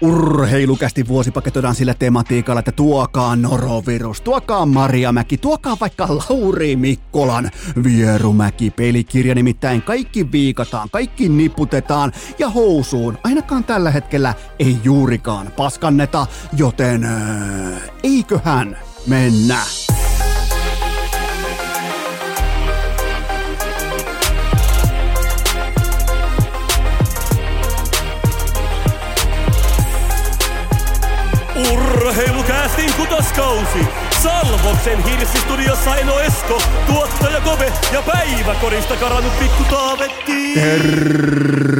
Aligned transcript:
Urheilukästi 0.00 1.08
vuosi 1.08 1.30
paketoidaan 1.30 1.74
sillä 1.74 1.94
tematiikalla, 1.94 2.58
että 2.58 2.72
tuokaa 2.72 3.36
norovirus, 3.36 4.20
tuokaa 4.20 4.66
Mariamäki, 4.66 5.38
tuokaa 5.38 5.76
vaikka 5.80 6.08
Lauri 6.08 6.76
Mikkolan 6.76 7.50
Vierumäki 7.84 8.70
pelikirja, 8.70 9.34
nimittäin 9.34 9.82
kaikki 9.82 10.32
viikataan, 10.32 10.90
kaikki 10.90 11.28
niputetaan 11.28 12.12
ja 12.38 12.48
housuun. 12.50 13.18
Ainakaan 13.24 13.64
tällä 13.64 13.90
hetkellä 13.90 14.34
ei 14.58 14.78
juurikaan 14.84 15.52
paskanneta, 15.56 16.26
joten 16.56 17.04
äh, 17.04 17.90
eiköhän 18.02 18.78
mennä. 19.06 19.58
Urheilukäästin 32.10 32.92
kutoskausi. 32.92 34.09
Salvoksen 34.22 35.04
hirsistudiossa 35.04 35.96
Eno 35.96 36.18
Esko, 36.18 36.62
tuottaja 36.86 37.40
Kove 37.40 37.72
ja 37.92 38.02
päiväkorista 38.02 38.96
karannut 38.96 39.38
pikku 39.38 39.64
Taavetti. 39.70 40.54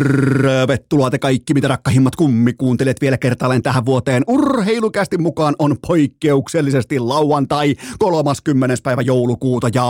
Tervetuloa 0.05 1.11
te 1.11 1.19
kaikki, 1.19 1.55
mitä 1.55 1.69
rakkahimmat 1.69 2.17
kummikuuntelijat 2.17 3.01
vielä 3.01 3.19
kertaalleen 3.19 3.63
tähän 3.63 3.85
vuoteen. 3.85 4.25
Urheilukästi 4.29 5.19
mukaan 5.19 5.55
on 5.59 5.77
poikkeuksellisesti 5.87 6.99
lauantai 6.99 7.75
30. 7.99 8.77
päivä 8.83 9.03
joulukuuta 9.03 9.69
ja 9.75 9.85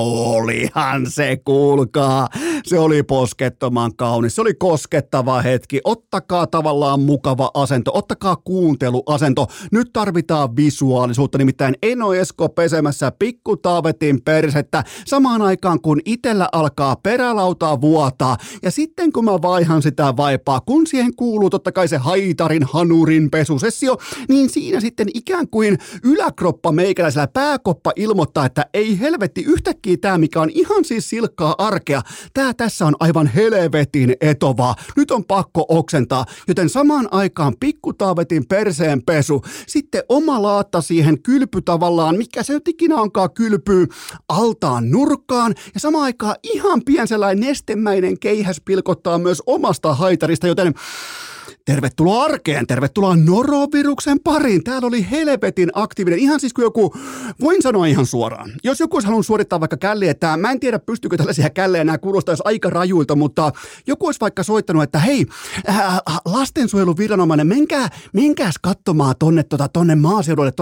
olihan 0.00 1.10
se, 1.10 1.36
kuulkaa. 1.44 2.28
Se 2.64 2.78
oli 2.78 3.02
poskettoman 3.02 3.96
kaunis, 3.96 4.34
se 4.34 4.40
oli 4.40 4.54
koskettava 4.54 5.42
hetki. 5.42 5.80
Ottakaa 5.84 6.46
tavallaan 6.46 7.00
mukava 7.00 7.50
asento, 7.54 7.90
ottakaa 7.94 8.36
kuunteluasento. 8.36 9.46
Nyt 9.72 9.90
tarvitaan 9.92 10.15
visuaalisuutta, 10.56 11.38
nimittäin 11.38 11.74
Eno 11.82 12.14
Esko 12.14 12.48
pesemässä 12.48 13.12
pikku 13.18 13.56
taavetin 13.56 14.22
persettä 14.22 14.84
samaan 15.06 15.42
aikaan 15.42 15.80
kun 15.80 16.00
itellä 16.04 16.48
alkaa 16.52 16.96
perälautaa 16.96 17.80
vuotaa. 17.80 18.36
Ja 18.62 18.70
sitten 18.70 19.12
kun 19.12 19.24
mä 19.24 19.32
vaihan 19.42 19.82
sitä 19.82 20.16
vaipaa, 20.16 20.60
kun 20.60 20.86
siihen 20.86 21.16
kuuluu 21.16 21.50
totta 21.50 21.72
kai 21.72 21.88
se 21.88 21.96
haitarin 21.96 22.64
hanurin 22.72 23.30
pesusessio, 23.30 23.96
niin 24.28 24.50
siinä 24.50 24.80
sitten 24.80 25.08
ikään 25.14 25.48
kuin 25.48 25.78
yläkroppa 26.04 26.72
meikäläisellä 26.72 27.26
pääkoppa 27.26 27.92
ilmoittaa, 27.96 28.46
että 28.46 28.66
ei 28.74 29.00
helvetti 29.00 29.42
yhtäkkiä 29.42 29.96
tämä, 30.00 30.18
mikä 30.18 30.40
on 30.40 30.50
ihan 30.50 30.84
siis 30.84 31.10
silkkaa 31.10 31.54
arkea, 31.58 32.02
tämä 32.34 32.54
tässä 32.54 32.86
on 32.86 32.94
aivan 33.00 33.26
helvetin 33.26 34.14
etovaa. 34.20 34.74
Nyt 34.96 35.10
on 35.10 35.24
pakko 35.24 35.64
oksentaa, 35.68 36.24
joten 36.48 36.68
samaan 36.68 37.08
aikaan 37.10 37.54
pikkutaavetin 37.60 38.46
perseen 38.46 39.02
pesu, 39.02 39.42
sitten 39.66 40.02
oma 40.08 40.42
laatta 40.42 40.80
siihen 40.80 41.22
kylpy 41.22 41.62
tavallaan, 41.62 42.16
mikä 42.16 42.42
se 42.42 42.52
nyt 42.52 42.68
ikinä 42.68 42.96
onkaan 42.96 43.30
kylpyy, 43.30 43.86
altaan 44.28 44.90
nurkkaan. 44.90 45.54
Ja 45.74 45.80
samaan 45.80 46.04
aikaan 46.04 46.36
ihan 46.42 46.82
pien 46.84 47.08
sellainen 47.08 47.46
nestemäinen 47.46 48.18
keihäs 48.18 48.60
pilkottaa 48.64 49.18
myös 49.18 49.42
omasta 49.46 49.94
haitarista, 49.94 50.46
joten 50.46 50.74
Tervetuloa 51.66 52.24
arkeen, 52.24 52.66
tervetuloa 52.66 53.16
noroviruksen 53.16 54.20
pariin. 54.20 54.64
Täällä 54.64 54.86
oli 54.86 55.06
helvetin 55.10 55.70
aktiivinen, 55.74 56.18
ihan 56.18 56.40
siis 56.40 56.52
kuin 56.52 56.64
joku, 56.64 56.94
voin 57.40 57.62
sanoa 57.62 57.86
ihan 57.86 58.06
suoraan. 58.06 58.52
Jos 58.64 58.80
joku 58.80 58.96
olisi 58.96 59.06
halunnut 59.06 59.26
suorittaa 59.26 59.60
vaikka 59.60 59.76
källiä, 59.76 60.10
että 60.10 60.36
mä 60.36 60.50
en 60.50 60.60
tiedä 60.60 60.78
pystyykö 60.78 61.16
tällaisia 61.16 61.50
källejä, 61.50 61.84
nämä 61.84 61.98
kuulostaisi 61.98 62.42
aika 62.46 62.70
rajuilta, 62.70 63.16
mutta 63.16 63.52
joku 63.86 64.06
olisi 64.06 64.20
vaikka 64.20 64.42
soittanut, 64.42 64.82
että 64.82 64.98
hei, 64.98 65.26
äh, 65.68 66.00
lastensuojeluviranomainen, 66.24 67.46
menkää, 67.46 67.88
menkääs 68.12 68.54
katsomaan 68.62 69.14
tonne, 69.18 69.42
tota, 69.42 69.68
tonne 69.68 69.94
maaseudulle 69.94 70.52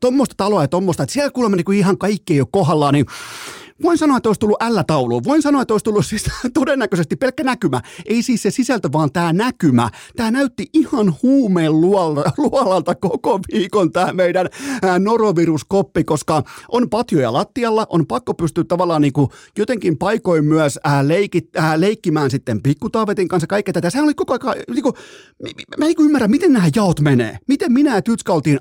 tuommoista 0.00 0.34
taloa 0.36 0.62
ja 0.62 0.68
tuommoista, 0.68 1.02
että 1.02 1.12
siellä 1.12 1.30
kuulemma 1.30 1.56
niin 1.56 1.64
kuin 1.64 1.78
ihan 1.78 1.98
kaikki 1.98 2.34
ei 2.34 2.40
ole 2.40 2.48
kohdallaan, 2.52 2.94
niin 2.94 3.06
Voin 3.82 3.98
sanoa, 3.98 4.16
että 4.16 4.28
olisi 4.28 4.40
tullut 4.40 4.62
L-taulu. 4.62 5.24
Voin 5.24 5.42
sanoa, 5.42 5.62
että 5.62 5.74
olisi 5.74 5.84
tullut 5.84 6.06
siis 6.06 6.24
todennäköisesti 6.54 7.16
pelkkä 7.16 7.44
näkymä. 7.44 7.80
Ei 8.06 8.22
siis 8.22 8.42
se 8.42 8.50
sisältö, 8.50 8.88
vaan 8.92 9.12
tämä 9.12 9.32
näkymä. 9.32 9.90
Tämä 10.16 10.30
näytti 10.30 10.66
ihan 10.72 11.14
huumeen 11.22 11.80
luolalta 12.38 12.94
koko 12.94 13.40
viikon 13.52 13.92
tämä 13.92 14.12
meidän 14.12 14.48
noroviruskoppi, 14.98 16.04
koska 16.04 16.42
on 16.68 16.90
patjoja 16.90 17.32
lattialla, 17.32 17.86
on 17.88 18.06
pakko 18.06 18.34
pystyä 18.34 18.64
tavallaan 18.64 19.02
niin 19.02 19.12
kuin 19.12 19.28
jotenkin 19.58 19.98
paikoin 19.98 20.44
myös 20.44 20.78
ää, 20.84 21.04
ää, 21.56 21.80
leikkimään 21.80 22.30
sitten 22.30 22.62
pikkutaavetin 22.62 23.28
kanssa 23.28 23.46
kaikkea 23.46 23.72
tätä. 23.72 23.90
Sehän 23.90 24.04
oli 24.04 24.14
koko 24.14 24.32
ajan, 24.32 24.64
niin 24.74 24.82
kuin, 24.82 24.94
mä 25.78 25.86
en 25.86 25.94
ymmärrä, 26.00 26.28
miten 26.28 26.52
nämä 26.52 26.68
jaot 26.76 27.00
menee. 27.00 27.38
Miten 27.48 27.72
minä 27.72 27.94
ja 27.94 28.02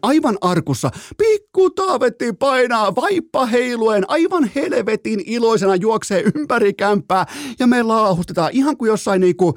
aivan 0.02 0.38
arkussa. 0.42 0.92
Pikkutaavetti 1.18 2.34
painaa 2.34 2.96
vaippa 2.96 3.46
heiluen, 3.46 4.10
aivan 4.10 4.50
helvetin 4.56 5.03
helvetin 5.04 5.24
iloisena 5.26 5.76
juoksee 5.76 6.24
ympäri 6.36 6.74
kämppää 6.74 7.26
ja 7.60 7.68
me 7.68 7.84
laahustetaan 7.84 8.50
ihan 8.54 8.78
kuin 8.78 8.90
jossain 8.90 9.22
niinku 9.22 9.54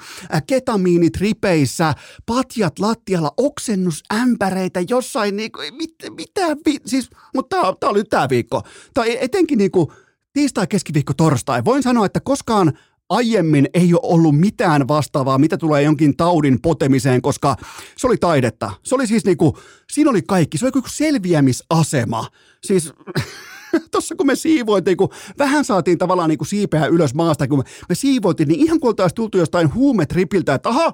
ketamiinitripeissä, 0.47 1.95
patjat 2.27 2.79
lattialla, 2.79 3.33
oksennusämpäreitä 3.37 4.81
jossain 4.89 5.37
niinku, 5.37 5.59
mit, 5.73 5.95
mitä, 6.17 6.47
vi, 6.67 6.77
siis, 6.87 7.11
mutta 7.35 7.57
tää, 7.57 7.73
tää 7.81 7.91
oli 7.91 8.05
tää 8.05 8.29
viikko. 8.29 8.63
Tai 8.95 9.19
etenkin 9.21 9.59
niinku 9.59 9.93
tiistai, 10.33 10.67
keskiviikko, 10.67 11.13
torstai. 11.17 11.65
Voin 11.65 11.83
sanoa, 11.83 12.07
että 12.07 12.21
koskaan 12.21 12.73
aiemmin 13.09 13.69
ei 13.75 13.95
ole 13.95 14.01
ollut 14.03 14.39
mitään 14.39 14.89
vastaavaa, 14.89 15.39
mitä 15.39 15.57
tulee 15.57 15.83
jonkin 15.83 16.17
taudin 16.17 16.61
potemiseen, 16.63 17.23
koska 17.23 17.57
se 17.97 18.07
oli 18.07 18.17
taidetta. 18.17 18.71
Se 18.83 18.95
oli 18.95 19.07
siis 19.07 19.25
niinku, 19.25 19.59
siinä 19.93 20.11
oli 20.11 20.23
kaikki. 20.23 20.59
Se 20.59 20.65
oli 20.65 20.73
kuin 20.73 20.85
selviämisasema. 20.89 22.27
Siis 22.67 22.93
tuossa 23.93 24.15
kun 24.17 24.27
me 24.27 24.35
siivoitiin, 24.35 24.97
kun 24.97 25.09
vähän 25.39 25.65
saatiin 25.65 25.99
tavallaan 25.99 26.29
niin 26.29 26.39
kuin 26.39 26.49
siipeä 26.49 26.87
ylös 26.87 27.15
maasta, 27.15 27.49
kun 27.49 27.65
me 27.89 27.95
siivoitiin, 27.95 28.49
niin 28.49 28.61
ihan 28.61 28.81
kun 28.81 28.89
oltaisiin 28.89 29.15
tultu 29.15 29.39
jostain 29.39 29.75
huumetripiltä, 29.75 30.55
että 30.55 30.69
aha, 30.69 30.93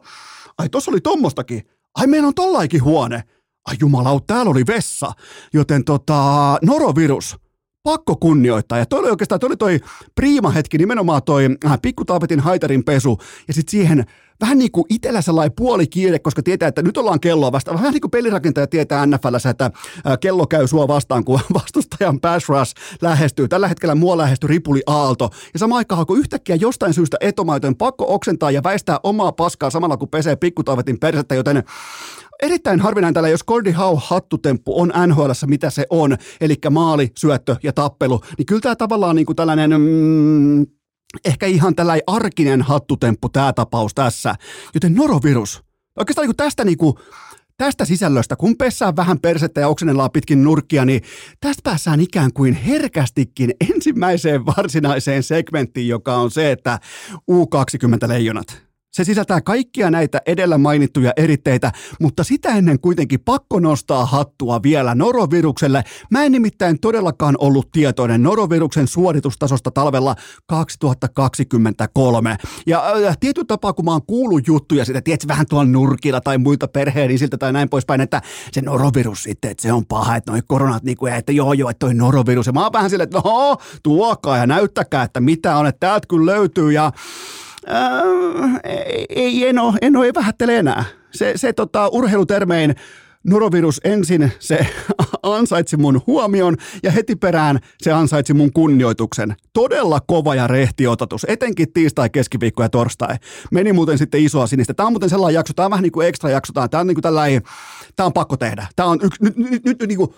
ai 0.58 0.68
tuossa 0.68 0.90
oli 0.90 1.00
tommostakin, 1.00 1.62
ai 1.94 2.06
meillä 2.06 2.28
on 2.28 2.34
tollaikin 2.34 2.84
huone, 2.84 3.24
ai 3.66 3.76
jumalauta, 3.80 4.24
täällä 4.26 4.50
oli 4.50 4.66
vessa, 4.66 5.12
joten 5.52 5.84
tota, 5.84 6.58
norovirus, 6.62 7.36
pakko 7.82 8.16
kunnioittaa. 8.16 8.78
Ja 8.78 8.86
toi 8.86 9.00
oli 9.00 9.10
oikeastaan, 9.10 9.40
toi 9.40 9.46
oli 9.46 9.56
toi 9.56 9.80
priima 10.14 10.50
hetki, 10.50 10.78
nimenomaan 10.78 11.22
toi 11.22 11.48
äh, 11.66 11.78
pikkutaavetin 11.82 12.40
haitarin 12.40 12.84
pesu, 12.84 13.18
ja 13.48 13.54
sitten 13.54 13.70
siihen 13.70 14.04
vähän 14.40 14.58
niin 14.58 14.72
kuin 14.72 14.84
itsellä 14.90 15.22
sellainen 15.22 15.52
puoli 15.56 15.86
kiire, 15.86 16.18
koska 16.18 16.42
tietää, 16.42 16.68
että 16.68 16.82
nyt 16.82 16.96
ollaan 16.96 17.20
kelloa 17.20 17.52
vastaan. 17.52 17.76
Vähän 17.76 17.92
niin 17.92 18.00
kuin 18.00 18.10
pelirakentaja 18.10 18.66
tietää 18.66 19.06
NFLssä, 19.06 19.50
että 19.50 19.64
äh, 19.64 19.72
kello 20.20 20.46
käy 20.46 20.66
sua 20.66 20.88
vastaan, 20.88 21.24
kun 21.24 21.40
vastustajan 21.54 22.20
pass 22.20 22.48
rush 22.48 22.74
lähestyy. 23.02 23.48
Tällä 23.48 23.68
hetkellä 23.68 23.94
mua 23.94 24.16
lähestyy 24.16 24.48
Ripuli 24.48 24.82
Aalto. 24.86 25.30
Ja 25.52 25.58
sama 25.58 25.76
aikaan, 25.76 26.06
kun 26.06 26.18
yhtäkkiä 26.18 26.56
jostain 26.56 26.94
syystä 26.94 27.16
etomaitojen 27.20 27.76
pakko 27.76 28.14
oksentaa 28.14 28.50
ja 28.50 28.62
väistää 28.62 29.00
omaa 29.02 29.32
paskaa 29.32 29.70
samalla, 29.70 29.96
kun 29.96 30.08
pesee 30.08 30.36
pikkutaavetin 30.36 31.00
persettä, 31.00 31.34
joten 31.34 31.64
erittäin 32.42 32.80
harvinainen 32.80 33.14
tällä, 33.14 33.28
jos 33.28 33.44
Gordy 33.44 33.72
Howe 33.72 34.00
hattutemppu 34.04 34.80
on 34.80 34.92
nhl 35.06 35.30
mitä 35.46 35.70
se 35.70 35.86
on, 35.90 36.16
eli 36.40 36.54
maali, 36.70 37.10
syöttö 37.18 37.56
ja 37.62 37.72
tappelu, 37.72 38.20
niin 38.38 38.46
kyllä 38.46 38.60
tämä 38.60 38.76
tavallaan 38.76 39.16
niin 39.16 39.26
kuin 39.26 39.36
tällainen 39.36 39.70
mm, 39.70 40.66
ehkä 41.24 41.46
ihan 41.46 41.74
tällainen 41.74 42.04
arkinen 42.06 42.62
hattutemppu 42.62 43.28
tämä 43.28 43.52
tapaus 43.52 43.94
tässä. 43.94 44.34
Joten 44.74 44.94
norovirus. 44.94 45.62
Oikeastaan 45.98 46.28
niin 46.28 46.36
tästä 46.36 46.64
niin 46.64 46.78
kuin, 46.78 46.94
tästä 47.56 47.84
sisällöstä, 47.84 48.36
kun 48.36 48.56
pessään 48.56 48.96
vähän 48.96 49.20
persettä 49.20 49.60
ja 49.60 49.68
oksennellaan 49.68 50.10
pitkin 50.10 50.44
nurkkia, 50.44 50.84
niin 50.84 51.02
tästä 51.40 51.60
päässään 51.64 52.00
ikään 52.00 52.32
kuin 52.32 52.54
herkästikin 52.54 53.54
ensimmäiseen 53.74 54.46
varsinaiseen 54.46 55.22
segmenttiin, 55.22 55.88
joka 55.88 56.16
on 56.16 56.30
se, 56.30 56.52
että 56.52 56.78
U20 57.30 58.08
leijonat 58.08 58.71
se 58.92 59.04
sisältää 59.04 59.40
kaikkia 59.40 59.90
näitä 59.90 60.20
edellä 60.26 60.58
mainittuja 60.58 61.12
eritteitä, 61.16 61.72
mutta 62.00 62.24
sitä 62.24 62.48
ennen 62.48 62.80
kuitenkin 62.80 63.20
pakko 63.20 63.60
nostaa 63.60 64.06
hattua 64.06 64.62
vielä 64.62 64.94
norovirukselle. 64.94 65.84
Mä 66.10 66.24
en 66.24 66.32
nimittäin 66.32 66.80
todellakaan 66.80 67.34
ollut 67.38 67.70
tietoinen 67.72 68.22
noroviruksen 68.22 68.86
suoritustasosta 68.86 69.70
talvella 69.70 70.16
2023. 70.46 72.36
Ja 72.66 72.92
äh, 73.08 73.16
tietyllä 73.20 73.46
tapaa, 73.46 73.72
kun 73.72 73.84
mä 73.84 73.90
oon 73.90 74.06
kuullut 74.06 74.46
juttuja 74.46 74.84
sitä, 74.84 75.00
tiedätkö, 75.00 75.28
vähän 75.28 75.46
tuolla 75.46 75.70
nurkilla 75.70 76.20
tai 76.20 76.38
muilta 76.38 76.68
perheenisiltä 76.68 77.38
tai 77.38 77.52
näin 77.52 77.68
poispäin, 77.68 78.00
että 78.00 78.22
se 78.52 78.60
norovirus 78.60 79.22
sitten, 79.22 79.50
että 79.50 79.62
se 79.62 79.72
on 79.72 79.86
paha, 79.86 80.16
että 80.16 80.30
noi 80.30 80.40
koronat, 80.46 80.82
niin 80.82 80.96
kuin, 80.96 81.12
että 81.12 81.32
joo 81.32 81.52
joo, 81.52 81.70
että 81.70 81.86
toi 81.86 81.94
norovirus. 81.94 82.46
Ja 82.46 82.52
mä 82.52 82.62
oon 82.62 82.72
vähän 82.72 82.90
silleen, 82.90 83.08
että 83.08 83.20
no, 83.24 83.56
tuokaa 83.82 84.36
ja 84.36 84.46
näyttäkää, 84.46 85.02
että 85.02 85.20
mitä 85.20 85.56
on, 85.56 85.66
että 85.66 85.80
täältä 85.80 86.06
kyllä 86.08 86.32
löytyy 86.32 86.72
ja 86.72 86.92
Äh, 87.70 88.60
ei, 89.08 89.48
Eno, 89.48 89.74
Eno 89.82 90.04
ei 90.04 90.14
vähättele 90.14 90.56
enää. 90.56 90.84
Se, 91.10 91.32
se 91.36 91.52
tota, 91.52 91.88
urheilutermein 91.88 92.74
norovirus 93.24 93.80
ensin 93.84 94.32
se 94.38 94.58
ansaitsi 95.22 95.76
mun 95.76 96.00
huomion 96.06 96.56
ja 96.82 96.90
heti 96.90 97.16
perään 97.16 97.58
se 97.82 97.92
ansaitsi 97.92 98.34
mun 98.34 98.52
kunnioituksen. 98.52 99.34
Todella 99.52 100.00
kova 100.06 100.34
ja 100.34 100.46
rehti 100.46 100.86
otatus, 100.86 101.26
etenkin 101.28 101.72
tiistai, 101.72 102.10
keskiviikko 102.10 102.62
ja 102.62 102.68
torstai. 102.68 103.16
Meni 103.50 103.72
muuten 103.72 103.98
sitten 103.98 104.20
isoa 104.20 104.46
sinistä. 104.46 104.74
Tämä 104.74 104.86
on 104.86 104.92
muuten 104.92 105.10
sellainen 105.10 105.34
jakso, 105.34 105.54
tämä 105.54 105.66
on 105.66 105.70
vähän 105.70 105.82
niin 105.82 105.92
kuin 105.92 106.08
ekstra 106.08 106.30
jakso, 106.30 106.52
tämä 106.52 106.80
on 106.80 106.86
niin 106.86 106.94
kuin 106.94 107.02
tällainen, 107.02 107.42
tämä 107.96 108.06
on 108.06 108.12
pakko 108.12 108.36
tehdä. 108.36 108.66
Tämä 108.76 108.88
on 108.88 108.98
yksi, 109.02 109.24
nyt, 109.24 109.36
nyt, 109.36 109.50
nyt, 109.50 109.64
nyt, 109.64 109.88
niin 109.88 109.98
kuin, 109.98 110.14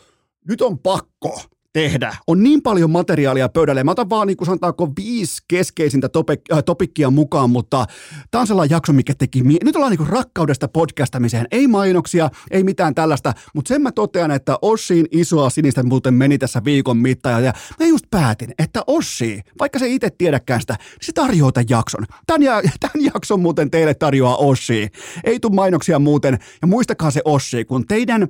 nyt 0.48 0.62
on 0.62 0.78
pakko 0.78 1.40
tehdä. 1.74 2.16
On 2.26 2.42
niin 2.42 2.62
paljon 2.62 2.90
materiaalia 2.90 3.48
pöydälle. 3.48 3.84
Mä 3.84 3.90
otan 3.90 4.10
vaan 4.10 4.26
niin 4.26 4.36
kuin 4.36 4.46
sanotaanko 4.46 4.92
viisi 4.96 5.42
keskeisintä 5.48 6.06
topik- 6.06 6.56
äh, 6.56 6.64
topikkia 6.64 7.10
mukaan, 7.10 7.50
mutta 7.50 7.86
tämä 8.30 8.40
on 8.40 8.46
sellainen 8.46 8.74
jakso, 8.74 8.92
mikä 8.92 9.14
teki... 9.14 9.42
Mie- 9.42 9.58
Nyt 9.64 9.76
ollaan 9.76 9.90
niin 9.90 9.98
kuin 9.98 10.08
rakkaudesta 10.08 10.68
podcastamiseen. 10.68 11.46
Ei 11.50 11.66
mainoksia, 11.66 12.30
ei 12.50 12.64
mitään 12.64 12.94
tällaista, 12.94 13.32
mutta 13.54 13.68
sen 13.68 13.82
mä 13.82 13.92
totean, 13.92 14.30
että 14.30 14.58
Ossin 14.62 15.06
isoa 15.10 15.50
sinistä 15.50 15.82
muuten 15.82 16.14
meni 16.14 16.38
tässä 16.38 16.64
viikon 16.64 16.96
mittaan. 16.96 17.44
Ja 17.44 17.52
mä 17.80 17.86
just 17.86 18.04
päätin, 18.10 18.54
että 18.58 18.82
Ossi, 18.86 19.40
vaikka 19.58 19.78
se 19.78 19.88
itse 19.88 20.10
tiedäkään 20.18 20.60
sitä, 20.60 20.76
niin 20.80 20.98
se 21.02 21.12
tarjoaa 21.12 21.52
tämän 21.52 21.66
jakson. 21.70 22.04
Tämän, 22.26 22.42
ja, 22.42 22.62
tämän 22.80 23.04
jakson 23.14 23.40
muuten 23.40 23.70
teille 23.70 23.94
tarjoaa 23.94 24.36
Ossi. 24.36 24.88
Ei 25.24 25.40
tule 25.40 25.54
mainoksia 25.54 25.98
muuten. 25.98 26.38
Ja 26.62 26.68
muistakaa 26.68 27.10
se 27.10 27.20
Ossi, 27.24 27.64
kun 27.64 27.86
teidän 27.86 28.28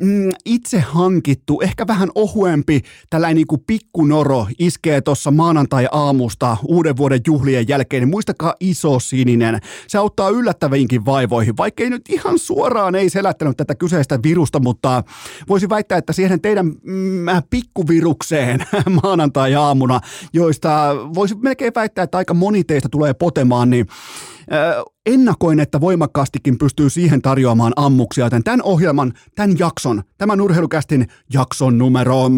mm, 0.00 0.30
itse 0.44 0.80
hankittu, 0.80 1.60
ehkä 1.60 1.86
vähän 1.86 2.08
ohuempi 2.14 2.83
tällainen 3.10 3.44
niin 3.50 3.60
pikkunoro 3.66 4.46
iskee 4.58 5.00
tuossa 5.00 5.30
maanantai-aamusta 5.30 6.56
uuden 6.68 6.96
vuoden 6.96 7.20
juhlien 7.26 7.68
jälkeen, 7.68 8.00
niin 8.00 8.10
muistakaa 8.10 8.54
iso 8.60 8.98
sininen. 8.98 9.58
Se 9.88 9.98
auttaa 9.98 10.28
yllättäviinkin 10.30 11.04
vaivoihin, 11.04 11.56
vaikka 11.56 11.82
ei 11.82 11.90
nyt 11.90 12.08
ihan 12.08 12.38
suoraan 12.38 12.94
ei 12.94 13.10
selättänyt 13.10 13.56
tätä 13.56 13.74
kyseistä 13.74 14.18
virusta, 14.22 14.60
mutta 14.60 15.04
voisi 15.48 15.68
väittää, 15.68 15.98
että 15.98 16.12
siihen 16.12 16.40
teidän 16.40 16.66
mm, 16.66 17.26
pikkuvirukseen 17.50 18.66
maanantai-aamuna, 19.02 20.00
joista 20.32 20.96
voisi 21.14 21.34
melkein 21.34 21.72
väittää, 21.74 22.02
että 22.02 22.18
aika 22.18 22.34
moni 22.34 22.64
teistä 22.64 22.88
tulee 22.88 23.14
potemaan, 23.14 23.70
niin 23.70 23.86
ennakoin, 25.06 25.60
että 25.60 25.80
voimakkaastikin 25.80 26.58
pystyy 26.58 26.90
siihen 26.90 27.22
tarjoamaan 27.22 27.72
ammuksia, 27.76 28.26
joten 28.26 28.44
tämän 28.44 28.62
ohjelman, 28.62 29.12
tämän 29.34 29.58
jakson, 29.58 30.02
tämän 30.18 30.40
urheilukästin 30.40 31.06
jakson 31.32 31.78
numero 31.78 32.30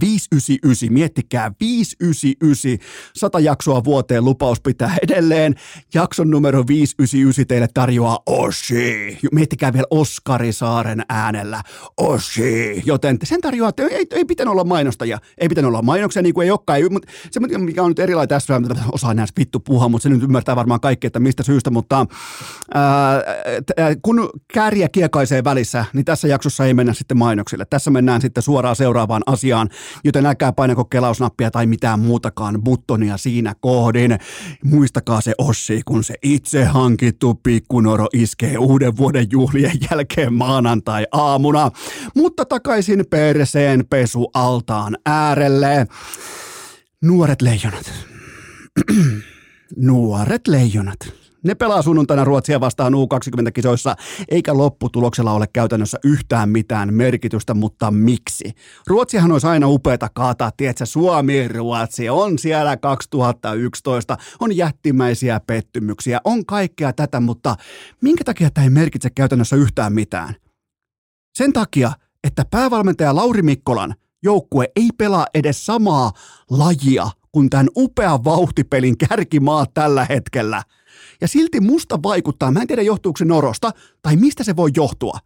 599, 0.00 0.92
miettikää 0.92 1.52
599, 1.60 2.88
100 3.14 3.40
jaksoa 3.40 3.84
vuoteen 3.84 4.24
lupaus 4.24 4.60
pitää 4.60 4.96
edelleen. 5.02 5.54
Jakson 5.94 6.30
numero 6.30 6.64
599 6.68 7.46
teille 7.46 7.68
tarjoaa 7.74 8.18
Oshi. 8.26 9.18
Miettikää 9.32 9.72
vielä 9.72 9.86
Oskari 9.90 10.52
Saaren 10.52 11.02
äänellä. 11.08 11.62
Oshi. 11.96 12.82
Joten 12.86 13.18
sen 13.24 13.40
tarjoaa, 13.40 13.68
että 13.68 13.82
ei, 13.82 14.06
ei 14.10 14.24
pitänyt 14.24 14.52
olla 14.52 14.64
mainostajia. 14.64 15.18
Ei 15.38 15.48
pitänyt 15.48 15.68
olla 15.68 15.82
mainoksia, 15.82 16.22
niin 16.22 16.34
kuin 16.34 16.44
ei 16.44 16.50
olekaan. 16.50 16.92
Mutta 16.92 17.12
se, 17.30 17.40
mikä 17.40 17.82
on 17.82 17.90
nyt 17.90 17.98
erilainen 17.98 18.28
tässä, 18.28 18.60
osaa 18.92 19.14
näistä 19.14 19.40
vittu 19.40 19.60
puhua, 19.60 19.88
mutta 19.88 20.02
se 20.02 20.08
nyt 20.08 20.22
ymmärtää 20.22 20.56
varmaan 20.56 20.80
kaikki, 20.80 21.06
että 21.06 21.20
mistä 21.20 21.42
syystä. 21.42 21.70
Mutta 21.70 22.06
ää, 22.74 23.22
kun 24.02 24.30
kääriä 24.52 24.88
kiekaisee 24.88 25.44
välissä, 25.44 25.84
niin 25.92 26.04
tässä 26.04 26.28
jaksossa 26.28 26.64
ei 26.64 26.74
mennä 26.74 26.92
sitten 26.92 27.16
mainoksille. 27.16 27.64
Tässä 27.64 27.90
mennään 27.90 28.20
sitten 28.20 28.42
suoraan 28.42 28.76
seuraavaan 28.76 29.22
asiaan 29.26 29.68
joten 30.04 30.26
älkää 30.26 30.52
painako 30.52 30.84
kelausnappia 30.84 31.50
tai 31.50 31.66
mitään 31.66 32.00
muutakaan 32.00 32.62
buttonia 32.62 33.16
siinä 33.16 33.54
kohdin. 33.60 34.18
Muistakaa 34.64 35.20
se 35.20 35.34
Ossi, 35.38 35.82
kun 35.84 36.04
se 36.04 36.14
itse 36.22 36.64
hankittu 36.64 37.34
pikkunoro 37.34 38.06
iskee 38.12 38.58
uuden 38.58 38.96
vuoden 38.96 39.26
juhlien 39.30 39.78
jälkeen 39.90 40.34
maanantai-aamuna. 40.34 41.70
Mutta 42.14 42.44
takaisin 42.44 43.04
perseen 43.10 43.84
pesualtaan 43.90 44.96
äärelle. 45.06 45.86
Nuoret 47.02 47.42
leijonat. 47.42 47.92
Nuoret 49.76 50.48
leijonat. 50.48 51.25
Ne 51.46 51.54
pelaa 51.54 51.82
sunnuntaina 51.82 52.24
Ruotsia 52.24 52.60
vastaan 52.60 52.94
U20-kisoissa, 52.94 53.96
eikä 54.28 54.56
lopputuloksella 54.56 55.32
ole 55.32 55.46
käytännössä 55.52 55.98
yhtään 56.04 56.48
mitään 56.48 56.94
merkitystä, 56.94 57.54
mutta 57.54 57.90
miksi? 57.90 58.52
Ruotsihan 58.86 59.32
olisi 59.32 59.46
aina 59.46 59.68
upeata 59.68 60.08
kaataa, 60.14 60.50
tietsä, 60.56 60.86
Suomi-Ruotsi 60.86 62.08
on 62.08 62.38
siellä 62.38 62.76
2011, 62.76 64.16
on 64.40 64.56
jättimäisiä 64.56 65.40
pettymyksiä, 65.46 66.20
on 66.24 66.46
kaikkea 66.46 66.92
tätä, 66.92 67.20
mutta 67.20 67.56
minkä 68.00 68.24
takia 68.24 68.50
tämä 68.50 68.64
ei 68.64 68.70
merkitse 68.70 69.10
käytännössä 69.10 69.56
yhtään 69.56 69.92
mitään? 69.92 70.34
Sen 71.34 71.52
takia, 71.52 71.92
että 72.24 72.44
päävalmentaja 72.50 73.16
Lauri 73.16 73.42
Mikkolan 73.42 73.94
joukkue 74.22 74.68
ei 74.76 74.88
pelaa 74.98 75.26
edes 75.34 75.66
samaa 75.66 76.12
lajia 76.50 77.06
kuin 77.32 77.50
tämän 77.50 77.68
upean 77.76 78.24
vauhtipelin 78.24 78.98
kärkimaa 78.98 79.66
tällä 79.74 80.06
hetkellä– 80.10 80.62
ja 81.20 81.28
silti 81.28 81.60
musta 81.60 82.02
vaikuttaa, 82.02 82.52
mä 82.52 82.60
en 82.60 82.66
tiedä 82.66 82.82
johtuuko 82.82 83.16
se 83.16 83.24
norosta 83.24 83.70
tai 84.02 84.16
mistä 84.16 84.44
se 84.44 84.56
voi 84.56 84.70
johtua, 84.76 85.18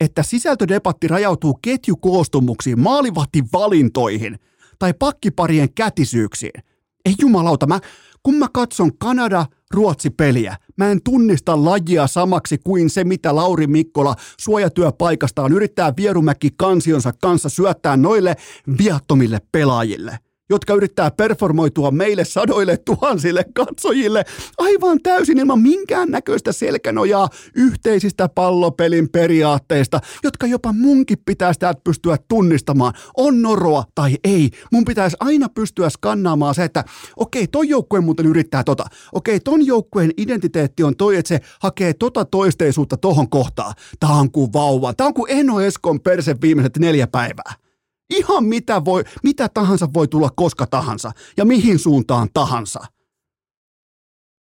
että 0.00 0.22
sisältödebatti 0.22 1.08
rajautuu 1.08 1.58
ketjukoostumuksiin, 1.62 2.80
maalivahtivalintoihin 2.80 4.38
tai 4.78 4.94
pakkiparien 4.98 5.74
kätisyyksiin. 5.74 6.62
Ei 7.04 7.14
jumalauta, 7.20 7.66
mä, 7.66 7.80
kun 8.22 8.34
mä 8.34 8.46
katson 8.52 8.90
Kanada-Ruotsi-peliä, 8.98 10.56
mä 10.76 10.90
en 10.90 11.02
tunnista 11.04 11.64
lajia 11.64 12.06
samaksi 12.06 12.58
kuin 12.64 12.90
se, 12.90 13.04
mitä 13.04 13.34
Lauri 13.34 13.66
Mikkola 13.66 14.14
suojatyöpaikastaan 14.40 15.52
yrittää 15.52 15.92
Vierumäki 15.96 16.50
kansionsa 16.56 17.12
kanssa 17.20 17.48
syöttää 17.48 17.96
noille 17.96 18.36
viattomille 18.78 19.38
pelaajille– 19.52 20.18
jotka 20.50 20.74
yrittää 20.74 21.10
performoitua 21.10 21.90
meille 21.90 22.24
sadoille 22.24 22.76
tuhansille 22.76 23.44
katsojille 23.54 24.24
aivan 24.58 24.98
täysin 25.02 25.38
ilman 25.38 25.60
minkään 25.60 26.10
näköistä 26.10 26.52
selkänojaa 26.52 27.28
yhteisistä 27.54 28.28
pallopelin 28.28 29.08
periaatteista, 29.08 30.00
jotka 30.22 30.46
jopa 30.46 30.72
munkin 30.72 31.18
pitäisi 31.26 31.60
täältä 31.60 31.80
pystyä 31.84 32.16
tunnistamaan. 32.28 32.94
On 33.16 33.42
noroa 33.42 33.84
tai 33.94 34.16
ei. 34.24 34.50
Mun 34.72 34.84
pitäisi 34.84 35.16
aina 35.20 35.48
pystyä 35.48 35.90
skannaamaan 35.90 36.54
se, 36.54 36.64
että 36.64 36.84
okei, 37.16 37.46
toi 37.46 37.68
joukkue 37.68 38.00
muuten 38.00 38.26
yrittää 38.26 38.64
tota. 38.64 38.84
Okei, 39.12 39.40
ton 39.40 39.66
joukkueen 39.66 40.10
identiteetti 40.16 40.82
on 40.82 40.96
toi, 40.96 41.16
että 41.16 41.28
se 41.28 41.40
hakee 41.60 41.92
tota 41.94 42.24
toisteisuutta 42.24 42.96
tohon 42.96 43.30
kohtaan. 43.30 43.74
Tää 44.00 44.10
on 44.10 44.32
kuin 44.32 44.52
vauva. 44.52 44.94
Tää 44.94 45.06
on 45.06 45.14
kuin 45.14 45.32
Eno 45.32 45.60
Eskon 45.60 46.00
perse 46.00 46.36
viimeiset 46.42 46.78
neljä 46.78 47.06
päivää. 47.06 47.69
Ihan 48.10 48.44
mitä, 48.44 48.84
voi, 48.84 49.04
mitä 49.22 49.48
tahansa 49.48 49.88
voi 49.94 50.08
tulla 50.08 50.30
koska 50.36 50.66
tahansa 50.66 51.12
ja 51.36 51.44
mihin 51.44 51.78
suuntaan 51.78 52.28
tahansa. 52.34 52.80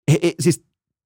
E, 0.08 0.14
e, 0.23 0.32
siis 0.41 0.62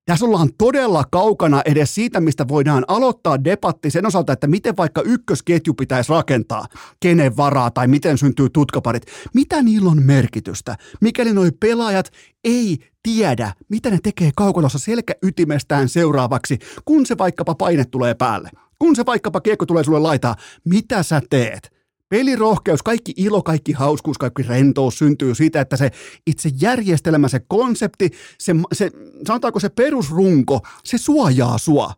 tässä 0.07 0.27
ollaan 0.27 0.49
todella 0.59 1.05
kaukana 1.13 1.63
edes 1.65 1.95
siitä, 1.95 2.21
mistä 2.21 2.49
voidaan 2.49 2.85
aloittaa 2.89 3.45
debatti 3.45 3.91
sen 3.91 4.07
osalta, 4.07 4.33
että 4.33 4.47
miten 4.47 4.77
vaikka 4.77 5.03
ykkösketju 5.03 5.75
pitäisi 5.75 6.13
rakentaa, 6.13 6.67
kenen 7.01 7.37
varaa 7.37 7.71
tai 7.71 7.89
miten 7.89 8.19
syntyy 8.19 8.51
tutkaparit. 8.51 9.03
Mitä 9.35 9.63
niillä 9.63 9.91
on 9.91 10.03
merkitystä, 10.03 10.77
mikäli 11.01 11.33
nuo 11.33 11.45
pelaajat 11.61 12.11
ei 12.45 12.79
tiedä, 13.03 13.53
mitä 13.69 13.91
ne 13.91 13.99
tekee 14.03 14.31
kaukolossa 14.37 14.79
selkäytimestään 14.79 15.89
seuraavaksi, 15.89 16.59
kun 16.85 17.07
se 17.07 17.19
vaikkapa 17.19 17.55
paine 17.55 17.85
tulee 17.85 18.15
päälle. 18.15 18.51
Kun 18.79 18.97
se 18.97 19.07
vaikkapa 19.07 19.41
kiekko 19.41 19.67
tulee 19.67 19.85
sulle 19.85 19.99
laitaa, 19.99 20.37
mitä 20.65 21.03
sä 21.03 21.21
teet? 21.31 21.74
Pelirohkeus, 22.09 22.83
kaikki 22.83 23.13
ilo, 23.17 23.43
kaikki 23.43 23.73
hauskuus, 23.73 24.19
kaikki 24.19 24.43
rentous 24.43 24.99
syntyy 24.99 25.35
siitä, 25.35 25.61
että 25.61 25.77
se 25.77 25.91
itse 26.27 26.51
järjestelmä, 26.61 27.29
se 27.29 27.41
konsepti, 27.49 28.11
se, 28.39 28.55
se, 28.73 28.91
sanotaanko 29.27 29.61
se 29.61 29.69
perusrunko, 29.69 30.61
se 30.85 30.99
suojaa 30.99 31.59
sua. 31.59 31.93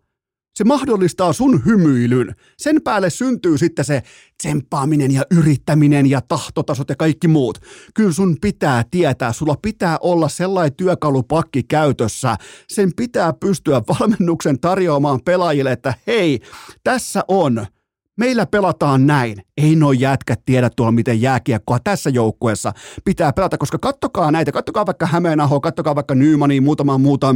Se 0.57 0.65
mahdollistaa 0.65 1.33
sun 1.33 1.65
hymyilyn. 1.65 2.35
Sen 2.59 2.83
päälle 2.83 3.11
syntyy 3.11 3.59
sitten 3.59 3.85
se 3.85 4.03
tsemppaaminen 4.39 5.11
ja 5.11 5.23
yrittäminen 5.31 6.11
ja 6.11 6.21
tahtotasot 6.21 6.89
ja 6.89 6.97
kaikki 6.97 7.29
muut. 7.29 7.59
Kyllä 7.95 8.13
sun 8.13 8.37
pitää 8.41 8.85
tietää, 8.91 9.33
sulla 9.33 9.57
pitää 9.63 9.99
olla 10.01 10.29
sellainen 10.29 10.77
työkalupakki 10.77 11.63
käytössä. 11.63 12.37
Sen 12.69 12.91
pitää 12.97 13.33
pystyä 13.33 13.83
valmennuksen 13.89 14.61
tarjoamaan 14.61 15.21
pelaajille, 15.25 15.73
että 15.73 15.95
hei, 16.07 16.41
tässä 16.85 17.25
on– 17.29 17.67
Meillä 18.17 18.47
pelataan 18.47 19.07
näin. 19.07 19.43
Ei 19.57 19.77
noin 19.77 20.01
jätkät 20.01 20.41
tiedä 20.45 20.71
tuolla, 20.77 20.93
miten 20.93 21.23
jääkiekkoa 21.23 21.79
tässä 21.85 22.11
joukkueessa 22.11 22.73
pitää 23.05 23.33
pelata, 23.33 23.59
koska 23.59 23.79
kattokaa 23.79 24.31
näitä, 24.31 24.53
kattokaa 24.53 24.87
vaikka 24.87 25.07
Hämeenaho, 25.07 25.61
kattokaa 25.61 25.95
vaikka 25.95 26.15
Nymani, 26.15 26.61
muutama 26.61 26.99
muuta 26.99 27.35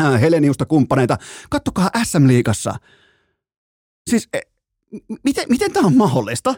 äh, 0.00 0.20
Heleniusta 0.20 0.66
kumppaneita, 0.66 1.16
kattokaa 1.50 1.90
SM-liigassa. 2.04 2.74
Siis 4.10 4.28
e, 4.32 4.40
miten, 5.24 5.44
miten 5.48 5.72
tämä 5.72 5.86
on 5.86 5.96
mahdollista? 5.96 6.54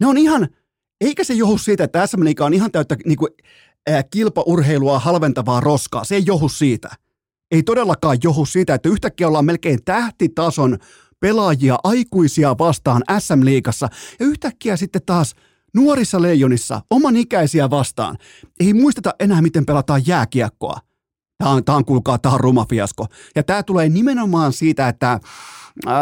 Ne 0.00 0.06
on 0.06 0.18
ihan, 0.18 0.48
eikä 1.00 1.24
se 1.24 1.34
johdu 1.34 1.58
siitä, 1.58 1.84
että 1.84 2.06
SM 2.06 2.24
Liiga 2.24 2.44
on 2.44 2.54
ihan 2.54 2.72
täyttä 2.72 2.96
niin 3.04 3.18
kuin, 3.18 3.32
äh, 3.90 4.04
kilpaurheilua 4.10 4.98
halventavaa 4.98 5.60
roskaa. 5.60 6.04
Se 6.04 6.14
ei 6.14 6.22
johdu 6.26 6.48
siitä. 6.48 6.88
Ei 7.50 7.62
todellakaan 7.62 8.18
johdu 8.22 8.44
siitä, 8.44 8.74
että 8.74 8.88
yhtäkkiä 8.88 9.28
ollaan 9.28 9.44
melkein 9.44 9.84
tähtitason 9.84 10.78
pelaajia, 11.20 11.78
aikuisia 11.84 12.58
vastaan 12.58 13.02
SM-liigassa 13.18 13.88
ja 14.20 14.26
yhtäkkiä 14.26 14.76
sitten 14.76 15.02
taas 15.06 15.34
nuorissa 15.74 16.22
leijonissa, 16.22 16.80
oman 16.90 17.16
ikäisiä 17.16 17.70
vastaan, 17.70 18.16
ei 18.60 18.72
muisteta 18.74 19.14
enää 19.20 19.42
miten 19.42 19.66
pelataan 19.66 20.02
jääkiekkoa. 20.06 20.76
Tämä 21.38 21.50
on, 21.50 21.64
tämä 21.64 21.76
on 21.76 21.84
kuulkaa, 21.84 22.18
tämä 22.18 22.34
on 22.34 22.40
ruma 22.40 22.66
fiasko. 22.70 23.06
Ja 23.36 23.42
tämä 23.42 23.62
tulee 23.62 23.88
nimenomaan 23.88 24.52
siitä, 24.52 24.88
että 24.88 25.12
äh, 25.12 25.92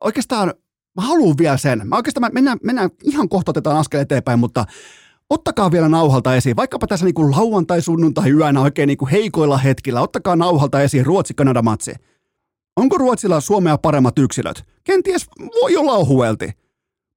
oikeastaan 0.00 0.54
mä 0.96 1.02
haluan 1.02 1.38
vielä 1.38 1.56
sen. 1.56 1.88
Mä 1.88 1.96
oikeastaan 1.96 2.30
mennään, 2.34 2.58
mennään 2.62 2.90
ihan 3.02 3.28
kohta 3.28 3.50
otetaan 3.50 3.76
askel 3.76 4.00
eteenpäin, 4.00 4.38
mutta 4.38 4.64
ottakaa 5.30 5.70
vielä 5.70 5.88
nauhalta 5.88 6.36
esiin, 6.36 6.56
vaikkapa 6.56 6.86
tässä 6.86 7.06
niin 7.06 7.14
kuin 7.14 7.30
lauantai, 7.30 7.82
sunnuntai, 7.82 8.30
yönä 8.30 8.60
oikein 8.60 8.86
niin 8.86 8.98
kuin 8.98 9.10
heikoilla 9.10 9.58
hetkillä, 9.58 10.00
ottakaa 10.00 10.36
nauhalta 10.36 10.82
esiin 10.82 11.06
Ruotsi-Kanada-matsi. 11.06 11.94
Onko 12.76 12.98
Ruotsilla 12.98 13.40
Suomea 13.40 13.78
paremmat 13.78 14.18
yksilöt? 14.18 14.64
Kenties 14.84 15.26
voi 15.62 15.76
olla 15.76 15.92
ohuelti. 15.92 16.50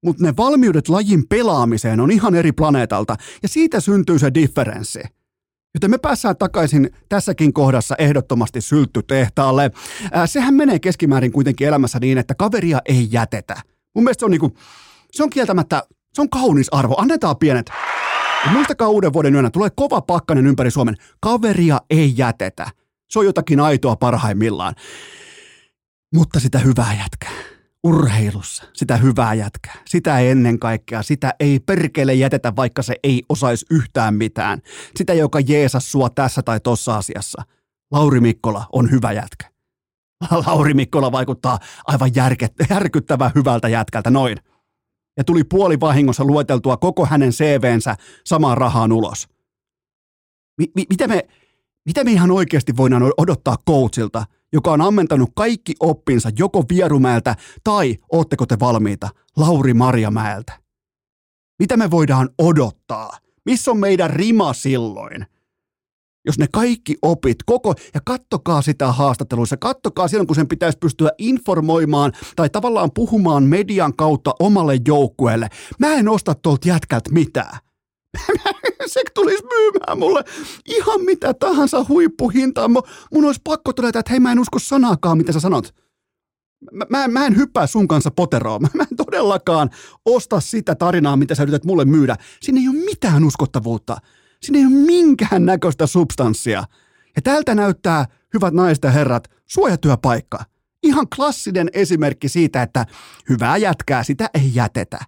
Mutta 0.03 0.23
ne 0.23 0.33
valmiudet 0.37 0.89
lajin 0.89 1.27
pelaamiseen 1.27 1.99
on 1.99 2.11
ihan 2.11 2.35
eri 2.35 2.51
planeetalta, 2.51 3.15
ja 3.43 3.47
siitä 3.49 3.79
syntyy 3.79 4.19
se 4.19 4.33
differenssi. 4.33 4.99
Joten 5.73 5.89
me 5.89 5.97
päässään 5.97 6.37
takaisin 6.37 6.89
tässäkin 7.09 7.53
kohdassa 7.53 7.95
ehdottomasti 7.97 8.61
sylttytehtaalle. 8.61 9.71
Ää, 10.11 10.27
sehän 10.27 10.53
menee 10.53 10.79
keskimäärin 10.79 11.31
kuitenkin 11.31 11.67
elämässä 11.67 11.99
niin, 11.99 12.17
että 12.17 12.35
kaveria 12.35 12.81
ei 12.85 13.07
jätetä. 13.11 13.55
Mun 13.95 14.03
mielestä 14.03 14.19
se 14.19 14.25
on, 14.25 14.31
niinku, 14.31 14.53
se 15.11 15.23
on 15.23 15.29
kieltämättä, 15.29 15.83
se 16.13 16.21
on 16.21 16.29
kaunis 16.29 16.67
arvo. 16.71 16.95
Annetaan 16.97 17.37
pienet. 17.37 17.71
Ja 18.45 18.51
muistakaa 18.51 18.87
uuden 18.89 19.13
vuoden 19.13 19.35
yönä, 19.35 19.49
tulee 19.49 19.69
kova 19.75 20.01
pakkanen 20.01 20.47
ympäri 20.47 20.71
Suomen. 20.71 20.95
Kaveria 21.19 21.81
ei 21.89 22.13
jätetä. 22.17 22.67
Se 23.09 23.19
on 23.19 23.25
jotakin 23.25 23.59
aitoa 23.59 23.95
parhaimmillaan. 23.95 24.75
Mutta 26.13 26.39
sitä 26.39 26.59
hyvää 26.59 26.93
jätkää 26.93 27.57
urheilussa 27.83 28.63
sitä 28.73 28.97
hyvää 28.97 29.33
jätkää. 29.33 29.75
Sitä 29.85 30.19
ei 30.19 30.29
ennen 30.29 30.59
kaikkea, 30.59 31.03
sitä 31.03 31.33
ei 31.39 31.59
perkele 31.59 32.13
jätetä, 32.13 32.55
vaikka 32.55 32.81
se 32.81 32.95
ei 33.03 33.23
osaisi 33.29 33.65
yhtään 33.71 34.13
mitään. 34.15 34.61
Sitä, 34.95 35.13
joka 35.13 35.39
jeesas 35.39 35.91
sua 35.91 36.09
tässä 36.09 36.41
tai 36.41 36.59
tossa 36.59 36.97
asiassa. 36.97 37.43
Lauri 37.91 38.19
Mikkola 38.19 38.65
on 38.71 38.91
hyvä 38.91 39.11
jätkä. 39.11 39.51
Lauri 40.45 40.73
Mikkola 40.73 41.11
vaikuttaa 41.11 41.59
aivan 41.85 42.11
järkyttävän 42.69 43.31
hyvältä 43.35 43.67
jätkältä, 43.67 44.09
noin. 44.09 44.37
Ja 45.17 45.23
tuli 45.23 45.43
puoli 45.43 45.79
vahingossa 45.79 46.23
lueteltua 46.23 46.77
koko 46.77 47.05
hänen 47.05 47.31
CVnsä 47.31 47.95
samaan 48.25 48.57
rahaan 48.57 48.91
ulos. 48.91 49.27
Mi- 50.57 50.71
mi- 50.75 50.85
mitä, 50.89 51.07
me, 51.07 51.27
mitä 51.85 52.03
me 52.03 52.11
ihan 52.11 52.31
oikeasti 52.31 52.77
voidaan 52.77 53.03
odottaa 53.17 53.57
coachilta– 53.67 54.25
joka 54.53 54.71
on 54.71 54.81
ammentanut 54.81 55.29
kaikki 55.35 55.73
oppinsa 55.79 56.29
joko 56.39 56.63
Vierumäeltä 56.69 57.35
tai, 57.63 57.97
ootteko 58.11 58.45
te 58.45 58.59
valmiita, 58.59 59.09
Lauri 59.37 59.73
Marjamäeltä. 59.73 60.59
Mitä 61.59 61.77
me 61.77 61.91
voidaan 61.91 62.29
odottaa? 62.37 63.17
Missä 63.45 63.71
on 63.71 63.77
meidän 63.77 64.09
rima 64.09 64.53
silloin? 64.53 65.25
Jos 66.25 66.39
ne 66.39 66.47
kaikki 66.53 66.95
opit 67.01 67.37
koko, 67.45 67.73
ja 67.93 68.01
kattokaa 68.05 68.61
sitä 68.61 68.91
haastatteluissa, 68.91 69.57
kattokaa 69.57 70.07
silloin, 70.07 70.27
kun 70.27 70.35
sen 70.35 70.47
pitäisi 70.47 70.77
pystyä 70.77 71.09
informoimaan 71.17 72.11
tai 72.35 72.49
tavallaan 72.49 72.91
puhumaan 72.95 73.43
median 73.43 73.95
kautta 73.95 74.33
omalle 74.39 74.77
joukkueelle. 74.87 75.49
Mä 75.79 75.93
en 75.93 76.09
osta 76.09 76.35
tuolta 76.35 76.67
jätkältä 76.67 77.11
mitään. 77.11 77.57
se 78.93 79.01
tulisi 79.13 79.43
myymään 79.43 79.99
mulle 79.99 80.23
ihan 80.65 81.01
mitä 81.01 81.33
tahansa 81.33 81.85
huippuhintaa. 81.89 82.67
Mun 83.13 83.25
olisi 83.25 83.41
pakko 83.43 83.73
todeta, 83.73 83.99
että 83.99 84.11
hei 84.11 84.19
mä 84.19 84.31
en 84.31 84.39
usko 84.39 84.59
sanaakaan, 84.59 85.17
mitä 85.17 85.31
sä 85.31 85.39
sanot. 85.39 85.75
Mä, 86.71 86.85
mä, 86.89 87.07
mä 87.07 87.25
en 87.25 87.37
hyppää 87.37 87.67
sun 87.67 87.87
kanssa 87.87 88.11
poteroon. 88.11 88.61
Mä, 88.63 88.69
mä 88.73 88.83
en 88.91 88.97
todellakaan 88.97 89.69
osta 90.05 90.39
sitä 90.39 90.75
tarinaa, 90.75 91.17
mitä 91.17 91.35
sä 91.35 91.43
yrität 91.43 91.65
mulle 91.65 91.85
myydä. 91.85 92.15
Siinä 92.41 92.61
ei 92.61 92.67
ole 92.67 92.85
mitään 92.85 93.23
uskottavuutta. 93.23 93.97
Siinä 94.41 94.59
ei 94.59 94.65
ole 94.65 94.85
minkään 94.85 95.45
näköistä 95.45 95.87
substanssia. 95.87 96.63
Ja 97.15 97.21
tältä 97.21 97.55
näyttää, 97.55 98.05
hyvät 98.33 98.53
naiset 98.53 98.83
ja 98.83 98.91
herrat, 98.91 99.27
suojatyöpaikka. 99.45 100.45
Ihan 100.83 101.07
klassinen 101.15 101.69
esimerkki 101.73 102.29
siitä, 102.29 102.61
että 102.61 102.85
hyvää 103.29 103.57
jätkää, 103.57 104.03
sitä 104.03 104.29
ei 104.33 104.51
jätetä. 104.53 104.99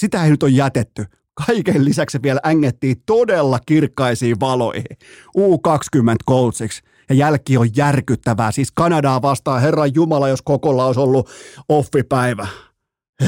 Sitä 0.00 0.24
ei 0.24 0.30
nyt 0.30 0.42
ole 0.42 0.50
jätetty, 0.50 1.06
Kaiken 1.46 1.84
lisäksi 1.84 2.22
vielä 2.22 2.40
ängettiin 2.46 2.96
todella 3.06 3.58
kirkkaisiin 3.66 4.40
valoihin. 4.40 4.96
U20 5.38 6.16
coachiksi. 6.28 6.82
Ja 7.08 7.14
jälki 7.14 7.56
on 7.56 7.68
järkyttävää. 7.76 8.52
Siis 8.52 8.72
Kanadaa 8.72 9.22
vastaan, 9.22 9.60
Herran 9.60 9.94
Jumala, 9.94 10.28
jos 10.28 10.42
kokolla 10.42 10.86
olisi 10.86 11.00
ollut 11.00 11.30
offipäivä. 11.68 12.46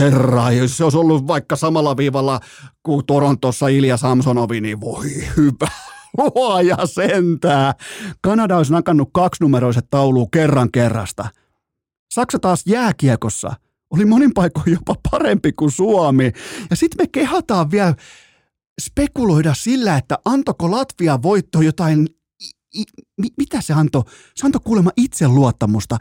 Herra, 0.00 0.52
jos 0.52 0.76
se 0.76 0.84
olisi 0.84 0.98
ollut 0.98 1.26
vaikka 1.26 1.56
samalla 1.56 1.96
viivalla 1.96 2.40
kuin 2.82 3.06
Torontossa 3.06 3.68
Ilja 3.68 3.96
Samsonovi, 3.96 4.60
niin 4.60 4.80
voi 4.80 5.06
hyvä 5.36 5.68
luoja 6.18 6.86
sentää. 6.86 7.74
Kanada 8.20 8.56
olisi 8.56 8.72
nakannut 8.72 9.10
kaksinumeroiset 9.12 9.86
tauluun 9.90 10.30
kerran 10.30 10.72
kerrasta. 10.72 11.28
Saksa 12.14 12.38
taas 12.38 12.62
jääkiekossa– 12.66 13.52
oli 13.90 14.04
monin 14.04 14.34
paikoin 14.34 14.72
jopa 14.72 14.94
parempi 15.10 15.52
kuin 15.52 15.70
Suomi. 15.70 16.32
Ja 16.70 16.76
sitten 16.76 17.04
me 17.04 17.06
kehataan 17.12 17.70
vielä 17.70 17.94
spekuloida 18.80 19.54
sillä, 19.54 19.96
että 19.96 20.18
antoko 20.24 20.70
Latvia 20.70 21.22
voitto 21.22 21.62
jotain, 21.62 22.08
i, 22.74 22.80
i, 22.80 22.84
mitä 23.38 23.60
se 23.60 23.72
antoi? 23.72 24.02
Se 24.34 24.46
antoi 24.46 24.60
kuulemma 24.64 24.90
itseluottamusta. 24.96 25.96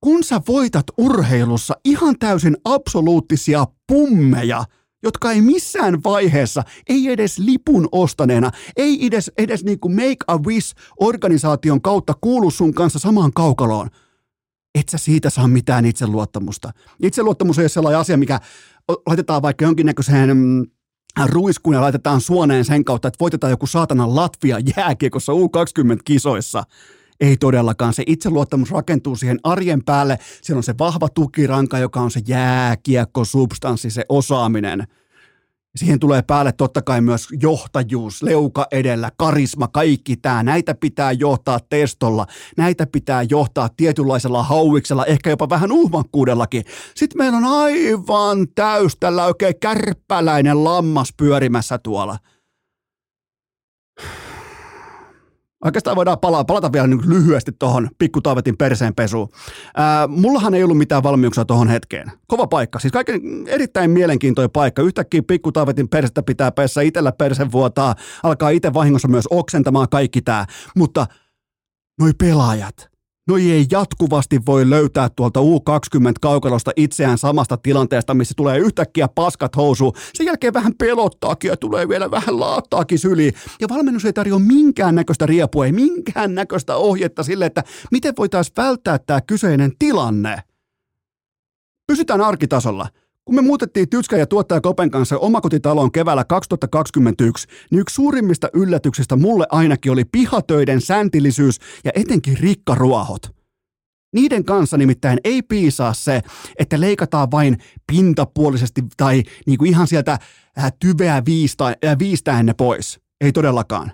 Kun 0.00 0.24
sä 0.24 0.40
voitat 0.48 0.86
urheilussa 0.98 1.74
ihan 1.84 2.18
täysin 2.18 2.56
absoluuttisia 2.64 3.66
pummeja, 3.86 4.64
jotka 5.02 5.32
ei 5.32 5.40
missään 5.40 6.02
vaiheessa, 6.04 6.62
ei 6.88 7.08
edes 7.08 7.38
lipun 7.38 7.88
ostaneena, 7.92 8.50
ei 8.76 9.06
edes, 9.06 9.30
edes 9.38 9.64
niin 9.64 9.80
kuin 9.80 9.94
Make 9.94 10.16
a 10.26 10.36
Wish-organisaation 10.36 11.82
kautta 11.82 12.14
kuulu 12.20 12.50
sun 12.50 12.74
kanssa 12.74 12.98
samaan 12.98 13.32
kaukaloon– 13.32 13.90
et 14.74 14.88
sä 14.88 14.98
siitä 14.98 15.30
saa 15.30 15.48
mitään 15.48 15.86
itseluottamusta. 15.86 16.72
Itseluottamus 17.02 17.58
ei 17.58 17.62
ole 17.62 17.68
sellainen 17.68 18.00
asia, 18.00 18.16
mikä 18.16 18.40
laitetaan 19.06 19.42
vaikka 19.42 19.64
jonkinnäköiseen 19.64 20.36
mm, 20.36 20.66
ruiskuun 21.26 21.74
ja 21.74 21.80
laitetaan 21.80 22.20
suoneen 22.20 22.64
sen 22.64 22.84
kautta, 22.84 23.08
että 23.08 23.20
voitetaan 23.20 23.50
joku 23.50 23.66
saatana 23.66 24.14
Latvia 24.14 24.58
jääkiekossa 24.76 25.32
U20-kisoissa. 25.32 26.62
Ei 27.20 27.36
todellakaan. 27.36 27.94
Se 27.94 28.02
itseluottamus 28.06 28.70
rakentuu 28.70 29.16
siihen 29.16 29.38
arjen 29.42 29.84
päälle. 29.84 30.18
Siellä 30.42 30.58
on 30.58 30.62
se 30.62 30.74
vahva 30.78 31.08
tukiranka, 31.08 31.78
joka 31.78 32.00
on 32.00 32.10
se 32.10 32.20
jääkiekko, 32.26 33.24
substanssi, 33.24 33.90
se 33.90 34.04
osaaminen– 34.08 34.86
Siihen 35.76 36.00
tulee 36.00 36.22
päälle 36.22 36.52
totta 36.52 36.82
kai 36.82 37.00
myös 37.00 37.28
johtajuus, 37.40 38.22
leuka 38.22 38.66
edellä, 38.72 39.10
karisma, 39.16 39.68
kaikki 39.68 40.16
tämä. 40.16 40.42
Näitä 40.42 40.74
pitää 40.74 41.12
johtaa 41.12 41.60
testolla, 41.68 42.26
näitä 42.56 42.86
pitää 42.86 43.22
johtaa 43.30 43.68
tietynlaisella 43.76 44.42
hauiksella, 44.42 45.06
ehkä 45.06 45.30
jopa 45.30 45.48
vähän 45.48 45.72
uhmakkuudellakin. 45.72 46.64
Sitten 46.96 47.18
meillä 47.18 47.38
on 47.38 47.44
aivan 47.44 48.46
täys 48.54 48.96
tällä 49.00 49.24
oikein 49.24 49.54
kärppäläinen 49.60 50.64
lammas 50.64 51.12
pyörimässä 51.16 51.78
tuolla– 51.78 52.18
Oikeastaan 55.64 55.96
voidaan 55.96 56.18
palata, 56.18 56.44
palata 56.44 56.72
vielä 56.72 56.86
niin 56.86 57.08
lyhyesti 57.08 57.52
tuohon 57.58 57.88
pikkutaavetin 57.98 58.56
perseenpesuun. 58.56 59.28
Ää, 59.76 60.06
mullahan 60.06 60.54
ei 60.54 60.64
ollut 60.64 60.78
mitään 60.78 61.02
valmiuksia 61.02 61.44
tuohon 61.44 61.68
hetkeen. 61.68 62.12
Kova 62.26 62.46
paikka, 62.46 62.78
siis 62.78 62.92
kaiken 62.92 63.20
erittäin 63.46 63.90
mielenkiintoinen 63.90 64.50
paikka. 64.50 64.82
Yhtäkkiä 64.82 65.22
pikkutaavetin 65.22 65.88
persettä 65.88 66.22
pitää 66.22 66.52
peessä 66.52 66.80
itsellä 66.80 67.12
persen 67.12 67.52
vuotaa, 67.52 67.94
alkaa 68.22 68.50
itse 68.50 68.74
vahingossa 68.74 69.08
myös 69.08 69.26
oksentamaan 69.30 69.88
kaikki 69.88 70.22
tämä. 70.22 70.46
Mutta 70.76 71.06
noi 72.00 72.12
pelaajat, 72.18 72.89
Noi 73.30 73.50
ei 73.50 73.66
jatkuvasti 73.70 74.40
voi 74.46 74.70
löytää 74.70 75.08
tuolta 75.16 75.40
U20-kaukalosta 75.40 76.70
itseään 76.76 77.18
samasta 77.18 77.56
tilanteesta, 77.56 78.14
missä 78.14 78.34
tulee 78.36 78.58
yhtäkkiä 78.58 79.08
paskat 79.08 79.56
housu. 79.56 79.92
Sen 80.14 80.26
jälkeen 80.26 80.54
vähän 80.54 80.74
pelottaakin 80.78 81.48
ja 81.48 81.56
tulee 81.56 81.88
vielä 81.88 82.10
vähän 82.10 82.40
laattaakin 82.40 82.98
syli. 82.98 83.32
Ja 83.60 83.68
valmennus 83.68 84.04
ei 84.04 84.12
tarjoa 84.12 84.38
minkään 84.38 84.94
näköistä 84.94 85.26
riepua, 85.26 85.66
ei 85.66 85.72
minkään 85.72 86.34
näköistä 86.34 86.76
ohjetta 86.76 87.22
sille, 87.22 87.46
että 87.46 87.64
miten 87.90 88.14
voitaisiin 88.18 88.54
välttää 88.56 88.98
tämä 88.98 89.20
kyseinen 89.20 89.72
tilanne. 89.78 90.42
Pysytään 91.86 92.20
arkitasolla. 92.20 92.88
Kun 93.30 93.34
me 93.34 93.42
muutettiin 93.42 93.88
Tytskä 93.88 94.16
ja 94.16 94.26
tuottaja 94.26 94.60
Kopen 94.60 94.90
kanssa 94.90 95.18
omakotitaloon 95.18 95.92
keväällä 95.92 96.24
2021, 96.24 97.48
niin 97.70 97.80
yksi 97.80 97.94
suurimmista 97.94 98.48
yllätyksistä 98.52 99.16
mulle 99.16 99.46
ainakin 99.50 99.92
oli 99.92 100.04
pihatöiden 100.04 100.80
säntillisyys 100.80 101.58
ja 101.84 101.90
etenkin 101.94 102.38
rikkaruohot. 102.38 103.22
Niiden 104.14 104.44
kanssa 104.44 104.76
nimittäin 104.76 105.18
ei 105.24 105.42
piisaa 105.42 105.94
se, 105.94 106.22
että 106.58 106.80
leikataan 106.80 107.30
vain 107.30 107.56
pintapuolisesti 107.86 108.82
tai 108.96 109.22
niin 109.46 109.58
kuin 109.58 109.70
ihan 109.70 109.86
sieltä 109.86 110.12
äh, 110.12 110.72
tyveä 110.80 111.22
viistä, 111.26 111.66
äh, 111.66 111.98
viistäen 111.98 112.46
ne 112.46 112.54
pois. 112.54 113.00
Ei 113.20 113.32
todellakaan. 113.32 113.92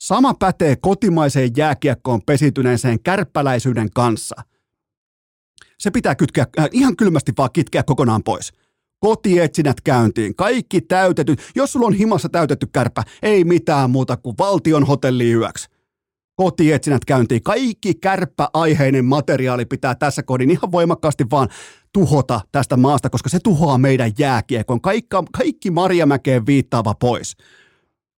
Sama 0.00 0.34
pätee 0.34 0.76
kotimaiseen 0.76 1.50
jääkiekkoon 1.56 2.20
pesityneeseen 2.26 3.02
kärppäläisyyden 3.02 3.90
kanssa– 3.94 4.36
Se 5.78 5.90
pitää 5.90 6.14
kytkeä, 6.14 6.46
äh, 6.58 6.68
ihan 6.72 6.96
kylmästi 6.96 7.32
vaan 7.38 7.50
kitkeä 7.52 7.82
kokonaan 7.82 8.22
pois. 8.22 8.52
Kotietsinät 9.00 9.80
käyntiin, 9.80 10.34
kaikki 10.34 10.80
täytetyt. 10.80 11.50
Jos 11.54 11.72
sulla 11.72 11.86
on 11.86 11.94
himassa 11.94 12.28
täytetty 12.28 12.66
kärpä, 12.72 13.02
ei 13.22 13.44
mitään 13.44 13.90
muuta 13.90 14.16
kuin 14.16 14.34
valtion 14.38 14.86
hotelli 14.86 15.32
yöksi. 15.32 15.68
Kotietsinät 16.36 17.04
käyntiin, 17.04 17.42
kaikki 17.42 17.94
kärppäaiheinen 17.94 19.04
materiaali 19.04 19.64
pitää 19.64 19.94
tässä 19.94 20.22
kohdin 20.22 20.50
ihan 20.50 20.72
voimakkaasti 20.72 21.24
vaan 21.30 21.48
tuhota 21.92 22.40
tästä 22.52 22.76
maasta, 22.76 23.10
koska 23.10 23.28
se 23.28 23.38
tuhoaa 23.40 23.78
meidän 23.78 24.12
jääkiekon. 24.18 24.80
Kaikki, 24.80 25.16
kaikki 25.32 25.70
Marjamäkeen 25.70 26.46
viittaava 26.46 26.94
pois. 26.94 27.36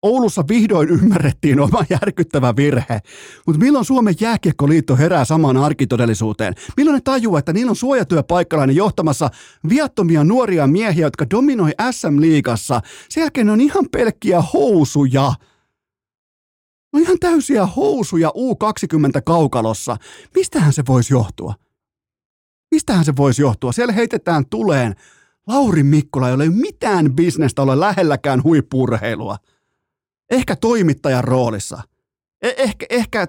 Oulussa 0.01 0.43
vihdoin 0.49 0.89
ymmärrettiin 0.89 1.59
oma 1.59 1.85
järkyttävä 1.89 2.55
virhe, 2.55 2.99
mutta 3.45 3.61
milloin 3.61 3.85
Suomen 3.85 4.15
jääkiekkoliitto 4.19 4.95
herää 4.95 5.25
samaan 5.25 5.57
arkitodellisuuteen? 5.57 6.53
Milloin 6.77 6.95
ne 6.95 7.01
tajuu, 7.01 7.37
että 7.37 7.53
niillä 7.53 7.69
on 7.69 7.75
suojatyöpaikkalainen 7.75 8.75
johtamassa 8.75 9.29
viattomia 9.69 10.23
nuoria 10.23 10.67
miehiä, 10.67 11.05
jotka 11.05 11.25
dominoi 11.29 11.71
SM-liigassa? 11.91 12.81
Sen 13.09 13.21
jälkeen 13.21 13.47
ne 13.47 13.53
on 13.53 13.61
ihan 13.61 13.85
pelkkiä 13.91 14.41
housuja. 14.41 15.33
No 16.93 16.99
ihan 16.99 17.17
täysiä 17.19 17.65
housuja 17.65 18.29
U20 18.29 19.21
kaukalossa. 19.25 19.97
Mistähän 20.35 20.73
se 20.73 20.83
voisi 20.87 21.13
johtua? 21.13 21.53
Mistähän 22.71 23.05
se 23.05 23.15
voisi 23.15 23.41
johtua? 23.41 23.71
Siellä 23.71 23.93
heitetään 23.93 24.45
tuleen 24.49 24.95
Lauri 25.47 25.83
Mikkola, 25.83 26.29
jolla 26.29 26.43
ei 26.43 26.49
ole 26.49 26.55
mitään 26.55 27.15
bisnestä 27.15 27.61
ole 27.61 27.79
lähelläkään 27.79 28.43
huippurheilua 28.43 29.37
ehkä 30.29 30.55
toimittajan 30.55 31.23
roolissa. 31.23 31.81
Eh- 32.45 32.53
ehkä, 32.57 32.85
ehkä 32.89 33.27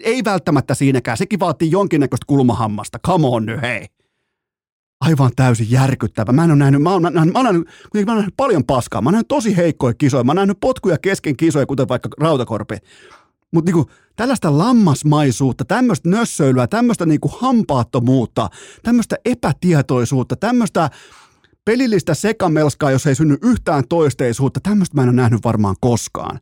ei 0.00 0.24
välttämättä 0.24 0.74
siinäkään. 0.74 1.16
Sekin 1.16 1.40
vaatii 1.40 1.70
jonkinnäköistä 1.70 2.24
kulmahammasta. 2.26 2.98
Come 3.06 3.26
on 3.26 3.46
nyt, 3.46 3.62
hei. 3.62 3.86
Aivan 5.00 5.30
täysin 5.36 5.70
järkyttävä. 5.70 6.32
Mä 6.32 6.44
en 6.44 6.50
ole 6.50 6.58
nähnyt, 6.58 6.82
mä 6.82 6.90
oon 6.90 7.02
nähnyt, 7.02 7.32
mä 7.32 7.38
oon 7.38 7.44
nähnyt, 7.44 7.68
mä 8.06 8.12
oon 8.12 8.16
nähnyt 8.16 8.34
paljon 8.36 8.64
paskaa. 8.64 9.00
Mä 9.00 9.06
oon 9.06 9.12
nähnyt 9.12 9.28
tosi 9.28 9.56
heikkoja 9.56 9.94
kisoja. 9.94 10.24
Mä 10.24 10.30
oon 10.30 10.36
nähnyt 10.36 10.60
potkuja 10.60 10.98
kesken 10.98 11.36
kisoja, 11.36 11.66
kuten 11.66 11.88
vaikka 11.88 12.08
Rautakorpi. 12.20 12.76
Mutta 13.52 13.68
niinku, 13.68 13.90
tällaista 14.16 14.58
lammasmaisuutta, 14.58 15.64
tämmöistä 15.64 16.08
nössöilyä, 16.08 16.66
tämmöistä 16.66 17.06
niinku 17.06 17.28
hampaattomuutta, 17.28 18.50
tämmöistä 18.82 19.16
epätietoisuutta, 19.24 20.36
tämmöistä 20.36 20.90
pelillistä 21.66 22.14
sekamelskaa, 22.14 22.90
jos 22.90 23.06
ei 23.06 23.14
synny 23.14 23.38
yhtään 23.42 23.84
toisteisuutta. 23.88 24.60
Tämmöistä 24.62 24.96
mä 24.96 25.02
en 25.02 25.08
ole 25.08 25.16
nähnyt 25.16 25.44
varmaan 25.44 25.76
koskaan. 25.80 26.40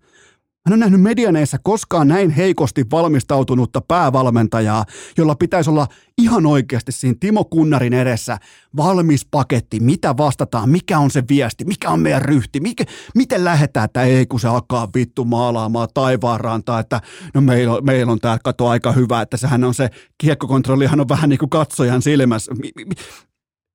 Mä 0.69 0.69
en 0.69 0.73
ole 0.73 0.81
nähnyt 0.81 1.01
medianeissa 1.01 1.59
koskaan 1.63 2.09
näin 2.09 2.31
heikosti 2.31 2.85
valmistautunutta 2.91 3.81
päävalmentajaa, 3.81 4.85
jolla 5.19 5.35
pitäisi 5.35 5.71
olla 5.71 5.87
ihan 6.19 6.47
oikeasti 6.47 6.93
siinä 6.93 7.17
Timo 7.21 7.45
Kunnarin 7.45 7.93
edessä 7.93 8.39
valmis 8.77 9.27
paketti, 9.31 9.81
mitä 9.81 10.17
vastataan, 10.17 10.71
mikä 10.71 10.99
on 10.99 11.11
se 11.11 11.23
viesti, 11.29 11.65
mikä 11.65 11.91
on 11.91 12.01
meidän 12.01 12.23
ryhti, 12.23 12.61
mikä, 12.61 12.85
miten 13.15 13.45
lähdetään, 13.45 13.85
että 13.85 14.03
ei 14.03 14.27
kun 14.27 14.41
se 14.41 14.49
alkaa 14.49 14.89
vittu 14.95 15.25
maalaamaan 15.25 15.89
taivaanrantaa, 15.95 16.81
että 16.81 17.01
no 17.35 17.41
meillä 17.41 17.75
on, 17.75 17.85
meillä 17.85 18.13
on 18.13 18.21
tämä 18.21 18.39
kato 18.45 18.69
aika 18.69 18.93
hyvä, 18.93 19.21
että 19.21 19.37
sehän 19.37 19.65
on 19.65 19.75
se 19.75 19.91
kiekkokontrollihan 20.19 21.01
on 21.01 21.09
vähän 21.09 21.31
niin 21.31 21.39
kuin 21.39 21.51
katsojan 21.51 22.03
silmässä 22.03 22.53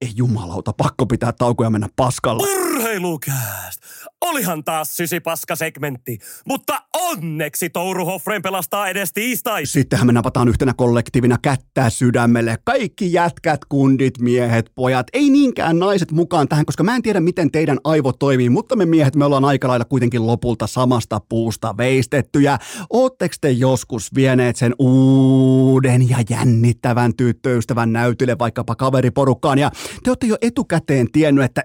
ei 0.01 0.11
jumalauta, 0.15 0.73
pakko 0.73 1.05
pitää 1.05 1.31
taukoja 1.31 1.69
mennä 1.69 1.89
paskalla. 1.95 2.43
Urheilukääst! 2.89 3.79
Olihan 4.21 4.63
taas 4.63 4.97
sysipaska-segmentti, 4.97 6.17
mutta 6.45 6.81
onneksi 6.93 7.69
Touru 7.69 8.05
Hoffren 8.05 8.41
pelastaa 8.41 8.87
edes 8.87 9.13
tiistai. 9.13 9.65
Sittenhän 9.65 10.07
me 10.07 10.13
napataan 10.13 10.47
yhtenä 10.47 10.73
kollektiivina 10.73 11.37
kättä 11.41 11.89
sydämelle. 11.89 12.57
Kaikki 12.63 13.13
jätkät, 13.13 13.65
kundit, 13.65 14.19
miehet, 14.19 14.71
pojat, 14.75 15.07
ei 15.13 15.29
niinkään 15.29 15.79
naiset 15.79 16.11
mukaan 16.11 16.47
tähän, 16.47 16.65
koska 16.65 16.83
mä 16.83 16.95
en 16.95 17.01
tiedä 17.01 17.19
miten 17.19 17.51
teidän 17.51 17.77
aivo 17.83 18.13
toimii, 18.13 18.49
mutta 18.49 18.75
me 18.75 18.85
miehet, 18.85 19.15
me 19.15 19.25
ollaan 19.25 19.45
aika 19.45 19.67
lailla 19.67 19.85
kuitenkin 19.85 20.27
lopulta 20.27 20.67
samasta 20.67 21.21
puusta 21.29 21.77
veistettyjä. 21.77 22.57
Ootteko 22.89 23.35
te 23.41 23.51
joskus 23.51 24.15
vieneet 24.15 24.55
sen 24.55 24.75
uuden 24.79 26.09
ja 26.09 26.17
jännittävän 26.29 27.15
tyttöystävän 27.15 27.93
näytille 27.93 28.37
vaikkapa 28.39 28.75
kaveriporukkaan 28.75 29.59
ja 29.59 29.71
te 30.03 30.09
olette 30.09 30.27
jo 30.27 30.37
etukäteen 30.41 31.11
tiennyt, 31.11 31.45
että 31.45 31.63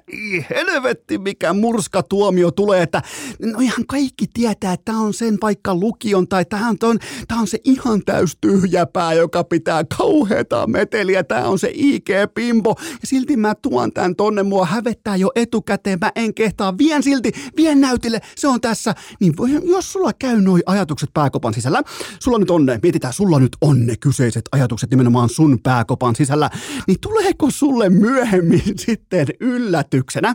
helvetti 0.50 1.13
mikä 1.18 1.52
murska 1.52 2.02
tuomio 2.02 2.50
tulee, 2.50 2.82
että 2.82 3.02
no 3.42 3.58
ihan 3.60 3.86
kaikki 3.86 4.26
tietää, 4.34 4.72
että 4.72 4.84
tämä 4.84 5.00
on 5.00 5.14
sen 5.14 5.38
vaikka 5.42 5.74
lukion 5.74 6.28
tai 6.28 6.44
tämä 6.44 6.68
on, 6.68 6.78
ton, 6.78 6.98
tämä 7.28 7.40
on 7.40 7.46
se 7.46 7.58
ihan 7.64 8.02
täys 8.04 8.38
tyhjäpää, 8.40 9.12
joka 9.12 9.44
pitää 9.44 9.84
kauheata 9.98 10.66
meteliä, 10.66 11.24
tämä 11.24 11.48
on 11.48 11.58
se 11.58 11.72
IG-pimpo 11.74 12.74
ja 12.78 13.06
silti 13.06 13.36
mä 13.36 13.54
tuon 13.54 13.92
tämän 13.92 14.16
tonne, 14.16 14.42
mua 14.42 14.66
hävettää 14.66 15.16
jo 15.16 15.30
etukäteen, 15.34 15.98
mä 16.00 16.12
en 16.16 16.34
kehtaa, 16.34 16.78
vien 16.78 17.02
silti, 17.02 17.32
vien 17.56 17.80
näytille, 17.80 18.20
se 18.36 18.48
on 18.48 18.60
tässä, 18.60 18.94
niin 19.20 19.34
jos 19.64 19.92
sulla 19.92 20.12
käy 20.12 20.40
noi 20.40 20.60
ajatukset 20.66 21.10
pääkopan 21.14 21.54
sisällä, 21.54 21.82
sulla 22.18 22.38
nyt 22.38 22.50
on 22.50 22.66
ne, 22.66 22.80
mietitään, 22.82 23.12
sulla 23.12 23.38
nyt 23.38 23.56
on 23.60 23.86
ne 23.86 23.96
kyseiset 23.96 24.44
ajatukset 24.52 24.90
nimenomaan 24.90 25.28
sun 25.28 25.58
pääkopan 25.62 26.16
sisällä, 26.16 26.50
niin 26.86 27.00
tuleeko 27.00 27.50
sulle 27.50 27.90
myöhemmin 27.90 28.62
sitten 28.86 29.26
yllätyksenä, 29.40 30.34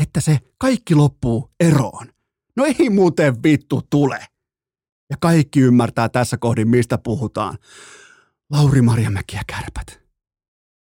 että 0.00 0.20
se 0.20 0.38
kaikki 0.58 0.94
loppuu 0.94 1.50
eroon. 1.60 2.06
No 2.56 2.64
ei 2.64 2.90
muuten 2.90 3.42
vittu 3.42 3.82
tule. 3.90 4.26
Ja 5.10 5.16
kaikki 5.20 5.60
ymmärtää 5.60 6.08
tässä 6.08 6.36
kohdin, 6.36 6.68
mistä 6.68 6.98
puhutaan. 6.98 7.58
Lauri 8.50 8.82
Marjamäki 8.82 9.36
ja 9.36 9.42
kärpät. 9.46 9.99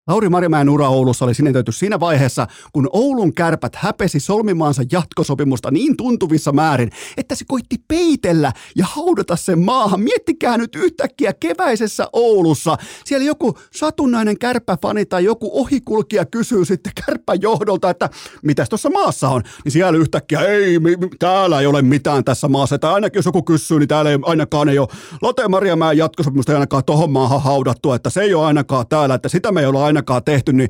Lauri 0.09 0.29
Marjamäen 0.29 0.69
ura 0.69 0.89
Oulussa 0.89 1.25
oli 1.25 1.35
sinetöity 1.35 1.73
siinä 1.73 2.01
vaiheessa, 2.01 2.47
kun 2.73 2.89
Oulun 2.93 3.35
kärpät 3.35 3.77
häpesi 3.77 4.21
solmimaansa 4.21 4.83
jatkosopimusta 4.93 5.71
niin 5.71 5.97
tuntuvissa 5.97 6.53
määrin, 6.53 6.91
että 7.17 7.35
se 7.35 7.45
koitti 7.49 7.77
peitellä 7.89 8.53
ja 8.77 8.87
haudata 8.89 9.37
sen 9.37 9.59
maahan. 9.59 10.01
Miettikää 10.01 10.59
nyt 10.59 10.77
yhtäkkiä 10.77 11.33
keväisessä 11.41 12.09
Oulussa. 12.13 12.77
Siellä 13.05 13.27
joku 13.27 13.59
satunnainen 13.75 14.39
kärppäfani 14.39 15.07
tai 15.07 15.25
joku 15.25 15.61
ohikulkija 15.61 16.25
kysyy 16.25 16.65
sitten 16.65 16.93
kärppäjohdolta, 17.07 17.91
että 17.91 18.11
mitäs 18.43 18.69
tuossa 18.69 18.91
maassa 18.91 19.29
on. 19.29 19.43
Niin 19.65 19.73
siellä 19.73 19.99
yhtäkkiä, 19.99 20.41
ei, 20.41 20.79
mi, 20.79 20.97
täällä 21.19 21.61
ei 21.61 21.67
ole 21.67 21.83
mitään 21.83 22.25
tässä 22.25 22.49
maassa. 22.49 22.79
Tai 22.79 22.93
ainakin 22.93 23.19
jos 23.19 23.27
joku 23.27 23.43
kysyy, 23.43 23.79
niin 23.79 23.89
täällä 23.89 24.11
ei 24.11 24.19
ainakaan 24.23 24.69
ei 24.69 24.79
ole 24.79 24.89
Lotte 25.23 25.49
Marjamäen 25.49 25.99
jatkosopimusta 25.99 26.53
ei 26.53 26.57
ainakaan 26.57 26.85
tohon 26.85 27.11
maahan 27.11 27.43
haudattu, 27.43 27.93
että 27.93 28.11
se 28.11 28.23
ei 28.23 28.35
ole 28.35 28.47
ainakaan 28.47 28.87
täällä, 28.89 29.15
että 29.15 29.29
sitä 29.29 29.53
me 29.53 29.61
ei 29.61 29.67
ole 29.67 29.94
ainakaan 29.95 30.25
tehty, 30.25 30.53
niin 30.53 30.69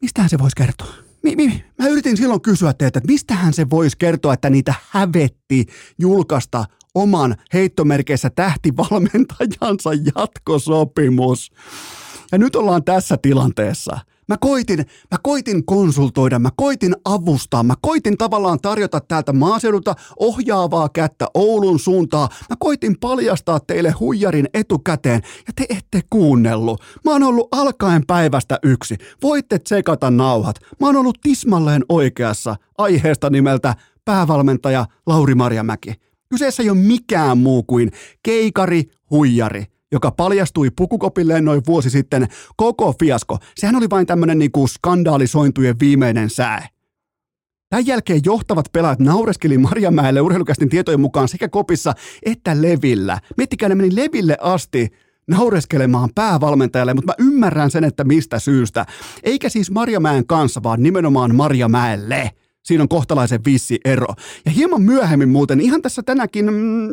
mistähän 0.00 0.30
se 0.30 0.38
voisi 0.38 0.56
kertoa? 0.56 0.94
Mi, 1.22 1.36
mi, 1.36 1.64
mä 1.78 1.86
yritin 1.86 2.16
silloin 2.16 2.40
kysyä 2.40 2.72
teiltä, 2.72 2.98
että 2.98 3.12
mistähän 3.12 3.52
se 3.52 3.70
voisi 3.70 3.96
kertoa, 3.98 4.34
että 4.34 4.50
niitä 4.50 4.74
hävetti 4.90 5.66
julkaista 5.98 6.64
oman 6.94 7.36
heittomerkeissä 7.52 8.30
tähtivalmentajansa 8.30 9.90
jatkosopimus. 10.16 11.52
Ja 12.32 12.38
nyt 12.38 12.56
ollaan 12.56 12.84
tässä 12.84 13.16
tilanteessa– 13.22 13.98
Mä 14.32 14.36
koitin, 14.40 14.78
mä 15.10 15.18
koitin 15.22 15.64
konsultoida, 15.64 16.38
mä 16.38 16.48
koitin 16.56 16.96
avustaa, 17.04 17.62
mä 17.62 17.74
koitin 17.80 18.18
tavallaan 18.18 18.58
tarjota 18.62 19.00
täältä 19.00 19.32
maaseudulta 19.32 19.94
ohjaavaa 20.16 20.88
kättä 20.88 21.26
Oulun 21.34 21.78
suuntaan. 21.78 22.28
Mä 22.50 22.56
koitin 22.58 22.96
paljastaa 23.00 23.60
teille 23.60 23.90
huijarin 23.90 24.48
etukäteen 24.54 25.22
ja 25.46 25.52
te 25.56 25.66
ette 25.68 26.00
kuunnellut. 26.10 26.82
Mä 27.04 27.10
oon 27.10 27.22
ollut 27.22 27.48
alkaen 27.50 28.06
päivästä 28.06 28.58
yksi. 28.62 28.96
Voitte 29.22 29.58
tsekata 29.58 30.10
nauhat. 30.10 30.56
Mä 30.80 30.86
oon 30.86 30.96
ollut 30.96 31.18
tismalleen 31.22 31.84
oikeassa 31.88 32.56
aiheesta 32.78 33.30
nimeltä 33.30 33.74
päävalmentaja 34.04 34.86
Lauri 35.06 35.34
Marjamäki. 35.34 35.94
Kyseessä 36.28 36.62
ei 36.62 36.70
ole 36.70 36.78
mikään 36.78 37.38
muu 37.38 37.62
kuin 37.62 37.90
keikari 38.22 38.84
huijari 39.10 39.71
joka 39.92 40.10
paljastui 40.10 40.70
pukukopilleen 40.76 41.44
noin 41.44 41.62
vuosi 41.66 41.90
sitten, 41.90 42.28
koko 42.56 42.94
fiasko. 43.00 43.38
Sehän 43.56 43.76
oli 43.76 43.90
vain 43.90 44.06
tämmöinen 44.06 44.38
niinku 44.38 44.66
skandaalisointujen 44.66 45.80
viimeinen 45.80 46.30
sää. 46.30 46.68
Tämän 47.70 47.86
jälkeen 47.86 48.20
johtavat 48.24 48.66
pelaajat 48.72 48.98
naureskeli 48.98 49.58
Marjamäelle 49.58 50.20
urheilukästin 50.20 50.68
tietojen 50.68 51.00
mukaan 51.00 51.28
sekä 51.28 51.48
kopissa 51.48 51.94
että 52.22 52.62
levillä. 52.62 53.20
Miettikää, 53.36 53.68
ne 53.68 53.74
meni 53.74 53.96
leville 53.96 54.36
asti 54.40 54.88
naureskelemaan 55.26 56.10
päävalmentajalle, 56.14 56.94
mutta 56.94 57.12
mä 57.18 57.26
ymmärrän 57.26 57.70
sen, 57.70 57.84
että 57.84 58.04
mistä 58.04 58.38
syystä. 58.38 58.86
Eikä 59.22 59.48
siis 59.48 59.70
Marjamäen 59.70 60.26
kanssa, 60.26 60.62
vaan 60.62 60.82
nimenomaan 60.82 61.34
Marjamäelle. 61.34 62.30
Siinä 62.62 62.82
on 62.82 62.88
kohtalaisen 62.88 63.44
vissi 63.44 63.80
ero. 63.84 64.14
Ja 64.44 64.50
hieman 64.50 64.82
myöhemmin 64.82 65.28
muuten, 65.28 65.60
ihan 65.60 65.82
tässä 65.82 66.02
tänäkin 66.02 66.52
mm, 66.52 66.88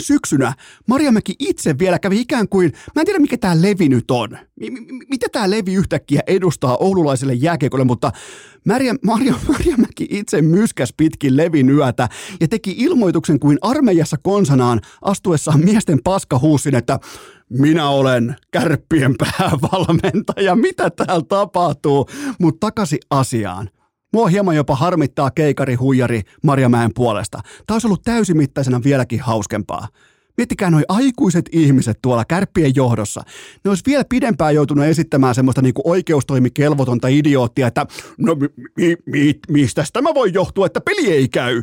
syksynä 0.00 0.52
Marjamäki 0.88 1.34
itse 1.38 1.78
vielä 1.78 1.98
kävi 1.98 2.20
ikään 2.20 2.48
kuin, 2.48 2.72
mä 2.94 3.00
en 3.02 3.06
tiedä 3.06 3.18
mikä 3.18 3.38
tämä 3.38 3.62
levi 3.62 3.88
nyt 3.88 4.10
on. 4.10 4.28
M- 4.60 4.98
mitä 5.10 5.26
tämä 5.32 5.50
Levi 5.50 5.74
yhtäkkiä 5.74 6.20
edustaa 6.26 6.76
oululaiselle 6.76 7.34
jääkiekolle, 7.34 7.84
mutta 7.84 8.12
Marja, 8.66 8.94
Marja, 9.04 9.34
Marjamäki 9.48 10.06
itse 10.10 10.42
myskäs 10.42 10.94
pitkin 10.96 11.36
Levin 11.36 11.70
yötä 11.70 12.08
ja 12.40 12.48
teki 12.48 12.74
ilmoituksen 12.78 13.40
kuin 13.40 13.58
armeijassa 13.62 14.16
konsanaan 14.22 14.80
astuessaan 15.02 15.60
miesten 15.64 15.98
paskahuussin, 16.04 16.74
että 16.74 16.98
minä 17.48 17.88
olen 17.88 18.36
kärppien 18.50 19.14
päävalmentaja, 19.18 20.56
mitä 20.56 20.90
täällä 20.90 21.24
tapahtuu, 21.28 22.06
mutta 22.38 22.66
takaisin 22.66 22.98
asiaan. 23.10 23.70
Mua 24.12 24.26
hieman 24.26 24.56
jopa 24.56 24.76
harmittaa 24.76 25.30
keikari 25.30 25.74
huijari 25.74 26.22
Marjamäen 26.42 26.90
puolesta. 26.94 27.40
Tämä 27.66 27.74
olisi 27.74 27.86
ollut 27.86 28.02
täysimittaisena 28.02 28.80
vieläkin 28.84 29.20
hauskempaa. 29.20 29.88
Miettikää 30.36 30.70
noi 30.70 30.82
aikuiset 30.88 31.48
ihmiset 31.52 31.98
tuolla 32.02 32.24
kärppien 32.24 32.72
johdossa. 32.76 33.22
Ne 33.64 33.68
olisi 33.68 33.82
vielä 33.86 34.04
pidempään 34.08 34.54
joutunut 34.54 34.84
esittämään 34.84 35.34
semmoista 35.34 35.62
niinku 35.62 35.82
oikeustoimikelvotonta 35.84 37.08
idioottia, 37.08 37.66
että 37.66 37.86
no 38.18 38.34
mi, 38.34 38.48
mi, 38.76 38.96
mi, 39.06 39.40
mistä 39.48 39.84
tämä 39.92 40.14
voi 40.14 40.30
johtua, 40.34 40.66
että 40.66 40.80
peli 40.80 41.12
ei 41.12 41.28
käy. 41.28 41.62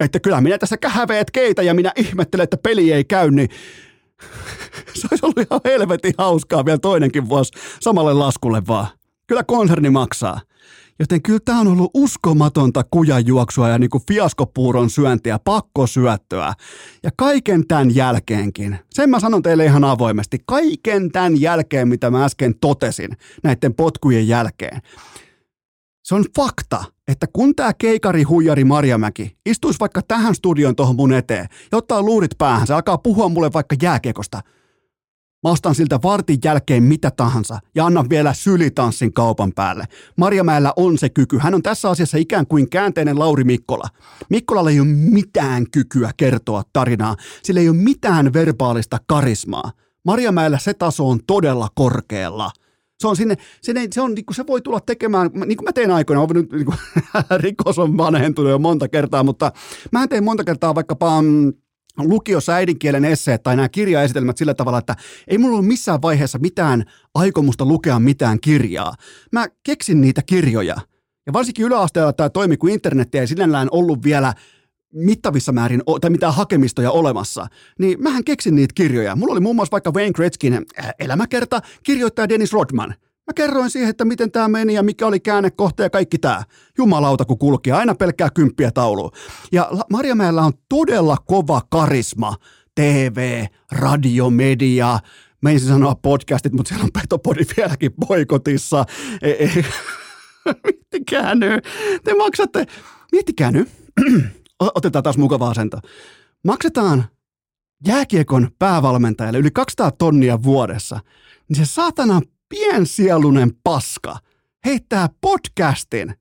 Että 0.00 0.20
kyllä 0.20 0.40
minä 0.40 0.58
tässä 0.58 0.76
kähäveet 0.76 1.30
keitä 1.30 1.62
ja 1.62 1.74
minä 1.74 1.92
ihmettelen, 1.96 2.44
että 2.44 2.56
peli 2.56 2.92
ei 2.92 3.04
käy, 3.04 3.30
niin 3.30 3.48
se 4.94 5.08
olisi 5.10 5.26
ollut 5.26 5.38
ihan 5.38 5.60
helvetin 5.64 6.14
hauskaa 6.18 6.64
vielä 6.64 6.78
toinenkin 6.78 7.28
vuosi 7.28 7.52
samalle 7.80 8.14
laskulle 8.14 8.62
vaan. 8.66 8.86
Kyllä 9.26 9.44
konserni 9.44 9.90
maksaa. 9.90 10.40
Joten 11.00 11.22
kyllä 11.22 11.40
tämä 11.44 11.60
on 11.60 11.68
ollut 11.68 11.90
uskomatonta 11.94 12.84
kujajuoksua 12.90 13.68
ja 13.68 13.78
niin 13.78 13.90
kuin 13.90 14.02
fiaskopuuron 14.08 14.90
syöntiä, 14.90 15.38
pakkosyöttöä. 15.38 16.52
Ja 17.02 17.10
kaiken 17.16 17.66
tämän 17.66 17.94
jälkeenkin, 17.94 18.78
sen 18.90 19.10
mä 19.10 19.20
sanon 19.20 19.42
teille 19.42 19.64
ihan 19.64 19.84
avoimesti, 19.84 20.38
kaiken 20.46 21.12
tämän 21.12 21.40
jälkeen, 21.40 21.88
mitä 21.88 22.10
mä 22.10 22.24
äsken 22.24 22.54
totesin 22.60 23.10
näiden 23.42 23.74
potkujen 23.74 24.28
jälkeen, 24.28 24.80
se 26.04 26.14
on 26.14 26.24
fakta, 26.36 26.84
että 27.08 27.26
kun 27.32 27.56
tämä 27.56 27.72
keikari 27.78 28.22
huijari 28.22 28.64
Marjamäki 28.64 29.36
istuisi 29.46 29.80
vaikka 29.80 30.02
tähän 30.08 30.34
studion 30.34 30.76
tuohon 30.76 30.96
mun 30.96 31.12
eteen 31.12 31.46
ja 31.72 31.78
ottaa 31.78 32.02
luurit 32.02 32.38
päähän, 32.38 32.66
se 32.66 32.74
alkaa 32.74 32.98
puhua 32.98 33.28
mulle 33.28 33.50
vaikka 33.52 33.76
jääkiekosta– 33.82 34.40
Mä 35.42 35.50
ostan 35.50 35.74
siltä 35.74 35.98
vartin 36.02 36.38
jälkeen 36.44 36.82
mitä 36.82 37.10
tahansa 37.10 37.58
ja 37.74 37.86
annan 37.86 38.10
vielä 38.10 38.34
sylitanssin 38.34 39.12
kaupan 39.12 39.52
päälle. 39.54 39.84
Marjamäellä 40.16 40.72
on 40.76 40.98
se 40.98 41.08
kyky. 41.08 41.38
Hän 41.38 41.54
on 41.54 41.62
tässä 41.62 41.90
asiassa 41.90 42.18
ikään 42.18 42.46
kuin 42.46 42.70
käänteinen 42.70 43.18
Lauri 43.18 43.44
Mikkola. 43.44 43.88
Mikkolalla 44.30 44.70
ei 44.70 44.80
ole 44.80 44.88
mitään 44.88 45.64
kykyä 45.70 46.10
kertoa 46.16 46.62
tarinaa. 46.72 47.16
Sillä 47.42 47.60
ei 47.60 47.68
ole 47.68 47.76
mitään 47.76 48.32
verbaalista 48.32 48.98
karismaa. 49.06 49.72
Marjamäellä 50.04 50.58
se 50.58 50.74
taso 50.74 51.08
on 51.08 51.20
todella 51.26 51.68
korkealla. 51.74 52.50
Se 52.98 53.08
on 53.08 53.16
sinne, 53.16 53.36
sinne 53.62 53.88
se, 53.92 54.00
on, 54.00 54.14
niin 54.14 54.24
se 54.32 54.46
voi 54.46 54.62
tulla 54.62 54.80
tekemään, 54.80 55.30
niin 55.34 55.56
kuin 55.56 55.64
mä 55.64 55.72
teen 55.72 55.90
aikoina, 55.90 56.26
nyt, 56.34 56.52
niin 56.52 56.64
kuin, 56.64 56.78
rikos 57.36 57.78
on 57.78 57.96
vanhentunut 57.96 58.50
jo 58.50 58.58
monta 58.58 58.88
kertaa, 58.88 59.22
mutta 59.22 59.52
mä 59.92 60.06
teen 60.06 60.24
monta 60.24 60.44
kertaa 60.44 60.74
vaikkapa 60.74 61.22
mm, 61.22 61.52
lukiossa 62.08 62.52
äidinkielen 62.52 63.04
esseet 63.04 63.42
tai 63.42 63.56
nämä 63.56 63.68
kirjaesitelmät 63.68 64.36
sillä 64.36 64.54
tavalla, 64.54 64.78
että 64.78 64.96
ei 65.28 65.38
mulla 65.38 65.54
ollut 65.54 65.68
missään 65.68 66.02
vaiheessa 66.02 66.38
mitään 66.38 66.84
aikomusta 67.14 67.64
lukea 67.64 67.98
mitään 67.98 68.40
kirjaa. 68.40 68.94
Mä 69.32 69.46
keksin 69.62 70.00
niitä 70.00 70.22
kirjoja. 70.26 70.76
Ja 71.26 71.32
varsinkin 71.32 71.64
yläasteella 71.64 72.12
tämä 72.12 72.30
toimi, 72.30 72.56
kun 72.56 72.70
internet 72.70 73.14
ei 73.14 73.26
sinällään 73.26 73.68
ollut 73.70 74.04
vielä 74.04 74.34
mittavissa 74.94 75.52
määrin 75.52 75.82
tai 76.00 76.10
mitään 76.10 76.34
hakemistoja 76.34 76.90
olemassa, 76.90 77.46
niin 77.78 78.02
mähän 78.02 78.24
keksin 78.24 78.54
niitä 78.54 78.72
kirjoja. 78.74 79.16
Mulla 79.16 79.32
oli 79.32 79.40
muun 79.40 79.56
muassa 79.56 79.72
vaikka 79.72 79.92
Wayne 79.92 80.12
Gretzkin 80.12 80.66
elämäkerta, 80.98 81.60
kirjoittaja 81.82 82.28
Dennis 82.28 82.52
Rodman– 82.52 82.94
Mä 83.30 83.34
kerroin 83.34 83.70
siihen, 83.70 83.90
että 83.90 84.04
miten 84.04 84.30
tämä 84.30 84.48
meni 84.48 84.74
ja 84.74 84.82
mikä 84.82 85.06
oli 85.06 85.20
käännekohta 85.20 85.82
ja 85.82 85.90
kaikki 85.90 86.18
tämä. 86.18 86.42
Jumalauta, 86.78 87.24
kun 87.24 87.38
kulki 87.38 87.72
aina 87.72 87.94
pelkkää 87.94 88.30
kymppiä 88.34 88.70
taulu. 88.70 89.10
Ja 89.52 89.70
Marjamäellä 89.90 90.42
on 90.42 90.52
todella 90.68 91.16
kova 91.26 91.60
karisma. 91.70 92.36
TV, 92.74 93.44
radio, 93.72 94.30
media, 94.30 94.98
menisin 95.42 95.68
sanoa 95.68 95.94
podcastit, 95.94 96.52
mutta 96.52 96.68
siellä 96.68 96.84
on 96.84 96.90
Petopodi 96.92 97.44
vieläkin 97.56 97.92
boikotissa. 98.06 98.84
E- 99.22 99.30
e- 99.30 99.64
miettikää 100.64 101.34
nyt. 101.34 101.64
Te 102.04 102.14
maksatte, 102.14 102.66
miettikää 103.12 103.50
nyt. 103.50 103.68
Otetaan 104.74 105.02
taas 105.02 105.18
mukava 105.18 105.50
asento. 105.50 105.78
Maksetaan 106.44 107.04
jääkiekon 107.86 108.48
päävalmentajalle 108.58 109.38
yli 109.38 109.50
200 109.50 109.90
tonnia 109.90 110.42
vuodessa, 110.42 111.00
niin 111.48 111.66
se 111.66 111.72
saatana 111.72 112.20
piensielunen 112.50 113.50
paska 113.64 114.16
heittää 114.66 115.08
podcastin, 115.20 116.14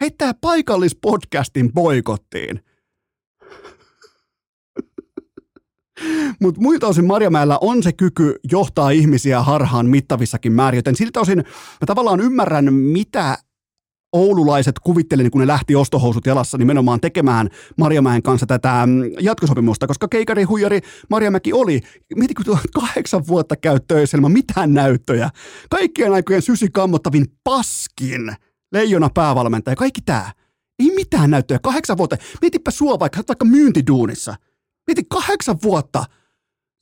heittää 0.00 0.34
paikallispodcastin 0.40 1.72
boikottiin. 1.72 2.60
Mutta 6.40 6.60
muilta 6.60 6.86
osin 6.86 7.06
Marjamäellä 7.06 7.58
on 7.60 7.82
se 7.82 7.92
kyky 7.92 8.34
johtaa 8.52 8.90
ihmisiä 8.90 9.42
harhaan 9.42 9.86
mittavissakin 9.86 10.52
määrin, 10.52 10.78
joten 10.78 10.96
siltä 10.96 11.20
osin 11.20 11.38
mä 11.80 11.86
tavallaan 11.86 12.20
ymmärrän, 12.20 12.74
mitä 12.74 13.38
oululaiset 14.16 14.78
kuvitteli, 14.78 15.22
niin 15.22 15.30
kun 15.30 15.40
ne 15.40 15.46
lähti 15.46 15.74
ostohousut 15.76 16.26
jalassa 16.26 16.58
nimenomaan 16.58 17.00
tekemään 17.00 17.48
Marjamäen 17.78 18.22
kanssa 18.22 18.46
tätä 18.46 18.86
mm, 18.86 19.02
jatkosopimusta, 19.20 19.86
koska 19.86 20.08
keikari 20.08 20.42
huijari 20.42 20.80
Marjamäki 21.10 21.52
oli, 21.52 21.80
mieti 22.16 22.34
kun 22.34 22.58
kahdeksan 22.74 23.26
vuotta 23.26 23.56
käy 23.56 23.78
töissä 23.88 24.16
ilman 24.16 24.32
mitään 24.32 24.74
näyttöjä. 24.74 25.30
Kaikkien 25.70 26.12
aikojen 26.12 26.42
sysi 26.42 26.68
kammottavin 26.72 27.26
paskin 27.44 28.36
leijona 28.72 29.10
päävalmentaja, 29.14 29.76
kaikki 29.76 30.00
tämä. 30.00 30.32
Ei 30.78 30.90
mitään 30.94 31.30
näyttöjä, 31.30 31.58
kahdeksan 31.62 31.96
vuotta. 31.96 32.16
Mietipä 32.42 32.70
sua 32.70 32.98
vaikka, 32.98 33.22
vaikka 33.28 33.44
myyntiduunissa. 33.44 34.34
Mieti 34.86 35.02
kahdeksan 35.08 35.58
vuotta. 35.62 36.04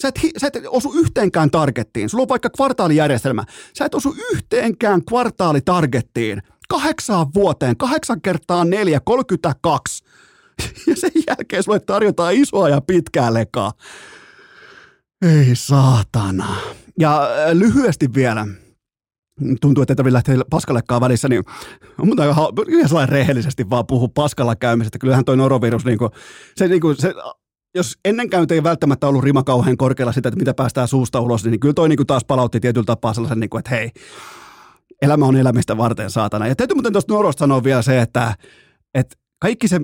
Sä 0.02 0.08
et, 0.08 0.20
sä 0.38 0.46
et 0.46 0.54
osu 0.68 0.92
yhteenkään 0.92 1.50
targettiin. 1.50 2.08
Sulla 2.08 2.22
on 2.22 2.28
vaikka 2.28 2.50
kvartaalijärjestelmä. 2.50 3.44
Sä 3.78 3.84
et 3.84 3.94
osu 3.94 4.14
yhteenkään 4.32 5.04
kvartaalitargettiin 5.04 6.42
kahdeksaan 6.68 7.26
vuoteen, 7.34 7.76
kahdeksan 7.76 8.20
kertaa 8.20 8.64
neljä, 8.64 9.00
32. 9.00 10.04
Ja 10.86 10.96
sen 10.96 11.10
jälkeen 11.28 11.62
sulle 11.62 11.80
tarjotaan 11.80 12.34
isoa 12.34 12.68
ja 12.68 12.80
pitkää 12.80 13.34
lekaa. 13.34 13.72
Ei 15.22 15.50
saatana. 15.54 16.56
Ja 16.98 17.22
äh, 17.22 17.52
lyhyesti 17.52 18.14
vielä, 18.14 18.46
tuntuu, 19.60 19.82
että 19.82 19.92
ei 19.92 19.96
tarvitse 19.96 20.12
lähteä 20.12 20.36
paskallekaan 20.50 21.00
välissä, 21.00 21.28
niin 21.28 21.44
on 21.98 22.08
mun 22.08 22.20
aika 22.20 22.34
sellainen 22.86 23.08
rehellisesti 23.08 23.70
vaan 23.70 23.86
puhu 23.86 24.08
paskalla 24.08 24.56
käymisestä. 24.56 24.98
Kyllähän 24.98 25.24
toi 25.24 25.36
norovirus, 25.36 25.84
niin 25.84 25.98
kuin, 25.98 26.10
se, 26.56 26.68
niin 26.68 26.80
kuin, 26.80 26.96
se 26.96 27.14
jos 27.74 27.98
ennenkäyntö 28.04 28.54
ei 28.54 28.62
välttämättä 28.62 29.08
ollut 29.08 29.24
rima 29.24 29.42
kauhean 29.42 29.76
korkealla 29.76 30.12
sitä, 30.12 30.28
että 30.28 30.38
mitä 30.38 30.54
päästään 30.54 30.88
suusta 30.88 31.20
ulos, 31.20 31.44
niin 31.44 31.60
kyllä 31.60 31.74
toi 31.74 31.88
niin 31.88 31.96
kuin 31.96 32.06
taas 32.06 32.24
palautti 32.24 32.60
tietyllä 32.60 32.84
tapaa 32.84 33.14
sellaisen, 33.14 33.40
niin 33.40 33.50
kuin, 33.50 33.58
että 33.58 33.70
hei, 33.70 33.90
elämä 35.04 35.26
on 35.26 35.36
elämistä 35.36 35.76
varten, 35.76 36.10
saatana. 36.10 36.46
Ja 36.46 36.56
täytyy 36.56 36.74
muuten 36.74 36.92
tuosta 36.92 37.12
nuorosta 37.12 37.40
sanoa 37.40 37.64
vielä 37.64 37.82
se, 37.82 38.00
että, 38.00 38.34
että 38.94 39.16
kaikki 39.38 39.68
se, 39.68 39.80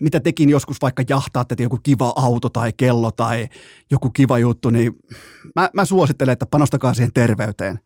mitä 0.00 0.20
tekin 0.20 0.50
joskus 0.50 0.76
vaikka 0.82 1.04
jahtaatte, 1.08 1.52
että 1.52 1.62
joku 1.62 1.78
kiva 1.82 2.12
auto 2.16 2.48
tai 2.48 2.72
kello 2.76 3.10
tai 3.10 3.48
joku 3.90 4.10
kiva 4.10 4.38
juttu, 4.38 4.70
niin 4.70 4.92
mä, 5.56 5.70
mä 5.74 5.84
suosittelen, 5.84 6.32
että 6.32 6.46
panostakaa 6.46 6.94
siihen 6.94 7.12
terveyteen. 7.12 7.78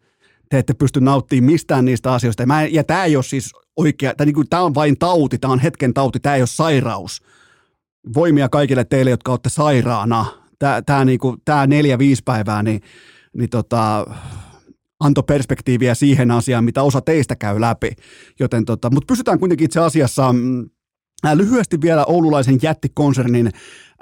Te 0.51 0.59
ette 0.59 0.75
pysty 0.75 1.01
nauttimaan 1.01 1.53
mistään 1.53 1.85
niistä 1.85 2.13
asioista. 2.13 2.43
Ja, 2.43 2.47
mä, 2.47 2.65
ja 2.65 2.85
tämä 2.85 3.05
ei 3.05 3.17
ole 3.17 3.25
siis 3.25 3.53
oikea, 3.77 4.15
tämä 4.15 4.27
niin 4.27 4.55
on 4.55 4.75
vain 4.75 4.99
tauti, 4.99 5.39
tämä 5.39 5.53
on 5.53 5.59
hetken 5.59 5.95
tauti, 5.95 6.21
tämä 6.21 6.35
ei 6.35 6.41
ole 6.41 6.47
sairaus. 6.47 7.23
Voimia 8.15 8.49
kaikille 8.49 8.85
teille, 8.85 9.11
jotka 9.11 9.33
olette 9.33 9.49
sairaana. 9.49 10.27
Tämä, 10.87 11.05
niin 11.05 11.21
tämä 11.45 11.67
neljä-viisi 11.67 12.23
päivää, 12.25 12.63
niin, 12.63 12.81
niin 13.37 13.51
tota, 13.51 14.07
antoi 15.01 15.25
perspektiiviä 15.27 15.95
siihen 15.95 16.31
asiaan, 16.31 16.65
mitä 16.65 16.83
osa 16.83 17.01
teistä 17.01 17.37
käy 17.37 17.61
läpi. 17.61 17.93
Joten 18.41 18.65
tota, 18.65 18.91
mutta 18.91 19.07
pysytään 19.13 19.39
kuitenkin 19.39 19.65
itse 19.65 19.81
asiassa 19.81 20.33
mm, 20.33 20.71
äh, 21.27 21.37
lyhyesti 21.37 21.81
vielä 21.81 22.05
oululaisen 22.05 22.59
jättikonsernin 22.63 23.47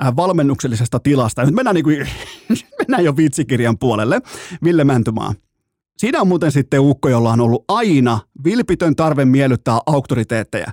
äh, 0.04 0.16
valmennuksellisesta 0.16 1.00
tilasta. 1.00 1.44
Nyt 1.44 1.54
mennään, 1.54 1.74
niin 1.74 1.84
kuin, 1.84 2.08
mennään 2.78 3.04
jo 3.04 3.16
vitsikirjan 3.16 3.78
puolelle. 3.78 4.20
Ville 4.64 4.84
Mäntymaa. 4.84 5.34
Siinä 5.98 6.20
on 6.20 6.28
muuten 6.28 6.52
sitten 6.52 6.80
ukko, 6.80 7.08
jolla 7.08 7.32
on 7.32 7.40
ollut 7.40 7.64
aina 7.68 8.20
vilpitön 8.44 8.96
tarve 8.96 9.24
miellyttää 9.24 9.78
auktoriteetteja. 9.86 10.72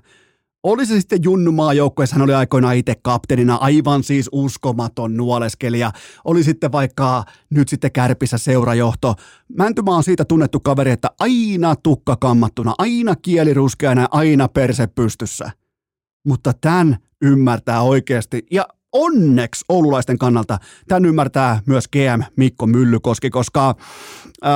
Oli 0.64 0.86
se 0.86 1.00
sitten 1.00 1.24
Junnu 1.24 1.52
maajoukkueessa, 1.52 2.16
hän 2.16 2.24
oli 2.24 2.34
aikoinaan 2.34 2.76
itse 2.76 2.96
kapteenina, 3.02 3.56
aivan 3.56 4.04
siis 4.04 4.30
uskomaton 4.32 5.18
nuoleskelija. 5.18 5.92
Oli 6.26 6.44
sitten 6.44 6.72
vaikka 6.72 7.24
nyt 7.50 7.70
sitten 7.70 7.92
kärpissä 7.92 8.38
seurajohto. 8.38 9.16
Mäntymä 9.58 9.96
on 9.96 10.04
siitä 10.04 10.26
tunnettu 10.26 10.60
kaveri, 10.60 10.92
että 10.92 11.10
aina 11.20 11.76
tukka 11.76 12.16
kammattuna, 12.16 12.74
aina 12.78 13.16
kieli 13.16 13.54
ruskeana, 13.54 14.08
aina 14.12 14.48
perse 14.48 14.88
pystyssä. 14.88 15.52
Mutta 16.28 16.54
tämän 16.62 16.98
ymmärtää 17.22 17.82
oikeasti, 17.82 18.46
ja 18.52 18.68
onneksi 18.92 19.66
oululaisten 19.70 20.18
kannalta 20.18 20.58
tämän 20.88 21.06
ymmärtää 21.06 21.62
myös 21.66 21.88
GM 21.88 22.24
Mikko 22.36 22.68
Myllykoski, 22.68 23.30
koska 23.30 23.76
äh, 24.46 24.52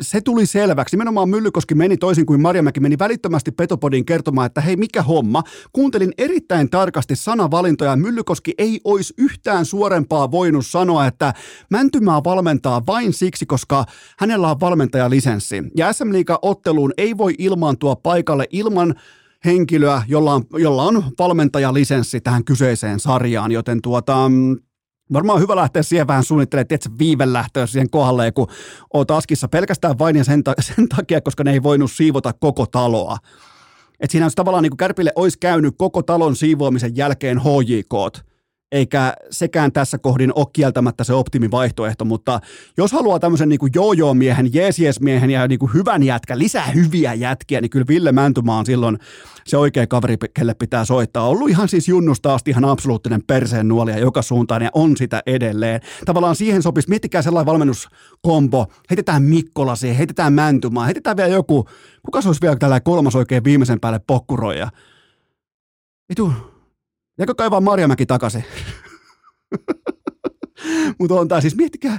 se 0.00 0.20
tuli 0.20 0.46
selväksi. 0.46 0.96
Nimenomaan 0.96 1.28
Myllykoski 1.28 1.74
meni 1.74 1.96
toisin 1.96 2.26
kuin 2.26 2.40
Marjamäki 2.40 2.80
meni 2.80 2.98
välittömästi 2.98 3.52
Petopodin 3.52 4.04
kertomaan, 4.04 4.46
että 4.46 4.60
hei 4.60 4.76
mikä 4.76 5.02
homma. 5.02 5.42
Kuuntelin 5.72 6.12
erittäin 6.18 6.70
tarkasti 6.70 7.16
sanavalintoja. 7.16 7.96
Myllykoski 7.96 8.54
ei 8.58 8.80
olisi 8.84 9.14
yhtään 9.18 9.64
suorempaa 9.64 10.30
voinut 10.30 10.66
sanoa, 10.66 11.06
että 11.06 11.34
Mäntymää 11.70 12.20
valmentaa 12.24 12.86
vain 12.86 13.12
siksi, 13.12 13.46
koska 13.46 13.84
hänellä 14.18 14.50
on 14.50 14.60
valmentajalisenssi. 14.60 15.62
Ja 15.76 15.92
SM 15.92 16.12
Liiga-otteluun 16.12 16.92
ei 16.98 17.18
voi 17.18 17.34
ilmaantua 17.38 17.96
paikalle 17.96 18.46
ilman 18.50 18.94
henkilöä, 19.44 20.02
jolla 20.08 20.34
on, 20.34 20.44
jolla 20.52 20.82
on 20.82 21.04
valmentajalisenssi 21.18 22.20
tähän 22.20 22.44
kyseiseen 22.44 23.00
sarjaan, 23.00 23.52
joten 23.52 23.82
tuota, 23.82 24.28
mm, 24.28 24.56
Varmaan 25.12 25.34
on 25.34 25.42
hyvä 25.42 25.56
lähteä 25.56 25.82
siihen 25.82 26.06
vähän 26.06 26.24
suunnittelemaan, 26.24 26.66
että 26.70 26.90
viivelähtöä 26.98 27.66
siihen 27.66 27.90
kohdalle, 27.90 28.32
kun 28.32 28.48
oot 28.94 29.10
askissa 29.10 29.48
pelkästään 29.48 29.98
vain 29.98 30.16
ja 30.16 30.24
sen, 30.24 30.44
ta- 30.44 30.54
sen 30.76 30.88
takia, 30.88 31.20
koska 31.20 31.44
ne 31.44 31.52
ei 31.52 31.62
voinut 31.62 31.92
siivota 31.92 32.32
koko 32.32 32.66
taloa. 32.66 33.16
Et 34.00 34.10
siinä 34.10 34.24
olisi 34.24 34.36
tavallaan 34.36 34.62
niin 34.62 34.70
kuin 34.70 34.76
Kärpille 34.76 35.12
olisi 35.16 35.38
käynyt 35.38 35.74
koko 35.78 36.02
talon 36.02 36.36
siivoamisen 36.36 36.96
jälkeen 36.96 37.40
HJK 37.40 38.26
eikä 38.76 39.14
sekään 39.30 39.72
tässä 39.72 39.98
kohdin 39.98 40.32
ole 40.34 40.46
kieltämättä 40.52 41.04
se 41.04 41.12
optimivaihtoehto, 41.12 42.04
mutta 42.04 42.40
jos 42.76 42.92
haluaa 42.92 43.18
tämmöisen 43.18 43.48
niin 43.48 43.58
joo-joo-miehen, 43.74 44.54
jees-jees-miehen 44.54 45.30
ja 45.30 45.48
niin 45.48 45.58
kuin 45.58 45.74
hyvän 45.74 46.02
jätkä, 46.02 46.38
lisää 46.38 46.66
hyviä 46.66 47.14
jätkiä, 47.14 47.60
niin 47.60 47.70
kyllä 47.70 47.86
Ville 47.88 48.12
Mäntymaa 48.12 48.58
on 48.58 48.66
silloin 48.66 48.98
se 49.46 49.56
oikea 49.56 49.86
kaveri, 49.86 50.16
kelle 50.34 50.54
pitää 50.54 50.84
soittaa. 50.84 51.28
Ollut 51.28 51.50
ihan 51.50 51.68
siis 51.68 51.88
junnusta 51.88 52.34
asti 52.34 52.50
ihan 52.50 52.64
absoluuttinen 52.64 53.22
perseen 53.26 53.68
nuolia 53.68 53.98
joka 53.98 54.22
suuntaan 54.22 54.62
ja 54.62 54.70
on 54.74 54.96
sitä 54.96 55.22
edelleen. 55.26 55.80
Tavallaan 56.04 56.36
siihen 56.36 56.62
sopisi, 56.62 56.88
miettikää 56.88 57.22
sellainen 57.22 57.46
valmennuskombo, 57.46 58.66
heitetään 58.90 59.22
Mikkola 59.22 59.76
siihen, 59.76 59.96
heitetään 59.96 60.32
Mäntymaa, 60.32 60.84
heitetään 60.84 61.16
vielä 61.16 61.30
joku, 61.30 61.68
kuka 62.02 62.22
se 62.22 62.28
olisi 62.28 62.40
vielä 62.42 62.56
tällä 62.56 62.80
kolmas 62.80 63.16
oikein 63.16 63.44
viimeisen 63.44 63.80
päälle 63.80 64.00
pokkuroja. 64.06 64.68
Vitu, 66.08 66.32
Jääkö 67.18 67.34
kaivaa 67.34 67.60
Marjamäki 67.60 68.06
takaisin? 68.06 68.44
Mutta 70.98 71.14
on 71.14 71.28
tää 71.28 71.40
siis, 71.40 71.56
miettikää, 71.56 71.98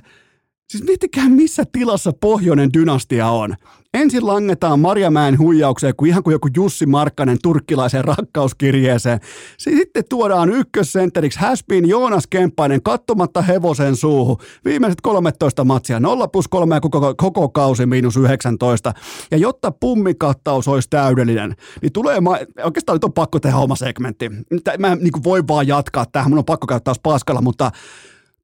siis 0.67 0.83
miettikää 0.83 1.29
missä 1.29 1.63
tilassa 1.71 2.11
pohjoinen 2.21 2.73
dynastia 2.73 3.29
on. 3.29 3.55
Ensin 3.93 4.27
langetaan 4.27 4.79
Marjamäen 4.79 5.39
huijaukseen, 5.39 5.93
kuin 5.97 6.09
ihan 6.09 6.23
kuin 6.23 6.31
joku 6.31 6.49
Jussi 6.55 6.85
Markkanen 6.85 7.37
turkkilaisen 7.43 8.05
rakkauskirjeeseen. 8.05 9.19
Sitten 9.57 10.03
tuodaan 10.09 10.49
ykkössentteriksi 10.49 11.39
Häspin 11.39 11.89
Joonas 11.89 12.27
Kemppainen 12.27 12.83
kattomatta 12.83 13.41
hevosen 13.41 13.95
suuhun. 13.95 14.37
Viimeiset 14.65 15.01
13 15.01 15.63
matsia, 15.63 15.99
0 15.99 16.27
plus 16.27 16.47
3 16.47 16.75
ja 16.75 16.81
koko, 16.81 17.13
koko 17.17 17.49
kausi 17.49 17.85
miinus 17.85 18.17
19. 18.17 18.93
Ja 19.31 19.37
jotta 19.37 19.71
pummikattaus 19.71 20.67
olisi 20.67 20.89
täydellinen, 20.89 21.55
niin 21.81 21.93
tulee, 21.93 22.21
ma- 22.21 22.39
oikeastaan 22.63 22.95
nyt 22.95 23.03
on 23.03 23.13
pakko 23.13 23.39
tehdä 23.39 23.57
oma 23.57 23.75
segmentti. 23.75 24.29
Mä 24.79 24.91
en 24.91 24.99
niin 24.99 25.23
voi 25.23 25.43
vaan 25.47 25.67
jatkaa 25.67 26.05
tähän, 26.11 26.29
mun 26.29 26.37
on 26.37 26.45
pakko 26.45 26.67
käyttää 26.67 26.93
paskalla, 27.03 27.41
mutta 27.41 27.71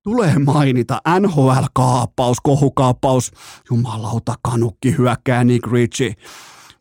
tulee 0.04 0.40
mainita 0.40 1.02
NHL-kaappaus, 1.20 2.38
kohukaappaus, 2.44 3.32
jumalauta, 3.70 4.36
kanukki 4.42 4.98
hyökkää 4.98 5.44
Nick 5.44 5.72
Ritchie. 5.72 6.14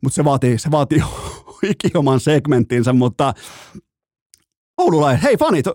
Mutta 0.00 0.14
se 0.14 0.24
vaatii, 0.24 0.58
se 0.58 0.70
vaatii 0.70 1.02
ikioman 1.70 2.20
segmenttinsä, 2.20 2.92
mutta 2.92 3.34
Oululain, 4.78 5.18
hei 5.18 5.36
fanit, 5.36 5.66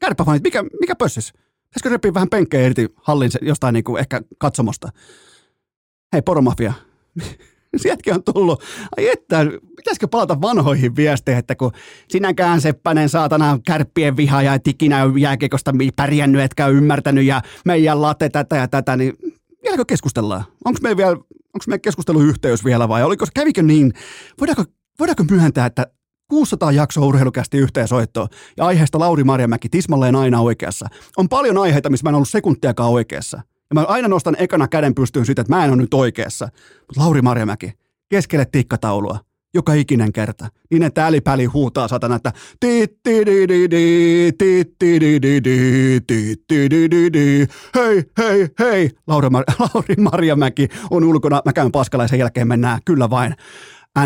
kärppäfanit, 0.00 0.42
mikä, 0.42 0.64
mikä 0.80 0.96
pössis? 0.96 1.32
Pitäisikö 1.32 1.88
repiä 1.88 2.14
vähän 2.14 2.28
penkkejä 2.28 2.66
irti 2.66 2.88
hallin 2.96 3.30
jostain 3.42 3.72
niinku 3.72 3.96
ehkä 3.96 4.20
katsomosta? 4.38 4.88
Hei 6.12 6.22
poromafia, 6.22 6.72
Sieltäkin 7.76 8.14
on 8.14 8.22
tullut, 8.22 8.62
ai 8.96 9.08
että, 9.08 9.46
pitäisikö 9.76 10.08
palata 10.08 10.40
vanhoihin 10.40 10.96
viesteihin, 10.96 11.38
että 11.38 11.54
kun 11.54 11.72
sinäkään 12.08 12.60
Seppänen 12.60 13.08
saatana 13.08 13.58
kärppien 13.66 14.16
viha 14.16 14.42
ja 14.42 14.54
et 14.54 14.68
ikinä 14.68 15.00
jääkiekosta 15.18 15.72
pärjännyt, 15.96 16.42
etkä 16.42 16.66
ymmärtänyt 16.66 17.24
ja 17.24 17.42
meidän 17.64 18.02
late 18.02 18.28
tätä 18.28 18.56
ja 18.56 18.68
tätä, 18.68 18.96
niin 18.96 19.12
vieläkö 19.62 19.84
keskustellaan? 19.84 20.44
Onko 20.64 20.78
meillä 20.82 20.96
vielä, 20.96 21.10
onko 21.54 21.64
meillä 21.66 21.78
keskusteluyhteys 21.78 22.64
vielä 22.64 22.88
vai 22.88 23.02
oliko, 23.02 23.26
kävikö 23.34 23.62
niin, 23.62 23.92
voidaanko, 24.40 24.64
voidaanko 24.98 25.24
myöntää, 25.30 25.66
että 25.66 25.86
600 26.28 26.72
jaksoa 26.72 27.06
urheilukästi 27.06 27.58
yhteensoittoa 27.58 28.28
ja 28.56 28.66
aiheesta 28.66 28.98
Lauri 28.98 29.24
Marjamäki 29.24 29.68
tismalleen 29.68 30.16
aina 30.16 30.40
oikeassa. 30.40 30.86
On 31.16 31.28
paljon 31.28 31.58
aiheita, 31.58 31.90
missä 31.90 32.04
mä 32.04 32.10
en 32.10 32.14
ollut 32.14 32.28
sekuntiakaan 32.28 32.90
oikeassa. 32.90 33.40
Ja 33.70 33.74
mä 33.74 33.82
aina 33.82 34.08
nostan 34.08 34.36
ekana 34.38 34.68
käden 34.68 34.94
pystyyn 34.94 35.26
siitä, 35.26 35.42
että 35.42 35.56
mä 35.56 35.64
en 35.64 35.70
ole 35.70 35.76
nyt 35.82 35.94
oikeassa. 35.94 36.48
Mutta 36.80 37.00
Lauri 37.00 37.22
Marjamäki, 37.22 37.72
keskelle 38.08 38.46
tikkataulua, 38.52 39.18
joka 39.54 39.74
ikinen 39.74 40.12
kerta. 40.12 40.48
Niin 40.70 40.82
että 40.82 41.06
älipäli 41.06 41.44
huutaa 41.44 41.88
satana, 41.88 42.16
että 42.16 42.32
hei, 47.74 48.04
hei, 48.18 48.48
hei. 48.58 48.90
Lauri, 49.06 49.28
Mar- 49.28 49.54
Lauri 49.74 49.94
Marjamäki 49.98 50.68
on 50.90 51.04
ulkona, 51.04 51.42
mä 51.44 51.52
käyn 51.52 51.72
paskalla 51.72 52.04
ja 52.04 52.08
sen 52.08 52.18
jälkeen 52.18 52.48
mennään 52.48 52.80
kyllä 52.84 53.10
vain 53.10 53.34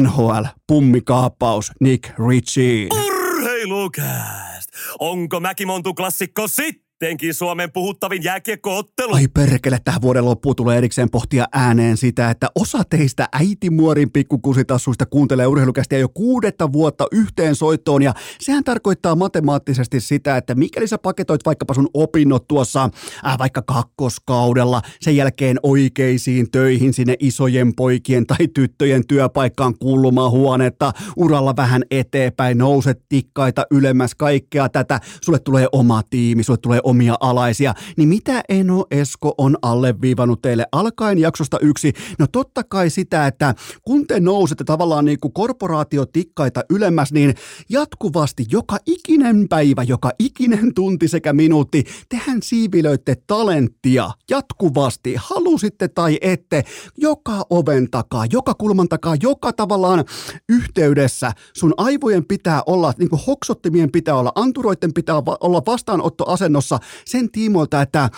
NHL, 0.00 0.44
pummikaappaus, 0.66 1.72
Nick 1.81 2.18
Ritchie. 2.29 2.88
Urheilukääst! 3.07 4.68
Onko 4.98 5.40
Mäkimontu 5.40 5.94
klassikko 5.94 6.48
sitten? 6.48 6.84
Sittenkin 7.05 7.35
Suomen 7.35 7.73
puhuttavin 7.73 8.25
jääkiekkoottelu. 8.25 9.14
Ai 9.14 9.29
perkele, 9.29 9.79
tähän 9.85 10.03
vuoden 10.03 10.25
loppuun 10.25 10.57
tulee 10.57 10.79
erikseen 10.79 11.11
pohtia 11.11 11.45
ääneen 11.53 11.97
sitä, 11.97 12.31
että 12.31 12.49
osa 12.55 12.85
teistä 12.90 13.29
äitimuorin 13.33 14.11
pikkukusitassuista 14.11 15.07
kuuntelee 15.07 15.47
urheilukästiä 15.47 15.99
jo 15.99 16.09
kuudetta 16.09 16.73
vuotta 16.73 17.07
yhteen 17.12 17.55
soittoon 17.55 18.03
ja 18.03 18.14
sehän 18.40 18.64
tarkoittaa 18.64 19.17
matemaattisesti 19.17 20.01
sitä, 20.01 20.37
että 20.37 20.55
mikäli 20.55 20.88
sä 20.88 20.99
paketoit 20.99 21.40
vaikkapa 21.47 21.75
sun 21.75 21.88
opinnot 21.95 22.49
tuossa 22.49 22.90
äh, 23.27 23.38
vaikka 23.38 23.62
kakkoskaudella, 23.62 24.83
sen 25.01 25.17
jälkeen 25.17 25.57
oikeisiin 25.62 26.51
töihin 26.51 26.93
sinne 26.93 27.17
isojen 27.19 27.75
poikien 27.75 28.27
tai 28.27 28.49
tyttöjen 28.55 29.07
työpaikkaan 29.07 29.75
kuulumaan 29.79 30.31
huonetta, 30.31 30.93
uralla 31.17 31.57
vähän 31.57 31.83
eteenpäin, 31.90 32.59
nouset 32.59 33.03
tikkaita 33.09 33.67
ylemmäs 33.71 34.14
kaikkea 34.14 34.69
tätä, 34.69 35.01
sulle 35.25 35.38
tulee 35.38 35.67
oma 35.73 36.03
tiimi, 36.11 36.43
sulle 36.43 36.59
tulee 36.62 36.81
omia 36.94 37.16
alaisia, 37.20 37.74
niin 37.96 38.09
mitä 38.09 38.42
Eno 38.48 38.85
Esko 38.90 39.35
on 39.38 39.57
alleviivannut 39.62 40.42
teille 40.42 40.66
alkaen 40.72 41.18
jaksosta 41.18 41.59
yksi? 41.59 41.92
No 42.18 42.26
totta 42.33 42.64
kai 42.64 42.90
sitä, 42.90 43.26
että 43.26 43.54
kun 43.83 44.07
te 44.07 44.20
nousette 44.20 44.64
tavallaan 44.64 45.04
niin 45.04 45.20
kuin 45.20 45.33
korporaatiotikkaita 45.33 46.64
ylemmäs, 46.70 47.12
niin 47.12 47.35
jatkuvasti 47.68 48.46
joka 48.50 48.78
ikinen 48.87 49.48
päivä, 49.48 49.83
joka 49.83 50.11
ikinen 50.18 50.74
tunti 50.74 51.09
sekä 51.09 51.33
minuutti, 51.33 51.85
tehän 52.09 52.38
siivilöitte 52.42 53.16
talenttia 53.26 54.11
jatkuvasti, 54.30 55.14
halusitte 55.18 55.88
tai 55.88 56.18
ette, 56.20 56.64
joka 56.96 57.46
oven 57.50 57.90
takaa, 57.90 58.26
joka 58.33 58.54
kulman 58.54 58.88
takaa, 58.88 59.16
joka 59.22 59.52
tavallaan 59.52 60.04
yhteydessä. 60.48 61.33
Sun 61.57 61.74
aivojen 61.76 62.24
pitää 62.24 62.62
olla, 62.66 62.92
niin 62.98 63.11
kuin 63.11 63.22
hoksottimien 63.26 63.92
pitää 63.92 64.14
olla, 64.14 64.33
anturoiden 64.35 64.94
pitää 64.94 65.22
olla 65.40 65.62
vastaanottoasennossa, 65.66 66.78
sen 67.05 67.31
tiimoilta, 67.31 67.83
että 67.83 68.11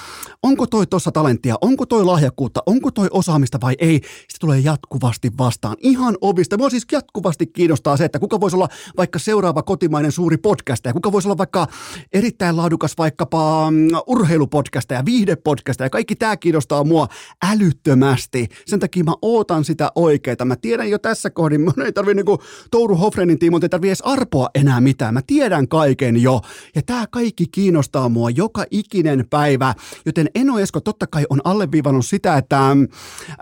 onko 0.42 0.66
toi 0.66 0.86
tuossa 0.86 1.12
talenttia, 1.12 1.54
onko 1.60 1.86
toi 1.86 2.04
lahjakkuutta, 2.04 2.62
onko 2.66 2.90
toi 2.90 3.08
osaamista 3.10 3.58
vai 3.60 3.74
ei, 3.78 4.00
se 4.28 4.38
tulee 4.40 4.58
jatkuvasti 4.58 5.30
vastaan. 5.38 5.76
Ihan 5.80 6.16
ovista. 6.20 6.58
Mua 6.58 6.70
siis 6.70 6.86
jatkuvasti 6.92 7.46
kiinnostaa 7.46 7.96
se, 7.96 8.04
että 8.04 8.18
kuka 8.18 8.40
voisi 8.40 8.56
olla 8.56 8.68
vaikka 8.96 9.18
seuraava 9.18 9.62
kotimainen 9.62 10.12
suuri 10.12 10.36
podcast, 10.36 10.84
ja 10.84 10.92
kuka 10.92 11.12
voisi 11.12 11.28
olla 11.28 11.38
vaikka 11.38 11.66
erittäin 12.12 12.56
laadukas 12.56 12.98
vaikkapa 12.98 13.70
mm, 13.70 13.88
urheilupodcast 14.06 14.90
ja 14.90 15.04
viihdepodcast, 15.04 15.80
ja 15.80 15.90
kaikki 15.90 16.16
tämä 16.16 16.36
kiinnostaa 16.36 16.84
mua 16.84 17.08
älyttömästi. 17.44 18.48
Sen 18.66 18.80
takia 18.80 19.04
mä 19.04 19.14
ootan 19.22 19.64
sitä 19.64 19.90
oikeeta. 19.94 20.44
Mä 20.44 20.56
tiedän 20.56 20.90
jo 20.90 20.98
tässä 20.98 21.30
kohdin, 21.30 21.60
mun 21.60 21.82
ei 21.84 21.92
tarvi 21.92 22.14
niinku 22.14 22.38
Touru 22.70 22.96
Hofrenin 22.96 23.38
tiimoilta, 23.38 23.64
ei 23.64 23.68
tarvi 23.68 23.88
edes 23.88 24.02
arpoa 24.02 24.48
enää 24.54 24.80
mitään. 24.80 25.14
Mä 25.14 25.20
tiedän 25.26 25.68
kaiken 25.68 26.22
jo. 26.22 26.40
Ja 26.74 26.82
tämä 26.82 27.06
kaikki 27.10 27.46
kiinnostaa 27.46 28.08
mua 28.08 28.30
joka 28.46 28.64
ikinen 28.70 29.24
päivä, 29.30 29.74
joten 30.06 30.30
Eno 30.34 30.58
Esko 30.58 30.80
totta 30.80 31.06
kai 31.06 31.26
on 31.30 31.40
alleviivannut 31.44 32.06
sitä, 32.06 32.36
että 32.36 32.70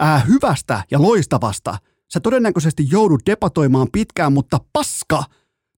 äh, 0.03 0.29
hyvästä 0.29 0.85
ja 0.91 1.03
loistavasta 1.03 1.79
sä 2.15 2.21
todennäköisesti 2.21 2.87
joudut 2.91 3.27
debatoimaan 3.27 3.89
pitkään, 3.93 4.33
mutta 4.33 4.61
paska, 4.73 5.25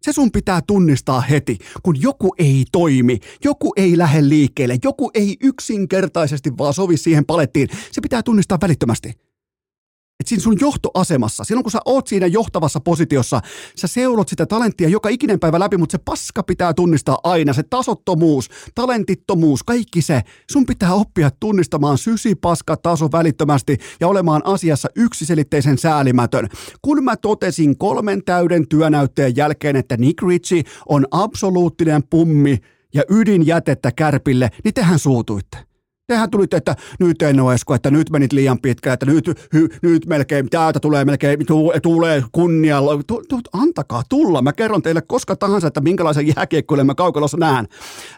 se 0.03 0.13
sun 0.13 0.33
pitää 0.33 0.61
tunnistaa 0.67 1.21
heti, 1.21 1.59
kun 1.83 2.03
joku 2.03 2.35
ei 2.39 2.65
toimi, 2.73 3.19
joku 3.45 3.73
ei 3.77 3.99
lähde 3.99 4.29
liikkeelle, 4.29 4.79
joku 4.85 5.11
ei 5.15 5.37
yksinkertaisesti 5.43 6.59
vaan 6.59 6.75
sovi 6.75 6.97
siihen 6.97 7.27
palettiin. 7.27 7.69
Se 7.93 8.01
pitää 8.01 8.23
tunnistaa 8.23 8.59
välittömästi. 8.63 9.26
Että 10.21 10.29
siinä 10.29 10.43
sun 10.43 10.57
johtoasemassa, 10.61 11.45
silloin 11.45 11.63
kun 11.63 11.73
sä 11.73 11.79
oot 11.85 12.07
siinä 12.07 12.27
johtavassa 12.27 12.81
positiossa, 12.81 13.41
sä 13.77 13.87
seulot 13.87 14.29
sitä 14.29 14.47
talenttia 14.47 14.89
joka 14.89 15.09
ikinen 15.09 15.41
päivä 15.41 15.59
läpi, 15.59 15.77
mutta 15.77 15.93
se 15.93 15.99
paska 16.05 16.43
pitää 16.43 16.75
tunnistaa 16.75 17.19
aina, 17.25 17.53
se 17.53 17.63
tasottomuus, 17.63 18.49
talentittomuus, 18.75 19.63
kaikki 19.63 20.03
se. 20.03 20.23
Sun 20.51 20.67
pitää 20.67 20.95
oppia 20.95 21.31
tunnistamaan 21.41 21.99
sysi 21.99 22.35
paska 22.35 22.77
taso 22.77 23.09
välittömästi 23.13 23.77
ja 24.01 24.09
olemaan 24.09 24.43
asiassa 24.45 24.89
yksiselitteisen 24.97 25.79
säälimätön. 25.79 26.49
Kun 26.83 27.05
mä 27.05 27.17
totesin 27.17 27.79
kolmen 27.79 28.25
täyden 28.25 28.69
työnäytteen 28.69 29.37
jälkeen, 29.37 29.77
että 29.77 29.97
Nick 29.97 30.23
Ritchie 30.23 30.63
on 30.89 31.07
absoluuttinen 31.11 32.03
pummi 32.11 32.59
ja 32.95 33.03
ydinjätettä 33.11 33.93
kärpille, 33.93 34.51
niin 34.65 34.75
tehän 34.75 34.99
suutuitte. 34.99 35.76
Tehän 36.07 36.31
tulitte, 36.31 36.57
että 36.57 36.77
nyt 37.01 37.23
en 37.23 37.41
ole 37.41 37.55
esko, 37.55 37.75
että 37.75 37.91
nyt 37.91 38.11
menit 38.11 38.33
liian 38.33 38.61
pitkään, 38.61 38.95
että 38.95 39.07
nyt, 39.07 39.49
hy, 39.55 39.69
nyt 39.83 40.07
melkein, 40.07 40.51
täältä 40.51 40.81
tulee 40.81 41.05
melkein, 41.05 41.47
tu, 41.47 41.73
tulee 41.83 42.25
kunnialla. 42.33 43.03
Tu, 43.07 43.23
tu, 43.29 43.41
antakaa 43.53 44.03
tulla, 44.09 44.43
mä 44.43 44.53
kerron 44.53 44.83
teille 44.83 45.03
koska 45.03 45.37
tahansa, 45.37 45.67
että 45.67 45.81
minkälaisen 45.81 46.27
jääkiekkoille 46.37 46.85
mä 46.85 46.95
kaukalossa 46.95 47.37
näen. 47.37 47.69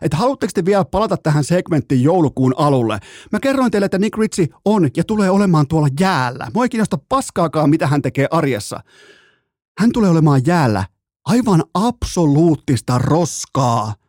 Että 0.02 0.16
haluatteko 0.16 0.50
te 0.54 0.64
vielä 0.64 0.84
palata 0.84 1.16
tähän 1.16 1.44
segmenttiin 1.44 2.02
joulukuun 2.02 2.54
alulle? 2.56 2.98
Mä 3.32 3.40
kerroin 3.40 3.70
teille, 3.70 3.84
että 3.84 3.98
Nick 3.98 4.18
Ritchie 4.18 4.46
on 4.64 4.88
ja 4.96 5.04
tulee 5.04 5.30
olemaan 5.30 5.68
tuolla 5.68 5.88
jäällä. 6.00 6.46
Mua 6.54 6.64
ei 6.64 6.68
kiinnosta 6.68 6.98
paskaakaan, 7.08 7.70
mitä 7.70 7.86
hän 7.86 8.02
tekee 8.02 8.28
arjessa. 8.30 8.80
Hän 9.78 9.92
tulee 9.92 10.10
olemaan 10.10 10.42
jäällä 10.46 10.84
aivan 11.24 11.64
absoluuttista 11.74 12.98
roskaa– 12.98 13.94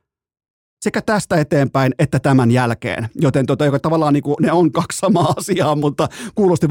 sekä 0.79 1.01
tästä 1.01 1.35
eteenpäin 1.35 1.93
että 1.99 2.19
tämän 2.19 2.51
jälkeen. 2.51 3.09
Joten 3.21 3.45
tota, 3.45 3.65
joka 3.65 3.79
tavallaan 3.79 4.13
niin 4.13 4.23
kuin, 4.23 4.35
ne 4.39 4.51
on 4.51 4.71
kaksi 4.71 4.97
samaa 4.97 5.33
asiaa, 5.37 5.75
mutta 5.75 6.09
kuulosti 6.35 6.69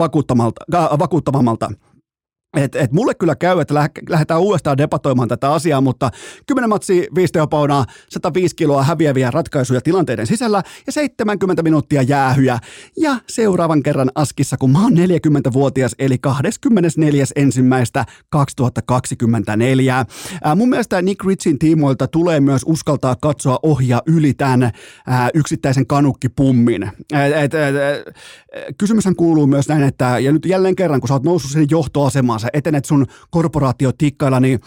vakuuttavammalta. 0.98 1.70
Et, 2.56 2.74
et 2.74 2.92
mulle 2.92 3.14
kyllä 3.14 3.36
käy, 3.36 3.60
että 3.60 3.74
lähdetään 4.08 4.40
uudestaan 4.40 4.78
debatoimaan 4.78 5.28
tätä 5.28 5.52
asiaa, 5.52 5.80
mutta 5.80 6.10
10 6.46 6.68
matsi 6.68 7.08
5 7.14 7.32
tehopaunaa, 7.32 7.84
105 8.08 8.56
kiloa 8.56 8.82
häviäviä 8.82 9.30
ratkaisuja 9.30 9.80
tilanteiden 9.80 10.26
sisällä 10.26 10.62
ja 10.86 10.92
70 10.92 11.62
minuuttia 11.62 12.02
jäähyjä. 12.02 12.58
Ja 12.96 13.16
seuraavan 13.28 13.82
kerran 13.82 14.10
askissa, 14.14 14.56
kun 14.56 14.70
mä 14.70 14.82
oon 14.82 14.92
40-vuotias, 14.92 15.94
eli 15.98 16.18
24. 16.18 17.24
ensimmäistä 17.36 18.04
2024. 18.30 20.04
Ää, 20.44 20.54
mun 20.54 20.68
mielestä 20.68 21.02
Nick 21.02 21.24
Ritchin 21.24 21.58
tiimoilta 21.58 22.06
tulee 22.06 22.40
myös 22.40 22.62
uskaltaa 22.66 23.16
katsoa 23.20 23.58
ohja 23.62 24.02
yli 24.06 24.34
tämän 24.34 24.70
ää, 25.06 25.30
yksittäisen 25.34 25.86
kanukkipummin. 25.86 26.82
Et, 26.82 27.32
et, 27.34 27.54
et, 27.54 28.14
kysymyshän 28.78 29.16
kuuluu 29.16 29.46
myös 29.46 29.68
näin, 29.68 29.82
että 29.82 30.18
ja 30.18 30.32
nyt 30.32 30.46
jälleen 30.46 30.76
kerran, 30.76 31.00
kun 31.00 31.08
sä 31.08 31.14
oot 31.14 31.24
noussut 31.24 31.50
sen 31.50 31.66
johtoasemaan, 31.70 32.37
sä 32.38 32.48
etenet 32.52 32.84
sun 32.84 33.06
korporaatiotikkailla, 33.30 34.40
niin 34.40 34.60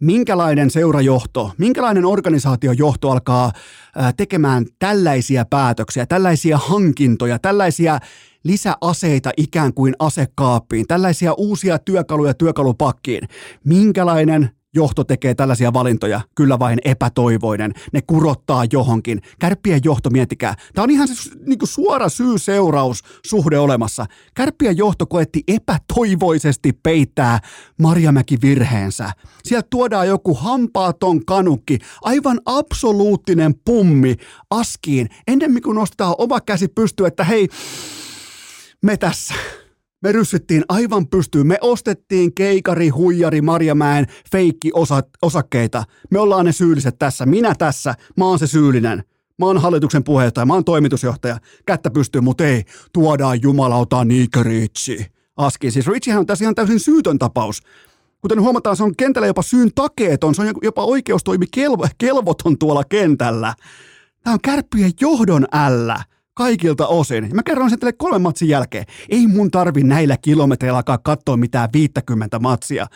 minkälainen 0.00 0.70
seurajohto, 0.70 1.52
minkälainen 1.58 2.04
organisaatiojohto 2.04 3.10
alkaa 3.10 3.52
tekemään 4.16 4.66
tällaisia 4.78 5.44
päätöksiä, 5.44 6.06
tällaisia 6.06 6.58
hankintoja, 6.58 7.38
tällaisia 7.38 7.98
lisäaseita 8.44 9.30
ikään 9.36 9.74
kuin 9.74 9.94
asekaappiin, 9.98 10.86
tällaisia 10.86 11.32
uusia 11.32 11.78
työkaluja 11.78 12.34
työkalupakkiin. 12.34 13.28
Minkälainen 13.64 14.50
johto 14.76 15.04
tekee 15.04 15.34
tällaisia 15.34 15.72
valintoja, 15.72 16.20
kyllä 16.34 16.58
vain 16.58 16.78
epätoivoinen. 16.84 17.72
Ne 17.92 18.00
kurottaa 18.06 18.64
johonkin. 18.72 19.22
Kärppien 19.38 19.80
johto, 19.84 20.10
miettikää. 20.10 20.54
Tämä 20.74 20.82
on 20.82 20.90
ihan 20.90 21.08
se 21.08 21.30
niin 21.46 21.58
kuin 21.58 21.68
suora 21.68 22.08
syy-seuraus 22.08 23.02
suhde 23.26 23.58
olemassa. 23.58 24.06
Kärppien 24.34 24.76
johto 24.76 25.06
koetti 25.06 25.42
epätoivoisesti 25.48 26.72
peittää 26.72 27.40
Marjamäki 27.78 28.38
virheensä. 28.42 29.12
Sieltä 29.44 29.66
tuodaan 29.70 30.08
joku 30.08 30.34
hampaaton 30.34 31.24
kanukki, 31.24 31.78
aivan 32.02 32.40
absoluuttinen 32.46 33.54
pummi 33.64 34.14
askiin, 34.50 35.08
ennen 35.26 35.62
kuin 35.62 35.74
nostetaan 35.74 36.14
oma 36.18 36.40
käsi 36.40 36.68
pystyyn, 36.68 37.06
että 37.06 37.24
hei, 37.24 37.48
me 38.82 38.96
tässä 38.96 39.34
me 40.02 40.12
ryssyttiin 40.12 40.64
aivan 40.68 41.08
pystyyn. 41.08 41.46
Me 41.46 41.58
ostettiin 41.60 42.34
keikari, 42.34 42.88
huijari, 42.88 43.42
Marjamäen 43.42 44.06
feikki 44.32 44.70
osakkeita. 45.22 45.84
Me 46.10 46.18
ollaan 46.18 46.44
ne 46.44 46.52
syylliset 46.52 46.98
tässä. 46.98 47.26
Minä 47.26 47.54
tässä. 47.58 47.94
Mä 48.16 48.24
oon 48.24 48.38
se 48.38 48.46
syyllinen. 48.46 49.04
Mä 49.38 49.46
oon 49.46 49.58
hallituksen 49.58 50.04
puheenjohtaja, 50.04 50.46
mä 50.46 50.54
oon 50.54 50.64
toimitusjohtaja. 50.64 51.38
Kättä 51.66 51.90
pystyy, 51.90 52.20
mutta 52.20 52.44
ei. 52.44 52.64
Tuodaan 52.92 53.42
jumalauta 53.42 54.04
Nick 54.04 54.36
Ritchie. 54.36 55.06
Aski. 55.36 55.70
Siis 55.70 55.86
Ritchiehän 55.86 56.20
on 56.20 56.26
tässä 56.26 56.44
ihan 56.44 56.54
täysin 56.54 56.80
syytön 56.80 57.18
tapaus. 57.18 57.62
Kuten 58.20 58.40
huomataan, 58.40 58.76
se 58.76 58.82
on 58.82 58.96
kentällä 58.96 59.26
jopa 59.26 59.42
syyn 59.42 59.70
takeeton. 59.74 60.34
Se 60.34 60.42
on 60.42 60.52
jopa 60.62 60.84
oikeustoimi 60.84 61.46
kelvo, 61.50 61.86
kelvoton 61.98 62.58
tuolla 62.58 62.84
kentällä. 62.84 63.54
Tämä 64.22 64.34
on 64.34 64.40
kärppien 64.42 64.92
johdon 65.00 65.46
ällä 65.52 66.04
kaikilta 66.36 66.86
osin. 66.86 67.30
Mä 67.34 67.42
kerron 67.42 67.70
sen 67.70 67.78
teille 67.78 67.92
kolmen 67.92 68.22
matsin 68.22 68.48
jälkeen. 68.48 68.84
Ei 69.08 69.26
mun 69.26 69.50
tarvi 69.50 69.82
näillä 69.82 70.16
kilometreillä 70.16 70.76
alkaa 70.76 70.98
katsoa 70.98 71.36
mitään 71.36 71.68
50 71.72 72.38
matsia. 72.38 72.86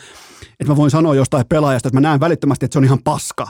Että 0.60 0.72
mä 0.72 0.76
voin 0.76 0.90
sanoa 0.90 1.14
jostain 1.14 1.46
pelaajasta, 1.48 1.88
että 1.88 1.96
mä 1.96 2.08
näen 2.08 2.20
välittömästi, 2.20 2.64
että 2.64 2.72
se 2.72 2.78
on 2.78 2.84
ihan 2.84 3.02
paska. 3.04 3.48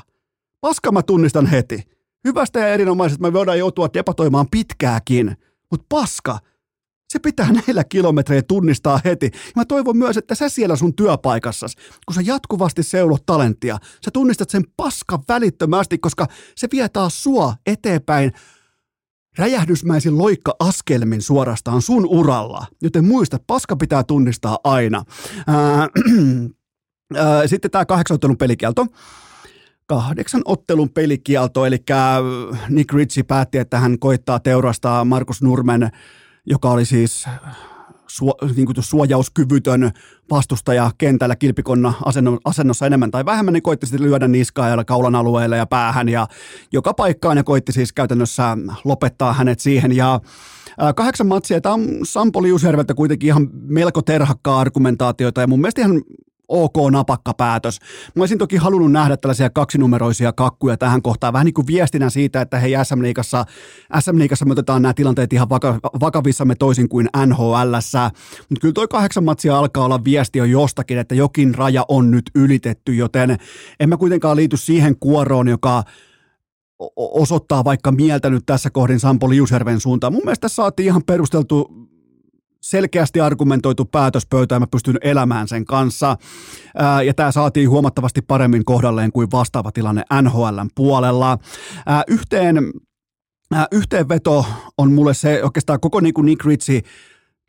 Paska 0.61 0.93
mä 0.93 1.03
tunnistan 1.03 1.47
heti. 1.47 1.83
Hyvästä 2.25 2.59
ja 2.59 2.69
erinomaisesta 2.69 3.23
me 3.23 3.33
voidaan 3.33 3.59
joutua 3.59 3.89
debatoimaan 3.95 4.47
pitkääkin. 4.51 5.37
Mutta 5.71 5.87
paska, 5.89 6.39
se 7.09 7.19
pitää 7.19 7.53
näillä 7.53 7.85
kilometreillä 7.85 8.45
tunnistaa 8.49 9.01
heti. 9.05 9.27
Ja 9.35 9.53
mä 9.57 9.65
toivon 9.65 9.97
myös, 9.97 10.17
että 10.17 10.35
sä 10.35 10.49
siellä 10.49 10.77
sun 10.77 10.95
työpaikassas, 10.95 11.75
kun 12.07 12.15
sä 12.15 12.21
jatkuvasti 12.25 12.83
seulot 12.83 13.27
talenttia, 13.27 13.79
sä 14.05 14.11
tunnistat 14.13 14.51
sen 14.51 14.65
paska 14.77 15.19
välittömästi, 15.29 15.99
koska 15.99 16.27
se 16.57 16.69
vie 16.73 16.89
taas 16.89 17.23
sua 17.23 17.55
eteenpäin 17.67 18.33
räjähdysmäisin 19.41 20.19
loikka 20.19 20.57
askelmin 20.59 21.23
suorastaan 21.23 21.83
sun 21.83 22.07
uralla, 22.07 22.67
joten 22.83 23.05
muista, 23.05 23.39
paska 23.47 23.77
pitää 23.77 24.05
tunnistaa 24.05 24.59
aina. 24.65 25.05
Ää, 25.47 25.89
ää, 27.17 27.47
sitten 27.47 27.71
tämä 27.71 27.85
kahdeksan 27.85 28.15
ottelun 28.15 28.37
pelikielto. 28.37 28.87
Kahdeksan 29.87 30.43
ottelun 30.45 30.91
pelikielto, 30.91 31.67
eli 31.67 31.79
Nick 32.69 32.93
Ritchie 32.93 33.23
päätti, 33.23 33.59
että 33.59 33.79
hän 33.79 33.99
koittaa 33.99 34.41
teurastaa 34.41 35.05
Markus 35.05 35.43
Nurmen, 35.43 35.91
joka 36.47 36.71
oli 36.71 36.85
siis 36.85 37.27
su, 38.11 38.31
niin 38.57 38.67
kuin 38.67 38.77
suojauskyvytön 38.81 39.91
vastustaja 40.31 40.91
kentällä 40.99 41.37
kilpikonna 41.37 41.93
asennossa 42.45 42.87
enemmän 42.87 43.11
tai 43.11 43.25
vähemmän, 43.25 43.55
niin 43.55 43.63
koitti 43.63 43.87
sitten 43.87 44.07
lyödä 44.07 44.29
niskaa 44.29 44.69
ja 44.69 44.85
kaulan 44.85 45.15
alueelle 45.15 45.57
ja 45.57 45.67
päähän 45.67 46.09
ja 46.09 46.27
joka 46.73 46.95
paikkaan 46.95 47.37
ja 47.37 47.45
koitti 47.45 47.73
siis 47.73 47.93
käytännössä 47.93 48.57
lopettaa 48.85 49.33
hänet 49.33 49.61
siihen. 49.61 49.97
Ja 49.97 50.21
Kahdeksan 50.97 51.27
matsia, 51.27 51.61
tämä 51.61 51.75
on 51.75 51.87
Sampo 52.03 52.43
Liusjärveltä 52.43 52.95
kuitenkin 52.95 53.27
ihan 53.27 53.49
melko 53.53 54.03
terhakkaa 54.03 54.61
argumentaatiota 54.61 55.41
ja 55.41 55.47
mun 55.47 55.61
mielestä 55.61 55.81
ihan 55.81 56.03
ok 56.51 56.91
napakka 56.91 57.35
päätös. 57.35 57.79
Mä 58.17 58.23
olisin 58.23 58.39
toki 58.39 58.57
halunnut 58.57 58.93
nähdä 58.93 59.17
tällaisia 59.17 59.51
kaksinumeroisia 59.51 60.33
kakkuja 60.33 60.77
tähän 60.77 61.03
kohtaan, 61.03 61.33
vähän 61.33 61.45
niin 61.45 61.55
kuin 61.55 61.67
viestinä 61.67 62.11
siitä, 62.11 62.41
että 62.41 62.59
hei 62.59 62.73
SM 62.85 63.03
Liigassa, 63.03 63.45
SM 64.01 64.19
Liigassa 64.19 64.45
me 64.45 64.53
otetaan 64.53 64.83
nämä 64.83 64.95
tilanteet 64.95 65.33
ihan 65.33 65.49
vaka, 65.49 65.79
vakavissamme 66.01 66.55
toisin 66.55 66.89
kuin 66.89 67.09
NHL. 67.27 67.75
Mutta 68.49 68.61
kyllä 68.61 68.73
toi 68.73 68.89
kahdeksan 68.89 69.25
matsia 69.25 69.59
alkaa 69.59 69.85
olla 69.85 70.05
viesti 70.05 70.39
jo 70.39 70.45
jostakin, 70.45 70.99
että 70.99 71.15
jokin 71.15 71.55
raja 71.55 71.85
on 71.89 72.11
nyt 72.11 72.31
ylitetty, 72.35 72.95
joten 72.95 73.37
en 73.81 73.89
mä 73.89 73.97
kuitenkaan 73.97 74.37
liity 74.37 74.57
siihen 74.57 74.97
kuoroon, 75.01 75.49
joka 75.49 75.85
osoittaa 76.97 77.65
vaikka 77.65 77.93
mieltä 77.93 78.31
nyt 78.31 78.47
tässä 78.47 78.71
kohdin 78.71 79.01
Sampo 79.01 79.31
Liusjärven 79.31 79.81
suuntaan. 79.81 80.13
Mun 80.13 80.23
mielestä 80.25 80.49
saatiin 80.49 80.87
ihan 80.87 81.05
perusteltu 81.05 81.71
selkeästi 82.61 83.21
argumentoitu 83.21 83.85
päätöspöytä 83.85 84.55
ja 84.55 84.61
mä 84.61 84.67
pystyn 84.71 84.99
elämään 85.03 85.49
sen 85.49 85.65
kanssa. 85.65 86.17
Ää, 86.77 87.03
ja 87.03 87.15
tämä 87.15 87.33
saatiin 87.33 87.71
huomattavasti 87.71 88.23
paremmin 88.23 88.65
kohdalleen 88.65 89.13
kuin 89.13 89.31
vastaava 89.31 89.73
tilanne 89.73 90.03
NHLn 90.23 90.69
puolella. 90.75 91.39
Ää, 91.87 92.03
yhteen, 92.09 92.73
yhteenveto 93.73 94.47
on 94.79 94.93
mulle 94.93 95.15
se 95.15 95.45
oikeastaan 95.45 95.81
koko 95.81 96.01
niin 96.01 96.15
kuin 96.15 96.27
Nick 96.27 96.45
Ritchie 96.45 96.83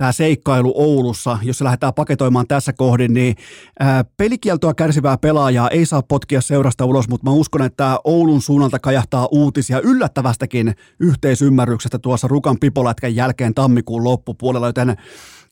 tämä 0.01 0.11
seikkailu 0.11 0.73
Oulussa, 0.75 1.37
jos 1.41 1.57
se 1.57 1.63
lähdetään 1.63 1.93
paketoimaan 1.93 2.47
tässä 2.47 2.73
kohdin, 2.73 3.13
niin 3.13 3.35
ää, 3.79 4.03
pelikieltoa 4.17 4.73
kärsivää 4.73 5.17
pelaajaa 5.17 5.69
ei 5.69 5.85
saa 5.85 6.01
potkia 6.01 6.41
seurasta 6.41 6.85
ulos, 6.85 7.09
mutta 7.09 7.29
mä 7.29 7.33
uskon, 7.33 7.61
että 7.61 7.99
Oulun 8.03 8.41
suunnalta 8.41 8.79
kajahtaa 8.79 9.27
uutisia 9.31 9.79
yllättävästäkin 9.79 10.75
yhteisymmärryksestä 10.99 11.99
tuossa 11.99 12.27
Rukan 12.27 12.59
pipolätkän 12.59 13.15
jälkeen 13.15 13.53
tammikuun 13.53 14.03
loppupuolella, 14.03 14.67
joten 14.67 14.95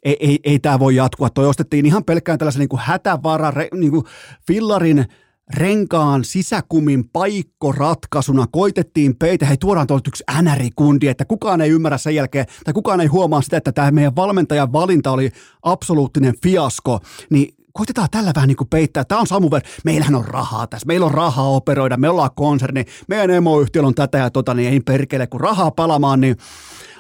ei, 0.04 0.18
ei, 0.20 0.40
ei 0.44 0.60
tämä 0.60 0.80
voi 0.80 0.96
jatkua. 0.96 1.30
Toi 1.30 1.48
ostettiin 1.48 1.86
ihan 1.86 2.04
pelkkään 2.04 2.38
tällaisen 2.38 2.60
niin 2.60 2.70
kuin 2.70 2.82
hätävara, 2.84 3.54
niin 3.74 3.92
kuin 3.92 4.06
fillarin 4.48 5.06
renkaan 5.54 6.24
sisäkumin 6.24 7.10
paikkoratkaisuna 7.10 8.46
koitettiin 8.52 9.16
peitä, 9.16 9.46
hei 9.46 9.58
tuodaan 9.58 9.88
tuolta 9.88 10.10
yksi 10.10 10.24
änärikundi, 10.38 11.08
että 11.08 11.26
kukaan 11.26 11.62
ei 11.62 11.70
ymmärrä 11.70 11.98
sen 11.98 12.16
jälkeen, 12.16 12.46
tai 12.66 12.74
kukaan 12.74 13.02
ei 13.02 13.08
huomaa 13.08 13.42
sitä, 13.42 13.58
että 13.58 13.72
tämä 13.72 13.92
meidän 13.92 14.16
valmentajan 14.16 14.74
valinta 14.74 15.12
oli 15.12 15.32
absoluuttinen 15.64 16.34
fiasko, 16.44 17.00
niin 17.30 17.54
koitetaan 17.74 18.08
tällä 18.12 18.32
vähän 18.36 18.48
niin 18.48 18.58
kuin 18.58 18.68
peittää. 18.68 19.04
Tämä 19.04 19.22
on 19.22 19.28
Samu 19.28 19.52
Ver, 19.52 19.62
meillähän 19.84 20.16
on 20.16 20.26
rahaa 20.26 20.68
tässä, 20.68 20.88
meillä 20.88 21.06
on 21.06 21.14
rahaa 21.14 21.50
operoida, 21.50 21.98
me 21.98 22.10
ollaan 22.10 22.30
konserni, 22.36 22.86
meidän 23.08 23.30
emoyhtiöllä 23.30 23.88
on 23.88 23.96
tätä 23.96 24.18
ja 24.18 24.30
tota, 24.30 24.54
niin 24.54 24.70
ei 24.70 24.80
perkele, 24.80 25.28
kun 25.28 25.42
rahaa 25.42 25.72
palamaan, 25.72 26.22
niin 26.22 26.36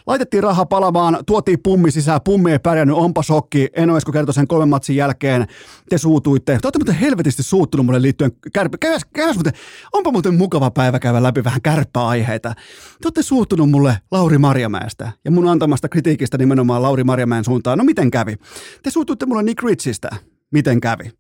Laitettiin 0.10 0.43
rahaa 0.43 0.66
palamaan, 0.66 1.18
tuotiin 1.26 1.60
pummi 1.64 1.91
sisään, 1.91 2.22
pummi 2.22 2.51
ei 2.51 2.60
pärjännyt, 2.60 2.97
onpa 2.97 3.24
shokki. 3.24 3.70
Eno 3.74 3.97
Esko 3.97 4.12
kertoi 4.12 4.34
sen 4.34 4.47
kolmen 4.47 4.70
matsin 4.70 4.95
jälkeen, 4.95 5.47
te 5.89 5.97
suutuitte. 5.97 6.51
Te 6.62 6.68
olette 6.68 6.80
muuten 6.80 6.95
helvetisti 6.95 7.43
suuttunut 7.43 7.86
mulle 7.86 8.01
liittyen 8.01 8.32
kärpä. 8.53 8.78
Käväs, 8.78 9.05
käväs 9.05 9.36
muuten, 9.36 9.53
onpa 9.93 10.12
muuten 10.12 10.34
mukava 10.34 10.72
päivä 10.72 10.99
käydä 10.99 11.24
läpi 11.24 11.43
vähän 11.43 11.62
kärppäaiheita. 11.62 12.53
Te 13.01 13.05
olette 13.05 13.22
suuttunut 13.22 13.70
mulle 13.70 13.97
Lauri 14.12 14.38
Marjamäestä 14.38 15.12
ja 15.26 15.32
mun 15.32 15.47
antamasta 15.47 15.89
kritiikistä 15.89 16.38
nimenomaan 16.38 16.82
Lauri 16.82 17.03
Marjamäen 17.03 17.43
suuntaan. 17.43 17.78
No 17.78 17.84
miten 17.84 18.12
kävi? 18.12 18.36
Te 18.84 18.91
suutuitte 18.91 19.26
mulle 19.26 19.43
Nick 19.43 19.64
Richistä. 19.64 20.10
Miten 20.51 20.82
kävi? 20.82 21.12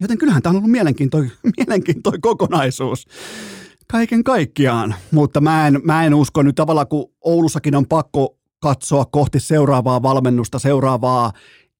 Joten 0.00 0.18
kyllähän 0.18 0.42
tämä 0.42 0.50
on 0.50 0.56
ollut 0.56 0.70
mielenkiintoinen, 0.70 1.32
mielenkiintoinen 1.58 2.20
kokonaisuus 2.20 3.06
kaiken 3.92 4.24
kaikkiaan, 4.24 4.94
mutta 5.10 5.40
mä 5.40 5.66
en, 5.66 5.80
mä 5.84 6.04
en 6.04 6.14
usko 6.14 6.42
nyt 6.42 6.54
tavallaan, 6.54 6.88
kun 6.88 7.12
Oulussakin 7.20 7.74
on 7.74 7.86
pakko 7.86 8.38
katsoa 8.62 9.04
kohti 9.04 9.40
seuraavaa 9.40 10.02
valmennusta, 10.02 10.58
seuraavaa 10.58 11.32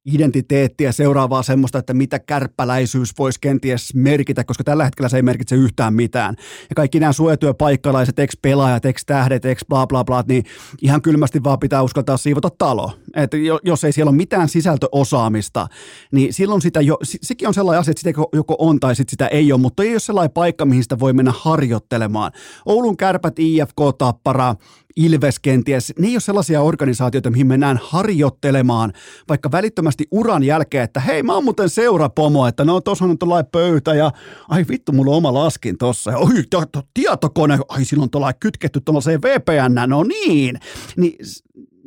identiteettiä, 0.07 0.92
seuraavaa 0.92 1.42
semmoista, 1.42 1.78
että 1.78 1.94
mitä 1.94 2.18
kärppäläisyys 2.18 3.12
voisi 3.18 3.40
kenties 3.40 3.94
merkitä, 3.94 4.44
koska 4.44 4.64
tällä 4.64 4.84
hetkellä 4.84 5.09
se 5.09 5.16
ei 5.16 5.22
merkitse 5.22 5.57
yhtään 5.57 5.94
mitään. 5.94 6.34
Ja 6.70 6.74
kaikki 6.76 7.00
nämä 7.00 7.12
suojatyöpaikkalaiset, 7.12 8.18
ex-pelaajat, 8.18 8.84
ex-tähdet, 8.84 9.44
ex 9.44 9.61
bla 9.68 9.86
bla 9.86 10.05
bla, 10.05 10.24
niin 10.28 10.44
ihan 10.82 11.03
kylmästi 11.03 11.44
vaan 11.44 11.59
pitää 11.59 11.82
uskaltaa 11.82 12.16
siivota 12.16 12.48
talo. 12.59 12.92
Että 13.16 13.36
jos 13.62 13.84
ei 13.84 13.92
siellä 13.92 14.11
ole 14.11 14.16
mitään 14.16 14.48
sisältöosaamista, 14.48 15.66
niin 16.12 16.32
silloin 16.32 16.62
sitä 16.62 16.80
jo, 16.80 16.98
sekin 17.03 17.48
on 17.48 17.55
sellainen 17.55 17.80
asia, 17.80 17.90
että 17.90 18.11
sitä 18.11 18.20
joko 18.32 18.57
on 18.59 18.80
tai 18.80 18.96
sit 18.96 19.09
sitä 19.09 19.26
ei 19.26 19.53
ole, 19.53 19.61
mutta 19.61 19.82
ei 19.82 19.92
ole 19.92 20.00
sellainen 20.00 20.32
paikka, 20.34 20.64
mihin 20.64 20.82
sitä 20.82 20.98
voi 20.98 21.12
mennä 21.12 21.32
harjoittelemaan. 21.36 22.32
Oulun 22.66 22.96
kärpät, 22.96 23.38
IFK, 23.38 23.76
Tappara, 23.98 24.55
Ilves 24.97 25.38
kenties, 25.38 25.93
ne 25.99 26.07
ei 26.07 26.14
ole 26.14 26.20
sellaisia 26.20 26.62
organisaatioita, 26.62 27.30
mihin 27.30 27.47
mennään 27.47 27.80
harjoittelemaan 27.82 28.93
vaikka 29.28 29.53
välittömästi 29.53 30.05
uran 30.11 30.43
jälkeen, 30.43 30.84
että 30.84 31.01
hei 31.01 31.22
mä 31.22 31.34
oon 31.34 31.45
muuten 31.45 31.68
seurapomo, 31.68 32.47
että 32.47 32.64
no 32.64 32.80
tuossa 32.80 33.05
on 33.05 33.18
tuollainen 33.18 33.51
pöytä 33.53 33.95
ja 33.95 34.11
ai 34.49 34.64
vittu 34.68 34.93
mulla 34.93 35.11
on 35.11 35.16
oma 35.16 35.34
laskin 35.34 35.78
tossa 35.78 36.11
ja 36.11 36.18
oi 36.18 36.43
to, 36.51 36.66
to, 36.72 36.82
tietokone, 36.95 37.59
ai 37.68 37.84
silloin 37.84 38.11
tuollainen 38.11 38.40
kytketty 38.40 38.80
tuollaiseen 38.80 39.22
VPN, 39.22 39.90
no 39.90 40.03
niin, 40.03 40.61
niin 40.97 41.16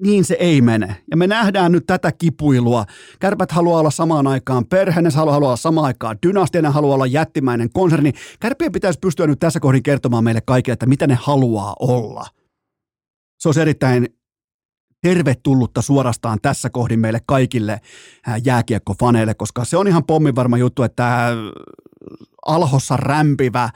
niin 0.03 0.25
se 0.25 0.37
ei 0.39 0.61
mene. 0.61 0.95
Ja 1.11 1.17
me 1.17 1.27
nähdään 1.27 1.71
nyt 1.71 1.83
tätä 1.87 2.11
kipuilua. 2.11 2.85
Kärpät 3.19 3.51
haluaa 3.51 3.79
olla 3.79 3.91
samaan 3.91 4.27
aikaan 4.27 4.65
perhe, 4.65 5.01
ne 5.01 5.09
haluaa 5.15 5.37
olla 5.37 5.55
samaan 5.55 5.85
aikaan 5.85 6.17
dynastia, 6.27 6.71
haluaa 6.71 6.95
olla 6.95 7.05
jättimäinen 7.05 7.69
konserni. 7.73 8.13
Kärpien 8.39 8.71
pitäisi 8.71 8.99
pystyä 8.99 9.27
nyt 9.27 9.39
tässä 9.39 9.59
kohdin 9.59 9.83
kertomaan 9.83 10.23
meille 10.23 10.41
kaikille, 10.45 10.73
että 10.73 10.85
mitä 10.85 11.07
ne 11.07 11.17
haluaa 11.21 11.75
olla 11.79 12.25
se 13.39 13.47
olisi 13.47 13.61
erittäin 13.61 14.07
tervetullutta 15.01 15.81
suorastaan 15.81 16.39
tässä 16.41 16.69
kohdin 16.69 16.99
meille 16.99 17.19
kaikille 17.25 17.81
jääkiekkofaneille, 18.43 19.33
koska 19.33 19.65
se 19.65 19.77
on 19.77 19.87
ihan 19.87 20.03
pommin 20.03 20.35
varma 20.35 20.57
juttu, 20.57 20.83
että 20.83 21.29
alhossa 22.45 22.97
rämpivä 22.97 23.69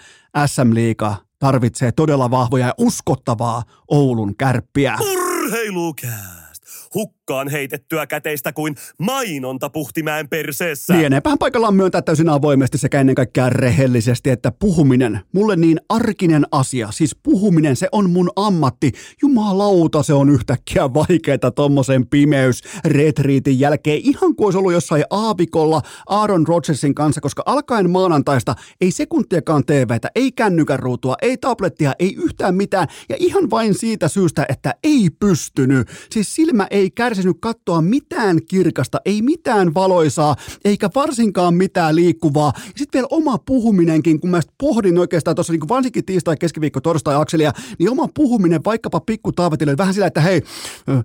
SM-liiga 0.46 1.16
tarvitsee 1.40 1.92
todella 1.92 2.32
vahvoja 2.32 2.68
ja 2.68 2.74
uskottavaa 2.78 3.64
Oulun 3.88 4.36
kärppiä. 4.36 4.98
Urheilukää! 5.02 6.49
Hukkaan 6.96 7.48
heitettyä 7.48 8.08
käteistä 8.08 8.54
kuin 8.54 8.76
mainonta 9.00 9.70
puhtimäen 9.70 10.30
perseessä. 10.30 10.98
Lieneepähän 10.98 11.38
paikallaan 11.38 11.76
myöntää 11.76 12.02
täysin 12.02 12.30
avoimesti 12.30 12.78
sekä 12.78 13.00
ennen 13.00 13.16
kaikkea 13.16 13.50
rehellisesti, 13.50 14.30
että 14.30 14.52
puhuminen, 14.52 15.20
mulle 15.32 15.56
niin 15.56 15.80
arkinen 15.90 16.46
asia, 16.52 16.92
siis 16.92 17.16
puhuminen, 17.24 17.76
se 17.76 17.88
on 17.92 18.10
mun 18.10 18.30
ammatti. 18.36 18.92
Jumalauta, 19.22 20.04
se 20.04 20.14
on 20.14 20.30
yhtäkkiä 20.30 20.94
vaikeeta 20.94 21.52
tommosen 21.52 22.08
pimeys 22.08 22.64
retriitin 22.86 23.60
jälkeen, 23.60 24.02
ihan 24.04 24.36
kuin 24.36 24.46
olisi 24.46 24.58
ollut 24.58 24.74
jossain 24.74 25.04
aavikolla 25.10 25.82
Aaron 26.08 26.48
Rodgersin 26.48 26.96
kanssa, 26.96 27.22
koska 27.22 27.44
alkaen 27.46 27.90
maanantaista 27.90 28.56
ei 28.82 28.92
sekuntiakaan 28.92 29.66
TVtä, 29.66 30.12
ei 30.16 30.32
kännykän 30.32 30.80
ruutua, 30.80 31.16
ei 31.22 31.38
tablettia, 31.38 31.94
ei 32.00 32.16
yhtään 32.16 32.56
mitään, 32.56 32.88
ja 33.10 33.16
ihan 33.20 33.50
vain 33.50 33.74
siitä 33.74 34.08
syystä, 34.08 34.46
että 34.50 34.74
ei 34.84 35.10
pystynyt. 35.20 35.88
Siis 36.12 36.36
silmä 36.36 36.68
ei 36.72 36.79
ei 36.80 36.92
kärsinyt 36.92 37.38
katsoa 37.40 37.82
mitään 37.82 38.40
kirkasta, 38.46 39.02
ei 39.06 39.22
mitään 39.22 39.74
valoisaa, 39.74 40.36
eikä 40.66 40.90
varsinkaan 40.96 41.54
mitään 41.54 41.96
liikkuvaa. 41.96 42.54
Ja 42.56 42.62
sitten 42.76 43.00
vielä 43.00 43.08
oma 43.12 43.38
puhuminenkin, 43.38 44.20
kun 44.20 44.30
mä 44.30 44.40
pohdin 44.58 44.98
oikeastaan 44.98 45.36
tuossa 45.36 45.54
niin 45.54 45.70
varsinkin 45.70 46.06
tiistai, 46.06 46.38
keskiviikko, 46.38 46.82
torstai 46.82 47.16
akselia, 47.16 47.54
niin 47.80 47.90
oma 47.90 48.10
puhuminen 48.14 48.62
vaikkapa 48.66 49.00
pikku 49.00 49.32
taavetille 49.32 49.78
vähän 49.78 49.94
sillä, 49.94 50.08
että 50.08 50.22
hei, 50.22 50.42
älä, 50.88 51.04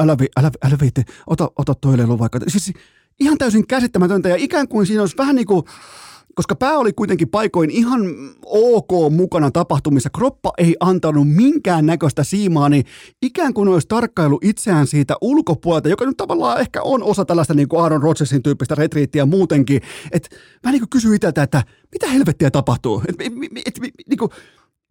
älä, 0.00 0.16
älä, 0.36 0.50
älä 0.64 0.76
viitti, 0.80 1.02
ota, 1.26 1.50
ota 1.58 1.74
toilelu 1.74 2.18
vaikka. 2.18 2.40
Siis 2.46 2.72
ihan 3.20 3.38
täysin 3.38 3.66
käsittämätöntä 3.66 4.28
ja 4.28 4.36
ikään 4.38 4.68
kuin 4.68 4.86
siinä 4.86 5.02
olisi 5.02 5.16
vähän 5.16 5.36
niin 5.36 5.46
kuin 5.46 5.62
koska 6.36 6.56
pää 6.56 6.78
oli 6.78 6.92
kuitenkin 6.92 7.28
paikoin 7.28 7.70
ihan 7.70 8.00
ok 8.46 9.12
mukana 9.12 9.50
tapahtumissa, 9.50 10.10
kroppa 10.10 10.52
ei 10.58 10.76
antanut 10.80 11.28
minkään 11.28 11.86
näköistä 11.86 12.24
siimaa, 12.24 12.68
niin 12.68 12.84
ikään 13.22 13.54
kuin 13.54 13.68
olisi 13.68 13.88
tarkkailu 13.88 14.38
itseään 14.42 14.86
siitä 14.86 15.14
ulkopuolelta, 15.20 15.88
joka 15.88 16.06
nyt 16.06 16.16
tavallaan 16.16 16.60
ehkä 16.60 16.82
on 16.82 17.02
osa 17.02 17.24
tällaista 17.24 17.54
niin 17.54 17.68
kuin 17.68 17.82
Aaron 17.82 18.02
Rodgersin 18.02 18.42
tyyppistä 18.42 18.74
retriittiä 18.74 19.26
muutenkin, 19.26 19.80
että 20.12 20.36
mä 20.64 20.72
niin 20.72 20.88
kysyin 20.90 21.14
itseltä, 21.14 21.42
että 21.42 21.62
mitä 21.92 22.10
helvettiä 22.10 22.50
tapahtuu? 22.50 23.02
Et, 23.08 23.16
et, 23.20 23.32
et, 23.66 23.66
et, 23.66 23.94
niin 24.08 24.18
kuin, 24.18 24.30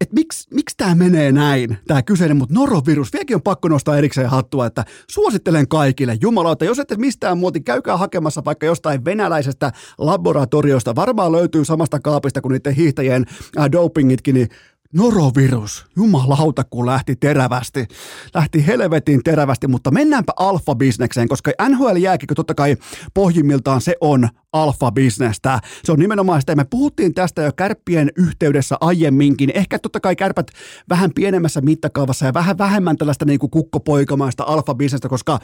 että 0.00 0.14
miksi, 0.14 0.48
miksi 0.54 0.76
tämä 0.76 0.94
menee 0.94 1.32
näin, 1.32 1.78
tämä 1.86 2.02
kyseinen, 2.02 2.36
mutta 2.36 2.54
norovirus, 2.54 3.12
vieläkin 3.12 3.36
on 3.36 3.42
pakko 3.42 3.68
nostaa 3.68 3.98
erikseen 3.98 4.30
hattua, 4.30 4.66
että 4.66 4.84
suosittelen 5.10 5.68
kaikille, 5.68 6.16
jumalauta, 6.20 6.64
jos 6.64 6.78
ette 6.78 6.96
mistään 6.96 7.38
muoti, 7.38 7.60
käykää 7.60 7.96
hakemassa 7.96 8.44
vaikka 8.44 8.66
jostain 8.66 9.04
venäläisestä 9.04 9.72
laboratoriosta, 9.98 10.94
varmaan 10.94 11.32
löytyy 11.32 11.64
samasta 11.64 12.00
kaapista 12.00 12.40
kuin 12.40 12.52
niiden 12.52 12.74
hiihtäjien 12.74 13.24
äh, 13.58 13.72
dopingitkin, 13.72 14.34
niin 14.34 14.48
Norovirus, 14.94 15.86
jumalauta 15.96 16.64
kun 16.64 16.86
lähti 16.86 17.16
terävästi, 17.16 17.86
lähti 18.34 18.66
helvetin 18.66 19.22
terävästi, 19.24 19.66
mutta 19.68 19.90
mennäänpä 19.90 20.32
alfa-bisnekseen, 20.36 21.28
koska 21.28 21.50
NHL-jääkikö 21.68 22.34
totta 22.34 22.54
kai 22.54 22.76
pohjimmiltaan 23.14 23.80
se 23.80 23.94
on 24.00 24.28
alfa-bisnestä. 24.52 25.58
Se 25.84 25.92
on 25.92 25.98
nimenomaan 25.98 26.40
sitä, 26.40 26.54
me 26.54 26.64
puhuttiin 26.64 27.14
tästä 27.14 27.42
jo 27.42 27.52
kärppien 27.52 28.10
yhteydessä 28.16 28.76
aiemminkin, 28.80 29.50
ehkä 29.54 29.78
totta 29.78 30.00
kai 30.00 30.16
kärpät 30.16 30.46
vähän 30.88 31.10
pienemmässä 31.14 31.60
mittakaavassa 31.60 32.26
ja 32.26 32.34
vähän 32.34 32.58
vähemmän 32.58 32.96
tällaista 32.96 33.24
niin 33.24 33.38
kuin 33.38 33.50
kukkopoikamaista 33.50 34.44
alfa-bisnestä, 34.44 35.08
koska 35.08 35.38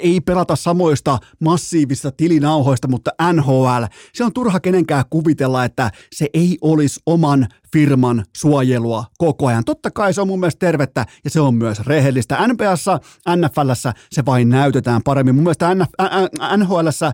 ei 0.00 0.20
pelata 0.20 0.56
samoista 0.56 1.18
massiivista 1.40 2.12
tilinauhoista, 2.12 2.88
mutta 2.88 3.10
NHL, 3.32 3.84
se 4.12 4.24
on 4.24 4.32
turha 4.32 4.60
kenenkään 4.60 5.04
kuvitella, 5.10 5.64
että 5.64 5.90
se 6.12 6.26
ei 6.34 6.58
olisi 6.60 7.00
oman 7.06 7.46
firman 7.72 8.24
suojelua 8.36 9.04
koko 9.18 9.46
ajan. 9.46 9.64
Totta 9.64 9.90
kai 9.90 10.14
se 10.14 10.20
on 10.20 10.26
mun 10.26 10.40
mielestä 10.40 10.66
tervettä 10.66 11.06
ja 11.24 11.30
se 11.30 11.40
on 11.40 11.54
myös 11.54 11.80
rehellistä. 11.86 12.48
NPassa, 12.48 13.00
NFLssä 13.36 13.92
se 14.10 14.24
vain 14.26 14.48
näytetään 14.48 15.02
paremmin. 15.02 15.34
Mun 15.34 15.44
mielestä 15.44 15.76
NHLssä 16.56 17.12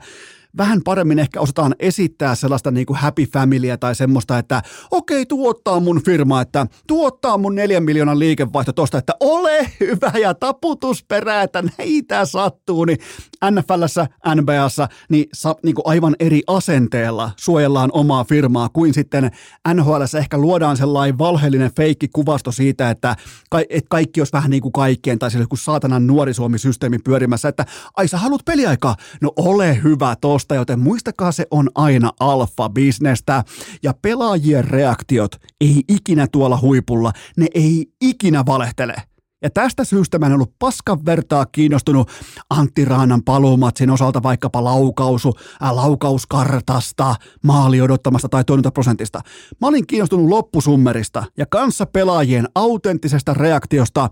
vähän 0.57 0.81
paremmin 0.85 1.19
ehkä 1.19 1.41
osataan 1.41 1.75
esittää 1.79 2.35
sellaista 2.35 2.71
niin 2.71 2.87
kuin 2.87 2.97
happy 2.97 3.25
familyä 3.25 3.77
tai 3.77 3.95
semmoista, 3.95 4.39
että 4.39 4.63
okei, 4.91 5.27
tuottaa 5.27 5.81
mun 5.81 6.03
firma, 6.05 6.41
että 6.41 6.67
tuottaa 6.87 7.39
mun 7.39 7.55
neljän 7.55 7.83
miljoonan 7.83 8.19
liikevaihto 8.19 8.73
tosta, 8.73 8.99
että 8.99 9.13
ole 9.21 9.71
hyvä 9.81 10.13
ja 10.21 10.35
taputusperä, 10.35 11.43
että 11.43 11.65
näitä 11.79 12.25
sattuu, 12.25 12.85
niin 12.85 12.99
NFLssä, 13.51 14.07
NBAssa, 14.35 14.89
niin, 15.09 15.27
sa, 15.35 15.57
niin 15.63 15.75
kuin 15.75 15.87
aivan 15.87 16.17
eri 16.21 16.43
asenteella 16.47 17.31
suojellaan 17.37 17.91
omaa 17.93 18.25
firmaa 18.25 18.69
kuin 18.69 18.95
sitten 18.95 19.31
NHLssä 19.75 20.19
ehkä 20.19 20.39
luodaan 20.39 20.77
sellainen 20.77 21.19
valheellinen 21.19 21.75
feikki 21.77 22.09
kuvasto 22.09 22.53
siitä, 22.53 22.91
että, 22.91 23.17
ka, 23.51 23.61
että 23.61 23.89
kaikki 23.91 24.21
olisi 24.21 24.33
vähän 24.33 24.51
niin 24.51 24.63
kuin 24.63 24.73
kaikkeen 24.73 25.19
tai 25.19 25.31
kuin 25.49 25.59
saatanan 25.59 26.07
nuori 26.07 26.35
Suomi-systeemi 26.35 26.99
pyörimässä, 26.99 27.49
että 27.49 27.67
ai 27.97 28.09
sä 28.09 28.19
haluat 28.19 28.45
peliaikaa? 28.45 28.97
No 29.21 29.33
ole 29.37 29.83
hyvä 29.83 30.17
tosta, 30.21 30.38
joten 30.55 30.81
muistakaa 30.81 31.33
se 31.33 31.47
on 31.51 31.71
aina 31.75 32.13
alfa-bisnestä 32.21 33.45
ja 33.83 33.95
pelaajien 34.03 34.65
reaktiot 34.65 35.37
ei 35.61 35.83
ikinä 35.89 36.27
tuolla 36.33 36.59
huipulla, 36.61 37.13
ne 37.37 37.47
ei 37.55 37.87
ikinä 38.01 38.47
valehtele. 38.47 38.95
Ja 39.43 39.51
tästä 39.51 39.85
syystä 39.85 40.19
mä 40.19 40.27
en 40.27 40.33
ollut 40.33 40.55
paskan 40.59 41.05
vertaa 41.07 41.47
kiinnostunut 41.47 42.11
Antti 42.51 42.85
Raanan 42.85 43.23
paluumatsin 43.23 43.91
osalta 43.91 44.23
vaikkapa 44.23 44.65
laukausu, 44.65 45.33
äh, 45.63 45.75
laukauskartasta, 45.75 47.15
maali 47.45 47.81
odottamasta 47.81 48.29
tai 48.29 48.45
prosentista. 48.75 49.21
Mä 49.61 49.67
olin 49.67 49.87
kiinnostunut 49.87 50.29
loppusummerista 50.29 51.25
ja 51.37 51.47
kanssa 51.47 51.87
pelaajien 51.87 52.49
autenttisesta 52.55 53.35
reaktiosta 53.35 54.11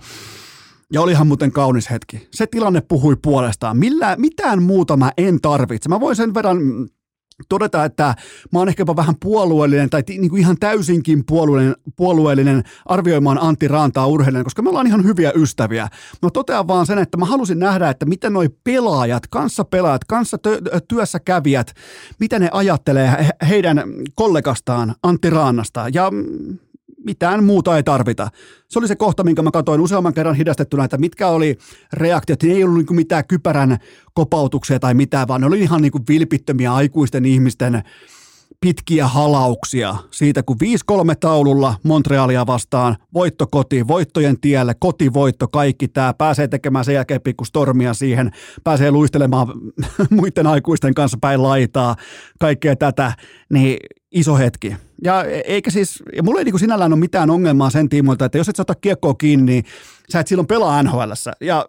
ja 0.92 1.00
olihan 1.00 1.26
muuten 1.26 1.52
kaunis 1.52 1.90
hetki. 1.90 2.28
Se 2.30 2.46
tilanne 2.46 2.80
puhui 2.80 3.16
puolestaan. 3.22 3.78
Millä, 3.78 4.16
mitään 4.18 4.62
muuta 4.62 4.96
mä 4.96 5.12
en 5.16 5.40
tarvitse. 5.40 5.88
Mä 5.88 6.00
voin 6.00 6.16
sen 6.16 6.34
verran 6.34 6.58
todeta, 7.48 7.84
että 7.84 8.14
mä 8.52 8.58
oon 8.58 8.68
ehkä 8.68 8.80
jopa 8.80 8.96
vähän 8.96 9.14
puolueellinen 9.22 9.90
tai 9.90 10.02
niin 10.08 10.30
kuin 10.30 10.40
ihan 10.40 10.56
täysinkin 10.60 11.24
puolueellinen, 11.26 11.76
puolueellinen 11.96 12.62
arvioimaan 12.86 13.38
Antti 13.42 13.68
Raantaa 13.68 14.06
urheilijan, 14.06 14.44
koska 14.44 14.62
me 14.62 14.68
ollaan 14.68 14.86
ihan 14.86 15.04
hyviä 15.04 15.32
ystäviä. 15.34 15.88
No 16.22 16.30
totean 16.30 16.68
vaan 16.68 16.86
sen, 16.86 16.98
että 16.98 17.18
mä 17.18 17.24
halusin 17.24 17.58
nähdä, 17.58 17.90
että 17.90 18.06
miten 18.06 18.32
noi 18.32 18.48
pelaajat, 18.64 19.26
kanssa 19.26 19.64
pelaajat, 19.64 20.04
kanssa 20.04 20.38
työssä 20.88 21.20
kävijät, 21.20 21.72
mitä 22.20 22.38
ne 22.38 22.48
ajattelee 22.52 23.30
heidän 23.48 23.82
kollegastaan 24.14 24.94
Antti 25.02 25.30
Raannasta. 25.30 25.86
Ja 25.94 26.12
mitään 27.06 27.44
muuta 27.44 27.76
ei 27.76 27.82
tarvita. 27.82 28.28
Se 28.68 28.78
oli 28.78 28.88
se 28.88 28.96
kohta, 28.96 29.24
minkä 29.24 29.42
mä 29.42 29.50
katsoin 29.50 29.80
useamman 29.80 30.14
kerran 30.14 30.34
hidastettuna, 30.34 30.84
että 30.84 30.98
mitkä 30.98 31.28
oli 31.28 31.58
reaktiot. 31.92 32.42
Ne 32.42 32.52
ei 32.52 32.64
ollut 32.64 32.76
niin 32.76 32.96
mitään 32.96 33.26
kypärän 33.28 33.78
kopautuksia 34.14 34.78
tai 34.78 34.94
mitään, 34.94 35.28
vaan 35.28 35.40
ne 35.40 35.46
oli 35.46 35.60
ihan 35.60 35.82
niin 35.82 35.92
kuin 35.92 36.04
vilpittömiä 36.08 36.74
aikuisten 36.74 37.24
ihmisten 37.24 37.82
pitkiä 38.60 39.06
halauksia 39.06 39.96
siitä, 40.10 40.42
kun 40.42 40.56
5-3 40.92 41.16
taululla 41.20 41.74
Montrealia 41.82 42.46
vastaan, 42.46 42.96
voitto 43.14 43.46
koti, 43.46 43.88
voittojen 43.88 44.40
tielle, 44.40 44.74
kotivoitto, 44.78 45.48
kaikki 45.48 45.88
tämä, 45.88 46.14
pääsee 46.14 46.48
tekemään 46.48 46.84
sen 46.84 46.94
jälkeen 46.94 47.20
pikku 47.20 47.44
stormia 47.44 47.94
siihen, 47.94 48.30
pääsee 48.64 48.90
luistelemaan 48.90 49.48
muiden 50.10 50.46
aikuisten 50.46 50.94
kanssa 50.94 51.18
päin 51.20 51.42
laitaa, 51.42 51.96
kaikkea 52.40 52.76
tätä, 52.76 53.12
niin 53.52 53.76
iso 54.16 54.36
hetki. 54.36 54.76
Ja 55.04 55.24
eikä 55.24 55.70
siis, 55.70 56.02
ja 56.16 56.22
mulla 56.22 56.40
ei 56.40 56.44
niin 56.44 56.58
sinällään 56.58 56.92
ole 56.92 57.00
mitään 57.00 57.30
ongelmaa 57.30 57.70
sen 57.70 57.88
tiimoilta, 57.88 58.24
että 58.24 58.38
jos 58.38 58.48
et 58.48 58.56
sä 58.56 58.62
ota 58.62 58.74
kiekkoa 58.74 59.14
kiinni, 59.14 59.52
niin 59.52 59.64
sä 60.12 60.20
et 60.20 60.26
silloin 60.26 60.46
pelaa 60.46 60.82
nhl 60.82 61.12
Ja 61.40 61.66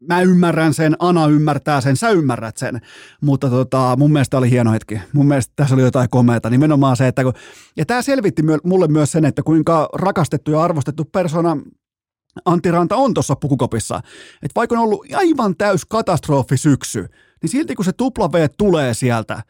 mä 0.00 0.20
ymmärrän 0.20 0.74
sen, 0.74 0.96
Ana 0.98 1.26
ymmärtää 1.26 1.80
sen, 1.80 1.96
sä 1.96 2.10
ymmärrät 2.10 2.56
sen, 2.56 2.80
mutta 3.20 3.50
tota, 3.50 3.96
mun 3.98 4.12
mielestä 4.12 4.38
oli 4.38 4.50
hieno 4.50 4.72
hetki. 4.72 5.00
Mun 5.12 5.26
mielestä 5.26 5.52
tässä 5.56 5.74
oli 5.74 5.82
jotain 5.82 6.10
komeata, 6.10 6.50
nimenomaan 6.50 6.96
se, 6.96 7.08
että 7.08 7.24
kun, 7.24 7.32
ja 7.76 7.86
tämä 7.86 8.02
selvitti 8.02 8.42
mulle 8.64 8.88
myös 8.88 9.12
sen, 9.12 9.24
että 9.24 9.42
kuinka 9.42 9.88
rakastettu 9.94 10.50
ja 10.50 10.62
arvostettu 10.62 11.04
persona 11.04 11.56
Antti 12.44 12.70
Ranta 12.70 12.96
on 12.96 13.14
tuossa 13.14 13.36
pukukopissa. 13.36 14.00
Että 14.42 14.52
vaikka 14.56 14.76
on 14.76 14.82
ollut 14.82 15.06
aivan 15.14 15.56
täys 15.56 15.84
katastrofi 15.84 16.56
syksy, 16.56 17.08
niin 17.42 17.50
silti 17.50 17.74
kun 17.74 17.84
se 17.84 17.92
tupla 17.92 18.32
V 18.32 18.48
tulee 18.58 18.94
sieltä, 18.94 19.42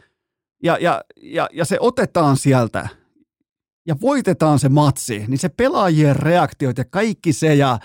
ja, 0.63 0.79
ja, 0.81 1.03
ja, 1.23 1.49
ja 1.53 1.65
se 1.65 1.77
otetaan 1.81 2.37
sieltä 2.37 2.89
ja 3.87 3.97
voitetaan 4.01 4.59
se 4.59 4.69
matsi, 4.69 5.25
niin 5.29 5.39
se 5.39 5.49
pelaajien 5.49 6.17
reaktiot 6.17 6.79
ja 6.79 6.85
kaikki 6.85 7.33
se 7.33 7.55
ja 7.55 7.79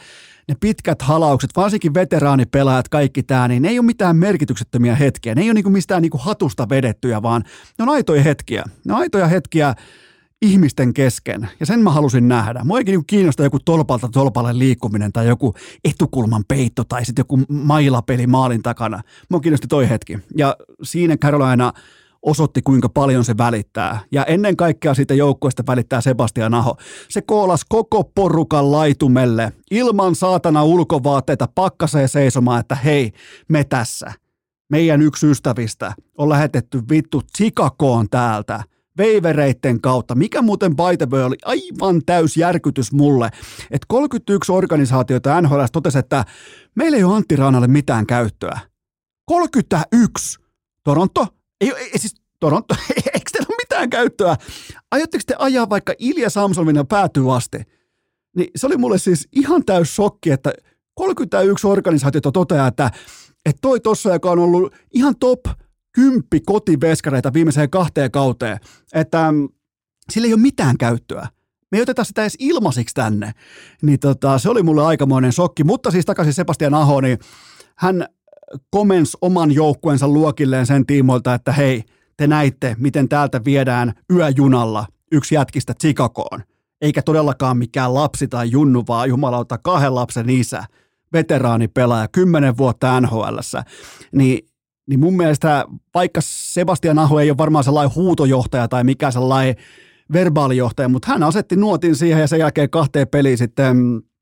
ne 0.48 0.56
pitkät 0.60 1.02
halaukset, 1.02 1.50
varsinkin 1.56 1.94
veteraanipelaajat, 1.94 2.90
kaikki 2.90 3.24
tämä, 3.24 3.48
niin 3.48 3.62
ne 3.62 3.70
ei 3.70 3.80
ole 3.80 3.86
mitään 3.86 4.16
merkityksettömiä 4.16 4.96
hetkiä. 4.96 5.36
Ne 5.36 5.42
ei 5.42 5.48
ole 5.48 5.54
niinku 5.54 5.70
mistään 5.70 6.02
niinku 6.02 6.18
hatusta 6.18 6.70
vedettyjä, 6.70 7.22
vaan 7.22 7.44
ne 7.80 7.84
on 7.84 7.90
aitoja 7.90 8.24
hetkiä. 8.24 8.64
Ne 8.86 8.94
on 8.94 9.00
aitoja 9.00 9.28
hetkiä 9.28 9.76
ihmisten 10.42 10.94
kesken, 10.94 11.50
ja 11.60 11.66
sen 11.66 11.80
mä 11.80 11.92
halusin 11.92 12.28
nähdä. 12.28 12.64
Mua 12.64 12.78
ei 12.78 12.84
niinku 12.84 13.04
kiinnosta 13.08 13.44
joku 13.44 13.60
tolpalta 13.60 14.10
tolpalle 14.14 14.58
liikkuminen 14.58 15.14
tai 15.14 15.28
joku 15.28 15.54
etukulman 15.84 16.44
peitto 16.48 16.84
tai 16.84 17.06
sitten 17.06 17.22
joku 17.22 17.38
mailapeli 17.50 18.28
maalin 18.28 18.64
takana. 18.64 19.02
Mua 19.30 19.40
kiinnosti 19.40 19.68
toi 19.68 19.90
hetki. 19.90 20.20
Ja 20.38 20.56
siinä 20.84 21.18
Carolina 21.18 21.74
osoitti, 22.24 22.62
kuinka 22.62 22.90
paljon 22.90 23.26
se 23.26 23.38
välittää. 23.38 24.00
Ja 24.12 24.26
ennen 24.26 24.58
kaikkea 24.58 24.94
siitä 24.94 25.14
joukkueesta 25.14 25.64
välittää 25.68 26.02
Sebastian 26.02 26.54
Aho. 26.54 26.78
Se 27.10 27.22
koolas 27.22 27.66
koko 27.70 28.04
porukan 28.04 28.72
laitumelle 28.72 29.54
ilman 29.72 30.16
saatana 30.16 30.64
ulkovaatteita 30.64 31.48
pakkaseen 31.56 32.10
seisomaan, 32.10 32.60
että 32.60 32.76
hei, 32.76 33.12
me 33.50 33.64
tässä. 33.64 34.12
Meidän 34.70 35.02
yksi 35.02 35.32
ystävistä 35.32 35.94
on 36.18 36.30
lähetetty 36.30 36.82
vittu 36.90 37.22
Chicagoon 37.38 38.10
täältä 38.10 38.64
veivereitten 38.98 39.82
kautta, 39.82 40.16
mikä 40.16 40.42
muuten 40.42 40.76
by 40.76 40.98
the 40.98 41.08
way 41.10 41.24
oli 41.24 41.36
aivan 41.46 42.02
täys 42.06 42.38
järkytys 42.38 42.92
mulle, 42.92 43.30
että 43.72 43.86
31 43.88 44.52
organisaatiota 44.52 45.42
NHL 45.42 45.64
totesi, 45.72 46.00
että 46.00 46.26
meillä 46.76 46.98
ei 46.98 47.04
ole 47.04 47.16
Antti 47.16 47.36
Raanalle 47.36 47.68
mitään 47.68 48.06
käyttöä. 48.06 48.60
31! 49.26 50.40
Toronto, 50.84 51.28
ei, 51.62 51.74
ei 51.94 52.00
siis 52.00 52.16
Toronto, 52.40 52.76
eikö 53.14 53.30
teillä 53.32 53.48
ole 53.50 53.58
mitään 53.58 53.90
käyttöä? 53.90 54.36
Aiotteko 54.92 55.24
te 55.28 55.36
ajaa 55.40 55.70
vaikka 55.70 55.94
Ilja 56.00 56.30
Samsonina 56.30 56.84
päätyy 56.84 57.36
asti? 57.36 57.58
Niin 58.38 58.52
se 58.56 58.68
oli 58.68 58.78
mulle 58.78 58.98
siis 58.98 59.28
ihan 59.32 59.66
täys 59.66 59.96
shokki, 59.96 60.32
että 60.32 60.54
31 60.96 61.68
organisaatiota 61.68 62.32
toteaa, 62.32 62.68
että, 62.68 62.92
että 63.46 63.60
toi 63.62 63.80
tossa, 63.80 64.14
joka 64.14 64.32
on 64.32 64.40
ollut 64.40 64.76
ihan 64.94 65.16
top 65.20 65.40
10 65.96 66.24
kotiveskareita 66.46 67.34
viimeiseen 67.34 67.70
kahteen 67.70 68.12
kauteen, 68.12 68.60
että 68.94 69.32
mm, 69.32 69.50
sillä 70.12 70.28
ei 70.28 70.34
ole 70.34 70.42
mitään 70.42 70.78
käyttöä. 70.78 71.28
Me 71.72 71.78
ei 71.78 71.82
oteta 71.82 72.04
sitä 72.04 72.22
edes 72.22 72.36
ilmaisiksi 72.40 72.96
tänne. 72.96 73.32
Niin 73.82 74.00
tota, 74.00 74.40
se 74.40 74.50
oli 74.50 74.64
mulle 74.64 74.86
aikamoinen 74.86 75.34
shokki. 75.34 75.64
Mutta 75.64 75.92
siis 75.92 76.06
takaisin 76.06 76.34
Sebastian 76.34 76.74
Aho, 76.74 77.02
niin 77.02 77.20
hän 77.78 78.08
komens 78.70 79.18
oman 79.22 79.52
joukkueensa 79.52 80.08
luokilleen 80.08 80.66
sen 80.66 80.86
tiimoilta, 80.86 81.34
että 81.34 81.52
hei, 81.52 81.84
te 82.18 82.28
näitte, 82.28 82.76
miten 82.80 83.10
täältä 83.10 83.42
viedään 83.46 83.94
yöjunalla 84.14 84.86
yksi 85.12 85.36
jätkistä 85.36 85.74
Chicagoon. 85.74 86.44
Eikä 86.82 87.02
todellakaan 87.02 87.58
mikään 87.58 87.94
lapsi 87.94 88.28
tai 88.28 88.52
junnu, 88.52 88.84
vaan 88.88 89.10
jumalauta 89.10 89.58
kahden 89.58 89.96
lapsen 89.96 90.30
isä, 90.30 90.64
veteraanipelaaja, 91.14 92.08
kymmenen 92.08 92.58
vuotta 92.58 93.02
nhl 93.02 93.38
niin, 94.12 94.48
niin 94.90 95.00
mun 95.00 95.18
mielestä 95.18 95.66
vaikka 95.94 96.20
Sebastian 96.24 97.00
Aho 97.00 97.20
ei 97.20 97.30
ole 97.30 97.38
varmaan 97.38 97.64
sellainen 97.64 97.96
huutojohtaja 97.96 98.68
tai 98.68 98.84
mikä 98.84 99.12
sellainen 99.12 99.56
verbaalijohtaja, 100.14 100.90
mutta 100.90 101.08
hän 101.12 101.24
asetti 101.24 101.56
nuotin 101.56 101.96
siihen 101.96 102.22
ja 102.22 102.28
sen 102.28 102.40
jälkeen 102.40 102.70
kahteen 102.70 103.08
peliin 103.08 103.38
sitten 103.38 103.78
äh, 103.78 104.13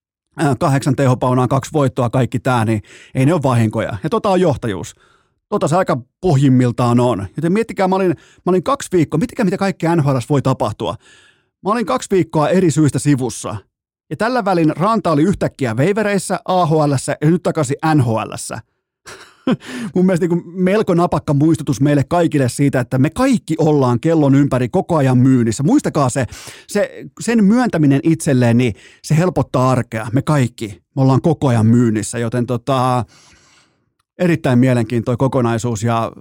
kahdeksan 0.60 0.96
tehopaunaan, 0.96 1.50
kaksi 1.50 1.74
voittoa, 1.74 2.10
kaikki 2.10 2.40
tämä, 2.40 2.66
niin 2.66 2.82
ei 3.16 3.26
ne 3.26 3.34
ole 3.34 3.44
vahinkoja. 3.44 3.98
Ja 4.04 4.10
tota 4.10 4.30
on 4.30 4.42
johtajuus. 4.42 4.96
Tota 5.50 5.68
se 5.68 5.76
aika 5.76 5.98
pohjimmiltaan 6.22 7.00
on. 7.00 7.28
Joten 7.38 7.54
miettikää, 7.54 7.88
mä 7.88 7.96
olin, 7.96 8.10
mä 8.46 8.50
olin 8.50 8.64
kaksi 8.64 8.90
viikkoa, 8.92 9.18
miettikää 9.18 9.44
mitä 9.44 9.58
kaikkea 9.58 9.96
NHL 9.96 10.18
voi 10.30 10.42
tapahtua. 10.42 10.96
Mä 11.64 11.72
olin 11.72 11.86
kaksi 11.86 12.08
viikkoa 12.12 12.50
eri 12.50 12.72
syistä 12.72 13.00
sivussa. 13.00 13.56
Ja 14.10 14.18
tällä 14.18 14.46
välin 14.46 14.78
Ranta 14.78 15.12
oli 15.12 15.24
yhtäkkiä 15.24 15.78
Veivereissä, 15.78 16.40
AHL 16.46 16.92
ja 17.22 17.30
nyt 17.30 17.44
takaisin 17.44 17.76
NHL. 17.96 18.34
Mun 19.96 20.06
mielestä 20.06 20.28
niin 20.28 20.44
melko 20.46 20.94
napakka 20.94 21.34
muistutus 21.34 21.82
meille 21.82 22.04
kaikille 22.04 22.50
siitä, 22.50 22.80
että 22.80 22.98
me 22.98 23.10
kaikki 23.10 23.56
ollaan 23.58 24.00
kellon 24.00 24.36
ympäri 24.36 24.70
koko 24.70 24.96
ajan 24.96 25.18
myynnissä. 25.18 25.64
Muistakaa 25.64 26.10
se, 26.10 26.26
se 26.68 26.92
sen 27.20 27.44
myöntäminen 27.44 28.00
itselleen, 28.04 28.58
niin 28.58 28.74
se 29.04 29.18
helpottaa 29.18 29.72
arkea. 29.72 30.08
Me 30.14 30.22
kaikki, 30.22 30.82
me 30.96 31.02
ollaan 31.02 31.22
koko 31.22 31.48
ajan 31.48 31.66
myynnissä, 31.66 32.20
joten 32.20 32.46
tota, 32.46 33.06
erittäin 34.20 34.60
mielenkiintoinen 34.60 35.18
kokonaisuus 35.18 35.84
ja 35.84 36.12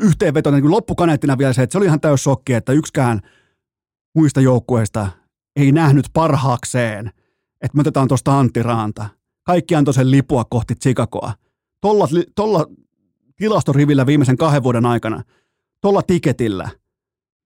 yhteenvetona 0.00 0.60
niin 0.60 0.70
loppukaneettina 0.70 1.38
vielä 1.38 1.52
se, 1.52 1.62
että 1.62 1.72
se 1.72 1.78
oli 1.78 1.86
ihan 1.86 2.00
täys 2.00 2.24
shokki, 2.24 2.52
että 2.52 2.72
yksikään 2.72 3.20
muista 4.14 4.40
joukkueista 4.40 5.08
ei 5.56 5.72
nähnyt 5.72 6.06
parhaakseen, 6.12 7.06
että 7.60 7.76
me 7.76 7.80
otetaan 7.80 8.08
tuosta 8.08 8.38
Antti 8.38 8.62
Raanta. 8.62 9.08
Kaikki 9.42 9.74
antoi 9.74 9.94
sen 9.94 10.10
lipua 10.10 10.44
kohti 10.44 10.74
Chicagoa. 10.74 11.32
Tolla, 11.80 12.08
tolla 12.34 12.66
tilastorivillä 13.36 14.06
viimeisen 14.06 14.36
kahden 14.36 14.62
vuoden 14.62 14.86
aikana, 14.86 15.22
tolla 15.80 16.02
tiketillä, 16.02 16.68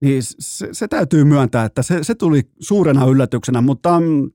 niin 0.01 0.23
se, 0.23 0.69
se 0.71 0.87
täytyy 0.87 1.23
myöntää, 1.23 1.65
että 1.65 1.83
se, 1.83 2.03
se 2.03 2.15
tuli 2.15 2.41
suurena 2.59 3.05
yllätyksenä, 3.05 3.61
mutta 3.61 3.99
mm, 3.99 4.31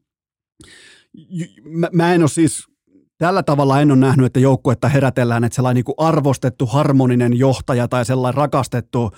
mä, 1.64 1.88
mä 1.92 2.14
en 2.14 2.22
ole 2.22 2.28
siis 2.28 2.66
tällä 3.18 3.42
tavalla 3.42 3.80
en 3.80 3.90
ole 3.90 3.98
nähnyt, 3.98 4.26
että 4.26 4.40
joukkuetta 4.40 4.88
herätellään, 4.88 5.44
että 5.44 5.56
sellainen 5.56 5.84
niin 5.86 5.94
arvostettu 5.98 6.66
harmoninen 6.66 7.38
johtaja 7.38 7.88
tai 7.88 8.04
sellainen 8.04 8.36
rakastettu 8.36 9.10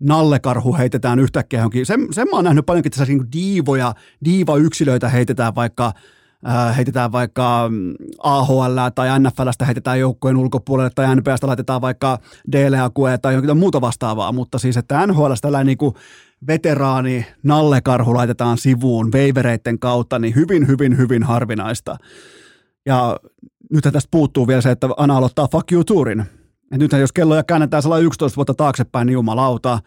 nallekarhu 0.00 0.76
heitetään 0.76 1.18
yhtäkkiä 1.18 1.58
johonkin. 1.58 1.86
Sen, 1.86 2.06
sen 2.10 2.28
mä 2.30 2.36
oon 2.36 2.44
nähnyt 2.44 2.66
paljonkin 2.66 2.92
tässä 2.92 3.04
niin 3.04 3.32
diivoja, 3.32 3.94
diiva-yksilöitä 4.24 5.08
heitetään 5.08 5.54
vaikka 5.54 5.92
äh, 6.48 6.76
heitetään 6.76 7.12
vaikka 7.12 7.68
mm, 7.68 7.94
AHL 8.18 8.78
tai 8.94 9.20
NFLstä 9.20 9.64
heitetään 9.64 10.00
joukkojen 10.00 10.36
ulkopuolelle 10.36 10.90
tai 10.94 11.16
NPstä 11.16 11.46
laitetaan 11.46 11.80
vaikka 11.80 12.18
DLAQ 12.52 12.94
tai 13.22 13.34
jokin 13.34 13.56
muuta 13.56 13.80
vastaavaa, 13.80 14.32
mutta 14.32 14.58
siis 14.58 14.76
että 14.76 15.06
NHL 15.06 15.32
tällainen 15.40 15.66
niin 15.66 15.78
kuin 15.78 15.94
veteraani 16.46 17.26
nallekarhu 17.42 18.14
laitetaan 18.14 18.58
sivuun 18.58 19.12
veivereiden 19.12 19.78
kautta, 19.78 20.18
niin 20.18 20.34
hyvin, 20.34 20.66
hyvin, 20.66 20.98
hyvin 20.98 21.22
harvinaista. 21.22 21.96
Ja 22.86 23.16
nyt 23.72 23.84
tästä 23.92 24.08
puuttuu 24.10 24.48
vielä 24.48 24.60
se, 24.60 24.70
että 24.70 24.88
Ana 24.96 25.16
aloittaa 25.16 25.48
Fuck 25.52 25.72
You 25.72 25.84
Tourin. 25.84 26.20
Et 26.72 26.78
nythän 26.78 27.00
jos 27.00 27.12
kelloja 27.12 27.42
käännetään 27.42 27.82
11 28.02 28.36
vuotta 28.36 28.54
taaksepäin, 28.54 29.06
niin 29.06 29.14
jumalauta, 29.14 29.78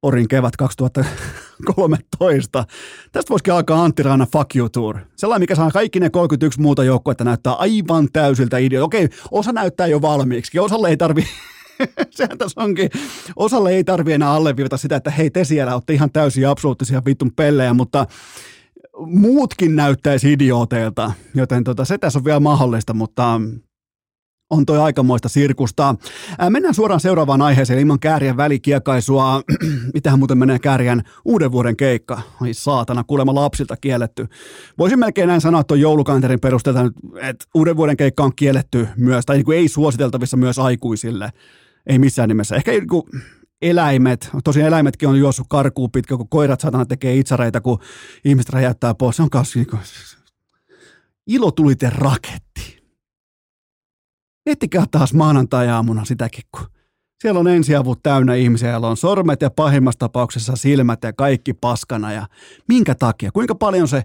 Porin 0.00 0.28
kevät 0.28 0.56
2013. 1.64 2.64
Tästä 3.12 3.30
voisikin 3.30 3.54
alkaa 3.54 3.84
Antti 3.84 4.02
Raana 4.02 4.26
Fuck 4.32 4.56
You 4.56 4.68
Tour. 4.68 4.98
Sellainen, 5.16 5.42
mikä 5.42 5.54
saa 5.54 5.70
kaikki 5.70 6.00
ne 6.00 6.10
31 6.10 6.60
muuta 6.60 6.84
joukkuetta 6.84 7.24
näyttää 7.24 7.52
aivan 7.52 8.08
täysiltä 8.12 8.58
ideo. 8.58 8.84
Okei, 8.84 9.08
osa 9.30 9.52
näyttää 9.52 9.86
jo 9.86 10.02
valmiiksi. 10.02 10.58
Osalle 10.58 10.88
ei 10.88 10.96
tarvi 10.96 11.24
sehän 12.10 12.38
tässä 12.38 12.60
onkin. 12.60 12.90
Osalle 13.36 13.70
ei 13.70 13.84
tarvi 13.84 14.12
enää 14.12 14.30
alleviivata 14.30 14.76
sitä, 14.76 14.96
että 14.96 15.10
hei 15.10 15.30
te 15.30 15.44
siellä 15.44 15.74
olette 15.74 15.92
ihan 15.92 16.10
täysin 16.12 16.48
absoluuttisia 16.48 17.02
vittun 17.04 17.32
pellejä, 17.36 17.74
mutta 17.74 18.06
muutkin 19.06 19.76
näyttäisi 19.76 20.32
idiooteilta, 20.32 21.12
joten 21.34 21.64
tota, 21.64 21.84
se 21.84 21.98
tässä 21.98 22.18
on 22.18 22.24
vielä 22.24 22.40
mahdollista, 22.40 22.94
mutta 22.94 23.40
on 24.50 24.66
toi 24.66 24.78
aikamoista 24.78 25.28
sirkusta. 25.28 25.94
Ää, 26.38 26.50
mennään 26.50 26.74
suoraan 26.74 27.00
seuraavaan 27.00 27.42
aiheeseen 27.42 27.78
ilman 27.78 28.00
käärien 28.00 28.36
välikiekaisua. 28.36 29.42
Mitähän 29.94 30.18
muuten 30.18 30.38
menee 30.38 30.58
käärien 30.58 31.02
uuden 31.24 31.52
vuoden 31.52 31.76
keikka? 31.76 32.20
Ai 32.40 32.54
saatana, 32.54 33.04
kuulemma 33.04 33.34
lapsilta 33.34 33.76
kielletty. 33.76 34.26
Voisin 34.78 34.98
melkein 34.98 35.28
näin 35.28 35.40
sanoa 35.40 35.64
tuon 35.64 35.80
joulukanterin 35.80 36.40
perusteella, 36.40 36.80
että 37.22 37.44
uuden 37.54 37.76
vuoden 37.76 37.96
keikka 37.96 38.24
on 38.24 38.36
kielletty 38.36 38.88
myös, 38.96 39.26
tai 39.26 39.36
niin 39.36 39.44
kuin 39.44 39.58
ei 39.58 39.68
suositeltavissa 39.68 40.36
myös 40.36 40.58
aikuisille. 40.58 41.30
Ei 41.86 41.98
missään 41.98 42.28
nimessä. 42.28 42.56
Ehkä 42.56 42.70
niin 42.70 42.88
kuin 42.88 43.02
eläimet, 43.62 44.30
tosiaan 44.44 44.68
eläimetkin 44.68 45.08
on 45.08 45.18
juossut 45.18 45.46
karkuun 45.48 45.90
pitkä, 45.90 46.16
kun 46.16 46.28
koirat 46.28 46.60
saatana 46.60 46.86
tekee 46.86 47.16
itsareita, 47.16 47.60
kun 47.60 47.78
ihmiset 48.24 48.50
räjäyttää 48.50 48.94
pois. 48.94 49.16
Se 49.16 49.22
on 49.22 49.30
kanssa 49.30 49.58
niin 49.58 49.66
kuin, 49.66 49.80
ilotulite 51.26 51.90
raketti. 51.90 52.75
Miettikää 54.46 54.84
taas 54.90 55.14
maanantai-aamuna 55.14 56.04
sitäkin, 56.04 56.44
kun 56.56 56.66
siellä 57.22 57.40
on 57.40 57.48
ensiavut 57.48 58.02
täynnä 58.02 58.34
ihmisiä, 58.34 58.70
joilla 58.70 58.88
on 58.88 58.96
sormet 58.96 59.42
ja 59.42 59.50
pahimmassa 59.50 59.98
tapauksessa 59.98 60.56
silmät 60.56 61.02
ja 61.02 61.12
kaikki 61.12 61.54
paskana. 61.54 62.12
Ja 62.12 62.26
minkä 62.68 62.94
takia? 62.94 63.32
Kuinka 63.32 63.54
paljon 63.54 63.88
se 63.88 64.04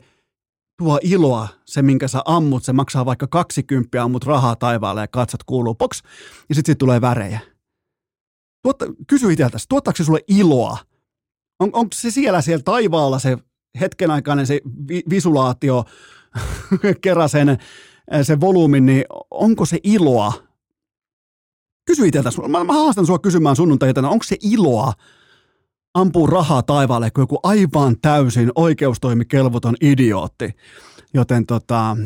tuo 0.77 0.99
iloa, 1.01 1.47
se 1.65 1.81
minkä 1.81 2.07
sä 2.07 2.21
ammut, 2.25 2.63
se 2.63 2.73
maksaa 2.73 3.05
vaikka 3.05 3.27
20, 3.27 4.03
ammut 4.03 4.23
rahaa 4.23 4.55
taivaalle 4.55 5.01
ja 5.01 5.07
katsot 5.07 5.43
kuuluu 5.43 5.75
poks, 5.75 6.01
ja 6.49 6.55
sitten 6.55 6.71
sit 6.71 6.77
tulee 6.77 7.01
värejä. 7.01 7.39
Tuotta, 8.63 8.85
kysy 9.07 9.31
itseltäsi, 9.31 9.65
tuottaako 9.69 9.97
se 9.97 10.03
sulle 10.03 10.19
iloa? 10.27 10.77
On, 11.59 11.69
onko 11.73 11.89
se 11.93 12.11
siellä 12.11 12.41
siellä 12.41 12.63
taivaalla 12.63 13.19
se 13.19 13.37
hetken 13.79 14.11
aikainen 14.11 14.47
se 14.47 14.61
vi, 14.87 15.03
visulaatio 15.09 15.85
kerran 17.01 17.29
sen, 18.11 18.25
se 18.25 18.39
volyymin, 18.39 18.85
niin 18.85 19.05
onko 19.31 19.65
se 19.65 19.79
iloa? 19.83 20.33
Kysy 21.85 22.07
itseltäsi, 22.07 22.41
mä, 22.41 22.63
mä 22.63 22.73
haastan 22.73 23.05
sua 23.05 23.19
kysymään 23.19 23.55
sunnuntai 23.55 23.93
onko 24.09 24.23
se 24.23 24.35
iloa 24.41 24.93
ampuu 25.93 26.27
rahaa 26.27 26.63
taivaalle 26.63 27.11
kuin 27.11 27.23
joku 27.23 27.39
aivan 27.43 27.95
täysin 28.01 28.51
oikeustoimikelvoton 28.55 29.75
idiootti. 29.81 30.49
Joten 31.13 31.45
tota, 31.45 31.97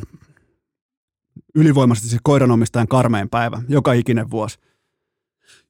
ylivoimaisesti 1.56 2.10
se 2.10 2.18
koiranomistajan 2.24 2.88
karmeen 2.88 3.30
päivä, 3.30 3.62
joka 3.70 3.94
ikinen 3.94 4.32
vuosi 4.32 4.58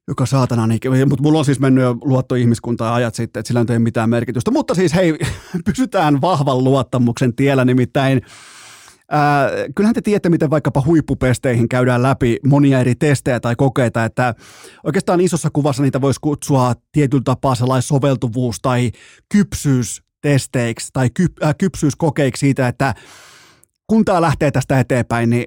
joka 0.08 0.26
saatana 0.26 0.68
mutta 1.10 1.24
mulla 1.24 1.40
on 1.40 1.46
siis 1.46 1.60
mennyt 1.60 1.84
jo 1.84 1.98
luotto 2.02 2.36
ihmiskuntaa 2.36 2.96
ajat 2.96 3.16
sitten, 3.16 3.40
että 3.40 3.48
sillä 3.48 3.66
ei 3.70 3.80
mitään 3.80 4.10
merkitystä. 4.10 4.52
Mutta 4.52 4.74
siis 4.74 4.96
hei, 4.96 5.18
pysytään 5.66 6.22
vahvan 6.22 6.64
luottamuksen 6.64 7.36
tiellä 7.36 7.66
nimittäin. 7.66 8.22
Ää, 9.12 9.50
kyllähän 9.76 9.96
te 9.96 10.02
tiedätte, 10.02 10.30
miten 10.30 10.50
vaikkapa 10.50 10.84
huippupesteihin 10.86 11.70
käydään 11.70 12.04
läpi 12.04 12.38
monia 12.46 12.80
eri 12.80 12.96
testejä 12.96 13.40
tai 13.40 13.56
kokeita, 13.56 14.06
että 14.06 14.36
oikeastaan 14.84 15.22
isossa 15.22 15.50
kuvassa 15.54 15.84
niitä 15.84 16.02
voisi 16.02 16.20
kutsua 16.22 16.74
tietyllä 16.92 17.24
tapaa 17.26 17.56
sellainen 17.56 17.82
soveltuvuus 17.82 18.60
tai 18.62 18.92
kypsyystesteiksi 19.30 20.90
tai 20.94 21.10
ky, 21.14 21.26
äh, 21.44 21.56
kypsyyskokeiksi 21.58 22.40
siitä, 22.40 22.68
että 22.68 22.94
kun 23.88 24.06
tämä 24.06 24.22
lähtee 24.22 24.52
tästä 24.52 24.80
eteenpäin, 24.80 25.30
niin 25.30 25.46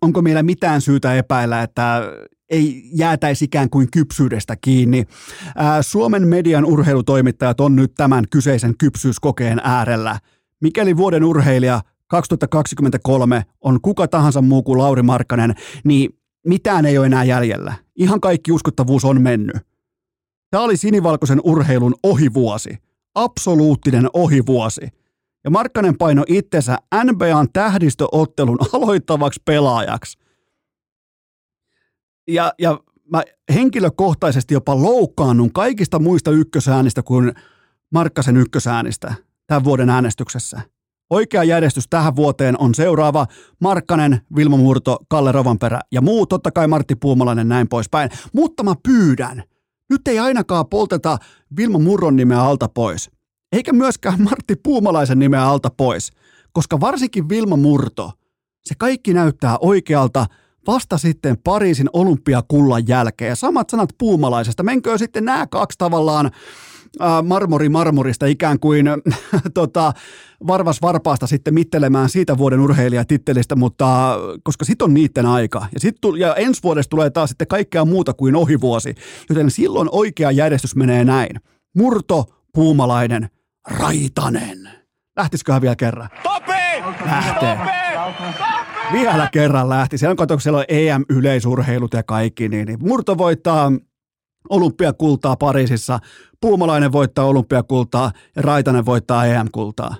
onko 0.00 0.22
meillä 0.22 0.42
mitään 0.42 0.80
syytä 0.80 1.14
epäillä, 1.14 1.62
että 1.62 2.02
ei 2.50 2.90
jäätäisi 2.92 3.44
ikään 3.44 3.70
kuin 3.70 3.90
kypsyydestä 3.90 4.56
kiinni. 4.56 5.04
Ää, 5.56 5.82
Suomen 5.82 6.28
median 6.28 6.64
urheilutoimittajat 6.64 7.60
on 7.60 7.76
nyt 7.76 7.92
tämän 7.94 8.24
kyseisen 8.30 8.74
kypsyyskokeen 8.78 9.60
äärellä. 9.64 10.18
Mikäli 10.60 10.96
vuoden 10.96 11.24
urheilija 11.24 11.80
2023 12.06 13.42
on 13.60 13.80
kuka 13.80 14.08
tahansa 14.08 14.42
muu 14.42 14.62
kuin 14.62 14.78
Lauri 14.78 15.02
Markkanen, 15.02 15.54
niin 15.84 16.18
mitään 16.46 16.86
ei 16.86 16.98
ole 16.98 17.06
enää 17.06 17.24
jäljellä. 17.24 17.74
Ihan 17.96 18.20
kaikki 18.20 18.52
uskottavuus 18.52 19.04
on 19.04 19.22
mennyt. 19.22 19.56
Tämä 20.50 20.62
oli 20.62 20.76
sinivalkoisen 20.76 21.40
urheilun 21.44 21.94
ohivuosi. 22.02 22.78
Absoluuttinen 23.14 24.08
ohivuosi. 24.12 24.88
Ja 25.44 25.50
Markkanen 25.50 25.98
paino 25.98 26.24
itsensä 26.26 26.78
NBAn 27.04 27.48
tähdistöottelun 27.52 28.58
aloittavaksi 28.72 29.42
pelaajaksi 29.44 30.18
ja, 32.28 32.52
ja 32.58 32.80
mä 33.12 33.22
henkilökohtaisesti 33.54 34.54
jopa 34.54 34.82
loukkaannun 34.82 35.52
kaikista 35.52 35.98
muista 35.98 36.30
ykkösäänistä 36.30 37.02
kuin 37.02 37.32
Markkasen 37.90 38.36
ykkösäänistä 38.36 39.14
tämän 39.46 39.64
vuoden 39.64 39.90
äänestyksessä. 39.90 40.60
Oikea 41.10 41.44
järjestys 41.44 41.88
tähän 41.90 42.16
vuoteen 42.16 42.60
on 42.60 42.74
seuraava 42.74 43.26
Markkanen, 43.60 44.20
Vilmo 44.36 44.56
Murto, 44.56 44.98
Kalle 45.08 45.32
Rovanperä 45.32 45.80
ja 45.92 46.00
muu, 46.00 46.26
totta 46.26 46.50
kai 46.50 46.68
Martti 46.68 46.96
Puumalainen 46.96 47.48
näin 47.48 47.68
poispäin. 47.68 48.10
Mutta 48.32 48.62
mä 48.62 48.74
pyydän, 48.82 49.42
nyt 49.90 50.08
ei 50.08 50.18
ainakaan 50.18 50.68
polteta 50.68 51.18
Vilmo 51.56 51.78
Murron 51.78 52.16
nimeä 52.16 52.42
alta 52.42 52.68
pois, 52.68 53.10
eikä 53.52 53.72
myöskään 53.72 54.22
Martti 54.22 54.56
Puumalaisen 54.56 55.18
nimeä 55.18 55.44
alta 55.44 55.68
pois, 55.76 56.10
koska 56.52 56.80
varsinkin 56.80 57.28
Vilma 57.28 57.56
Murto, 57.56 58.12
se 58.64 58.74
kaikki 58.78 59.14
näyttää 59.14 59.58
oikealta– 59.58 60.26
vasta 60.66 60.98
sitten 60.98 61.38
Pariisin 61.44 61.90
olympiakullan 61.92 62.88
jälkeen. 62.88 63.28
Ja 63.28 63.36
samat 63.36 63.70
sanat 63.70 63.90
puumalaisesta. 63.98 64.62
Menkö 64.62 64.98
sitten 64.98 65.24
nämä 65.24 65.46
kaksi 65.46 65.78
tavallaan 65.78 66.30
marmori 67.22 67.68
marmorista 67.68 68.26
ikään 68.26 68.60
kuin 68.60 68.86
tota, 69.54 69.92
varvas 70.46 70.82
varpaasta 70.82 71.26
sitten 71.26 71.54
mittelemään 71.54 72.08
siitä 72.08 72.38
vuoden 72.38 72.60
urheilijatittelistä, 72.60 73.56
mutta 73.56 74.18
koska 74.42 74.64
sit 74.64 74.82
on 74.82 74.94
niiden 74.94 75.26
aika. 75.26 75.66
Ja, 75.72 75.80
sit, 75.80 75.96
ja 76.18 76.34
ensi 76.34 76.62
vuodesta 76.62 76.90
tulee 76.90 77.10
taas 77.10 77.30
sitten 77.30 77.48
kaikkea 77.48 77.84
muuta 77.84 78.12
kuin 78.12 78.36
ohivuosi. 78.36 78.94
Joten 79.28 79.50
silloin 79.50 79.88
oikea 79.92 80.30
järjestys 80.30 80.76
menee 80.76 81.04
näin. 81.04 81.40
Murto, 81.76 82.24
Puumalainen, 82.52 83.28
Raitanen. 83.68 84.68
Lähtisiköhän 85.16 85.62
vielä 85.62 85.76
kerran? 85.76 86.08
Topi! 86.22 86.52
Lähtee. 87.06 87.58
Vielä 88.92 89.28
kerran 89.32 89.68
lähti. 89.68 89.98
Siellä 89.98 90.10
on, 90.10 90.16
kato, 90.16 90.38
siellä 90.38 90.58
on 90.58 90.64
EM-yleisurheilut 90.68 91.94
ja 91.94 92.02
kaikki, 92.02 92.48
niin, 92.48 92.66
niin 92.66 92.78
Murto 92.82 93.18
voittaa 93.18 93.72
olympiakultaa 94.50 95.36
Pariisissa, 95.36 95.98
Puumalainen 96.40 96.92
voittaa 96.92 97.24
olympiakultaa 97.24 98.12
ja 98.36 98.42
Raitanen 98.42 98.86
voittaa 98.86 99.26
EM-kultaa. 99.26 99.96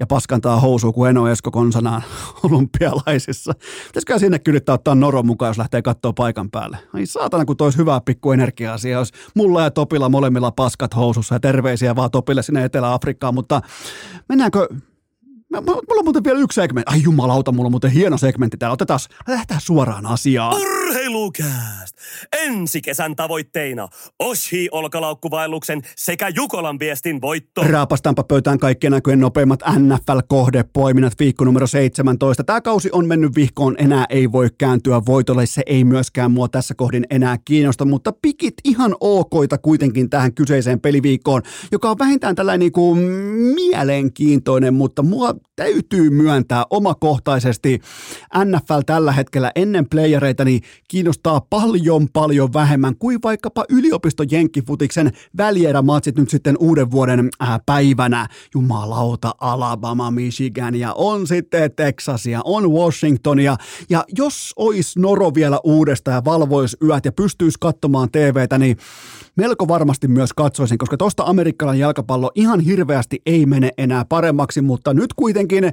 Ja 0.00 0.06
paskantaa 0.06 0.60
housua 0.60 0.92
kuin 0.92 1.10
Eno 1.10 1.28
Esko 1.28 1.50
konsanaan 1.50 2.02
olympialaisissa. 2.50 3.52
Pitäisikö 3.86 4.18
sinne 4.18 4.40
yrittää 4.48 4.74
ottaa 4.74 4.94
Noro 4.94 5.22
mukaan, 5.22 5.50
jos 5.50 5.58
lähtee 5.58 5.82
katsoa 5.82 6.12
paikan 6.12 6.50
päälle? 6.50 6.78
Ai 6.94 7.06
saatana, 7.06 7.44
kun 7.44 7.56
tois 7.56 7.76
hyvää 7.76 8.00
pikku 8.04 8.32
energiaa 8.32 8.78
siellä, 8.78 9.00
jos 9.00 9.12
mulla 9.34 9.62
ja 9.62 9.70
Topilla 9.70 10.08
molemmilla 10.08 10.50
paskat 10.50 10.96
housussa 10.96 11.34
ja 11.34 11.40
terveisiä 11.40 11.96
vaan 11.96 12.10
Topille 12.10 12.42
sinne 12.42 12.64
Etelä-Afrikkaan, 12.64 13.34
mutta 13.34 13.60
mennäänkö, 14.28 14.68
Mulla 15.52 15.98
on 15.98 16.04
muuten 16.04 16.24
vielä 16.24 16.38
yksi 16.38 16.60
segmentti. 16.60 16.92
Ai 16.92 17.02
jumalauta, 17.02 17.52
mulla 17.52 17.66
on 17.66 17.72
muuten 17.72 17.90
hieno 17.90 18.18
segmentti 18.18 18.56
täällä. 18.56 18.72
Otetaan, 18.72 19.00
lähdetään 19.28 19.60
suoraan 19.60 20.06
asiaan. 20.06 20.56
Urheilukääst! 20.88 21.96
Ensi 22.32 22.80
kesän 22.80 23.16
tavoitteina 23.16 23.88
Oshi 24.18 24.68
olkalaukkuvaelluksen 24.72 25.82
sekä 25.96 26.28
Jukolan 26.28 26.78
viestin 26.78 27.20
voitto. 27.20 27.62
Raapastaanpa 27.62 28.24
pöytään 28.24 28.58
kaikkien 28.58 28.90
näköjen 28.90 29.20
nopeimmat 29.20 29.60
NFL-kohdepoiminnat 29.78 31.12
viikko 31.18 31.44
numero 31.44 31.66
17. 31.66 32.44
Tämä 32.44 32.60
kausi 32.60 32.88
on 32.92 33.06
mennyt 33.06 33.34
vihkoon, 33.34 33.76
enää 33.78 34.06
ei 34.08 34.32
voi 34.32 34.48
kääntyä 34.58 35.00
voitolle. 35.06 35.46
Se 35.46 35.62
ei 35.66 35.84
myöskään 35.84 36.30
mua 36.30 36.48
tässä 36.48 36.74
kohdin 36.74 37.06
enää 37.10 37.36
kiinnosta, 37.44 37.84
mutta 37.84 38.12
pikit 38.22 38.54
ihan 38.64 38.94
okoita 39.00 39.58
kuitenkin 39.58 40.10
tähän 40.10 40.34
kyseiseen 40.34 40.80
peliviikkoon, 40.80 41.42
joka 41.72 41.90
on 41.90 41.98
vähintään 41.98 42.34
tällainen 42.34 42.60
niin 42.60 42.72
kuin 42.72 42.98
mielenkiintoinen, 43.54 44.74
mutta 44.74 45.02
mua 45.02 45.34
täytyy 45.56 46.10
myöntää 46.10 46.64
omakohtaisesti 46.70 47.80
NFL 48.44 48.80
tällä 48.86 49.12
hetkellä 49.12 49.52
ennen 49.54 49.88
playereita, 49.88 50.44
niin 50.44 50.62
kiinnostaa 50.88 51.40
paljon 51.50 52.08
paljon 52.12 52.52
vähemmän 52.52 52.96
kuin 52.96 53.18
vaikkapa 53.22 53.64
yliopiston 53.68 54.26
jenkkifutiksen 54.30 55.12
välierämatsit 55.36 56.16
nyt 56.16 56.30
sitten 56.30 56.56
uuden 56.58 56.90
vuoden 56.90 57.28
äh, 57.42 57.60
päivänä. 57.66 58.28
Jumalauta, 58.54 59.34
Alabama, 59.40 60.10
Michigan 60.10 60.74
ja 60.74 60.92
on 60.92 61.26
sitten 61.26 61.72
Texasia, 61.76 62.40
on 62.44 62.72
Washingtonia 62.72 63.56
ja 63.90 64.04
jos 64.16 64.52
ois 64.56 64.96
Noro 64.96 65.34
vielä 65.34 65.60
uudesta 65.64 66.10
ja 66.10 66.24
valvois 66.24 66.76
yöt 66.84 67.04
ja 67.04 67.12
pystyisi 67.12 67.58
katsomaan 67.60 68.10
TVtä, 68.10 68.58
niin 68.58 68.76
melko 69.36 69.68
varmasti 69.68 70.08
myös 70.08 70.32
katsoisin, 70.32 70.78
koska 70.78 70.96
tosta 70.96 71.22
amerikkalainen 71.22 71.80
jalkapallo 71.80 72.30
ihan 72.34 72.60
hirveästi 72.60 73.22
ei 73.26 73.46
mene 73.46 73.70
enää 73.78 74.04
paremmaksi, 74.04 74.60
mutta 74.60 74.94
nyt 74.94 75.14
kuitenkin 75.14 75.72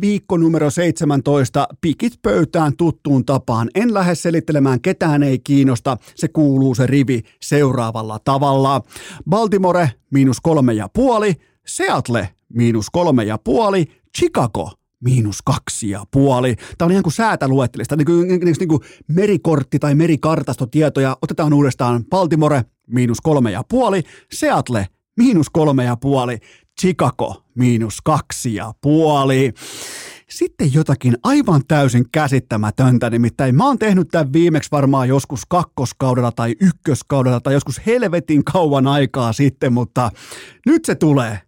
viikko 0.00 0.36
numero 0.36 0.70
17, 0.70 1.68
pikit 1.80 2.12
pöytään 2.22 2.76
tuttuun 2.76 3.24
tapaan. 3.24 3.70
En 3.74 3.94
lähde 3.94 4.14
ketään 4.82 5.22
ei 5.22 5.38
kiinnosta, 5.38 5.96
se 6.14 6.28
kuuluu 6.28 6.74
se 6.74 6.86
rivi 6.86 7.22
seuraavalla 7.42 8.18
tavalla. 8.18 8.82
Baltimore 9.30 9.90
miinus 10.10 10.40
kolme 10.40 10.72
ja 10.72 10.88
puoli, 10.88 11.34
Seattle 11.66 12.28
miinus 12.48 12.90
kolme 12.90 13.24
ja 13.24 13.38
puoli, 13.38 13.84
Chicago 14.18 14.70
miinus 15.04 15.42
kaksi 15.42 15.90
ja 15.90 16.04
puoli. 16.10 16.56
Tämä 16.78 16.86
on 16.86 16.92
ihan 16.92 17.02
kuin 17.02 17.12
säätäluettelista, 17.12 17.96
niin 17.96 18.06
kuin, 18.06 18.28
niin, 18.28 18.40
kuin, 18.40 18.54
niin 18.58 18.68
kuin 18.68 18.80
merikortti 19.08 19.78
tai 19.78 19.94
merikartastotietoja. 19.94 21.16
Otetaan 21.22 21.52
uudestaan 21.52 22.04
Baltimore, 22.04 22.64
miinus 22.86 23.20
kolme 23.20 23.50
ja 23.50 23.62
puoli, 23.68 24.02
Seattle, 24.32 24.86
miinus 25.16 25.50
kolme 25.50 25.84
ja 25.84 25.96
puoli, 25.96 26.38
Chicago, 26.80 27.42
miinus 27.54 28.00
kaksi 28.00 28.54
ja 28.54 28.74
puoli. 28.80 29.52
Sitten 30.30 30.74
jotakin 30.74 31.16
aivan 31.22 31.62
täysin 31.68 32.04
käsittämätöntä, 32.12 33.10
nimittäin 33.10 33.54
mä 33.54 33.66
oon 33.66 33.78
tehnyt 33.78 34.08
tämän 34.08 34.32
viimeksi 34.32 34.70
varmaan 34.72 35.08
joskus 35.08 35.42
kakkoskaudella 35.48 36.32
tai 36.32 36.54
ykköskaudella 36.60 37.40
tai 37.40 37.52
joskus 37.52 37.80
helvetin 37.86 38.44
kauan 38.44 38.86
aikaa 38.86 39.32
sitten, 39.32 39.72
mutta 39.72 40.10
nyt 40.66 40.84
se 40.84 40.94
tulee. 40.94 41.40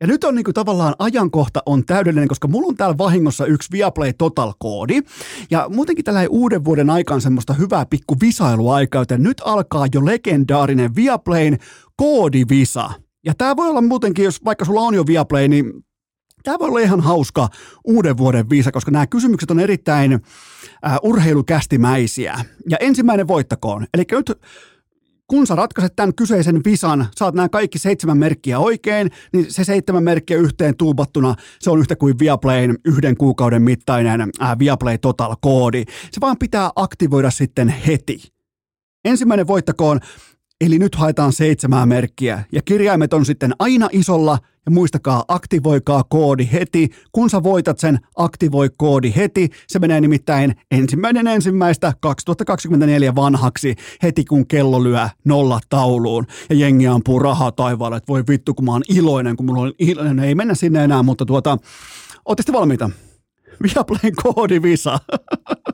Ja 0.00 0.06
nyt 0.06 0.24
on 0.24 0.34
niinku 0.34 0.52
tavallaan 0.52 0.94
ajankohta 0.98 1.62
on 1.66 1.84
täydellinen, 1.84 2.28
koska 2.28 2.48
mulla 2.48 2.66
on 2.66 2.76
täällä 2.76 2.98
vahingossa 2.98 3.46
yksi 3.46 3.68
Viaplay 3.72 4.12
Total-koodi. 4.12 5.02
Ja 5.50 5.68
muutenkin 5.74 6.04
tällä 6.04 6.20
uuden 6.30 6.64
vuoden 6.64 6.90
aikaan 6.90 7.20
semmoista 7.20 7.52
hyvää 7.52 7.86
pikku 7.86 8.16
visailuaikaa, 8.20 9.02
joten 9.02 9.22
nyt 9.22 9.42
alkaa 9.44 9.86
jo 9.94 10.06
legendaarinen 10.06 10.94
Viaplayn 10.96 11.58
koodivisa. 11.96 12.90
Ja 13.24 13.34
tämä 13.38 13.56
voi 13.56 13.68
olla 13.68 13.82
muutenkin, 13.82 14.24
jos 14.24 14.44
vaikka 14.44 14.64
sulla 14.64 14.80
on 14.80 14.94
jo 14.94 15.06
Viaplay, 15.06 15.48
niin 15.48 15.72
tämä 16.46 16.58
voi 16.58 16.68
olla 16.68 16.80
ihan 16.80 17.00
hauska 17.00 17.48
uuden 17.84 18.16
vuoden 18.16 18.50
viisa, 18.50 18.72
koska 18.72 18.90
nämä 18.90 19.06
kysymykset 19.06 19.50
on 19.50 19.60
erittäin 19.60 20.12
äh, 20.12 20.98
urheilukästimäisiä. 21.02 22.34
Ja 22.68 22.76
ensimmäinen 22.80 23.28
voittakoon. 23.28 23.86
Eli 23.94 24.04
nyt 24.10 24.32
kun 25.26 25.46
sä 25.46 25.54
ratkaiset 25.54 25.96
tämän 25.96 26.14
kyseisen 26.14 26.60
visan, 26.64 27.06
saat 27.16 27.34
nämä 27.34 27.48
kaikki 27.48 27.78
seitsemän 27.78 28.18
merkkiä 28.18 28.58
oikein, 28.58 29.10
niin 29.32 29.52
se 29.52 29.64
seitsemän 29.64 30.04
merkkiä 30.04 30.36
yhteen 30.36 30.76
tuubattuna, 30.76 31.34
se 31.60 31.70
on 31.70 31.78
yhtä 31.78 31.96
kuin 31.96 32.18
Viaplayn 32.18 32.78
yhden 32.84 33.16
kuukauden 33.16 33.62
mittainen 33.62 34.20
äh, 34.42 34.58
Viaplay 34.58 34.98
Total-koodi. 34.98 35.84
Se 36.12 36.20
vaan 36.20 36.38
pitää 36.38 36.70
aktivoida 36.76 37.30
sitten 37.30 37.68
heti. 37.68 38.22
Ensimmäinen 39.04 39.46
voittakoon, 39.46 40.00
eli 40.60 40.78
nyt 40.78 40.94
haetaan 40.94 41.32
seitsemää 41.32 41.86
merkkiä, 41.86 42.44
ja 42.52 42.62
kirjaimet 42.62 43.12
on 43.12 43.26
sitten 43.26 43.52
aina 43.58 43.88
isolla– 43.92 44.38
ja 44.66 44.72
muistakaa, 44.72 45.24
aktivoikaa 45.28 46.04
koodi 46.08 46.48
heti. 46.52 46.90
Kun 47.12 47.30
sä 47.30 47.42
voitat 47.42 47.78
sen, 47.78 47.98
aktivoi 48.16 48.70
koodi 48.76 49.12
heti. 49.16 49.50
Se 49.66 49.78
menee 49.78 50.00
nimittäin 50.00 50.54
ensimmäinen 50.70 51.26
ensimmäistä 51.26 51.92
2024 52.00 53.14
vanhaksi 53.14 53.74
heti 54.02 54.24
kun 54.24 54.46
kello 54.46 54.84
lyö 54.84 55.08
nolla 55.24 55.60
tauluun. 55.68 56.26
Ja 56.50 56.56
jengi 56.56 56.86
ampuu 56.86 57.18
rahaa 57.18 57.52
taivaalle, 57.52 57.96
että 57.96 58.08
voi 58.08 58.24
vittu 58.28 58.54
kun 58.54 58.64
mä 58.64 58.72
oon 58.72 58.82
iloinen, 58.88 59.36
kun 59.36 59.46
mulla 59.46 59.62
on 59.62 59.72
iloinen. 59.78 60.18
Ei 60.18 60.34
mennä 60.34 60.54
sinne 60.54 60.84
enää, 60.84 61.02
mutta 61.02 61.26
tuota, 61.26 61.58
ootte 62.24 62.52
valmiita? 62.52 62.90
Viaplayn 63.62 64.14
koodi 64.22 64.62
Visa. 64.62 64.98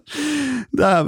Tämä 0.76 1.06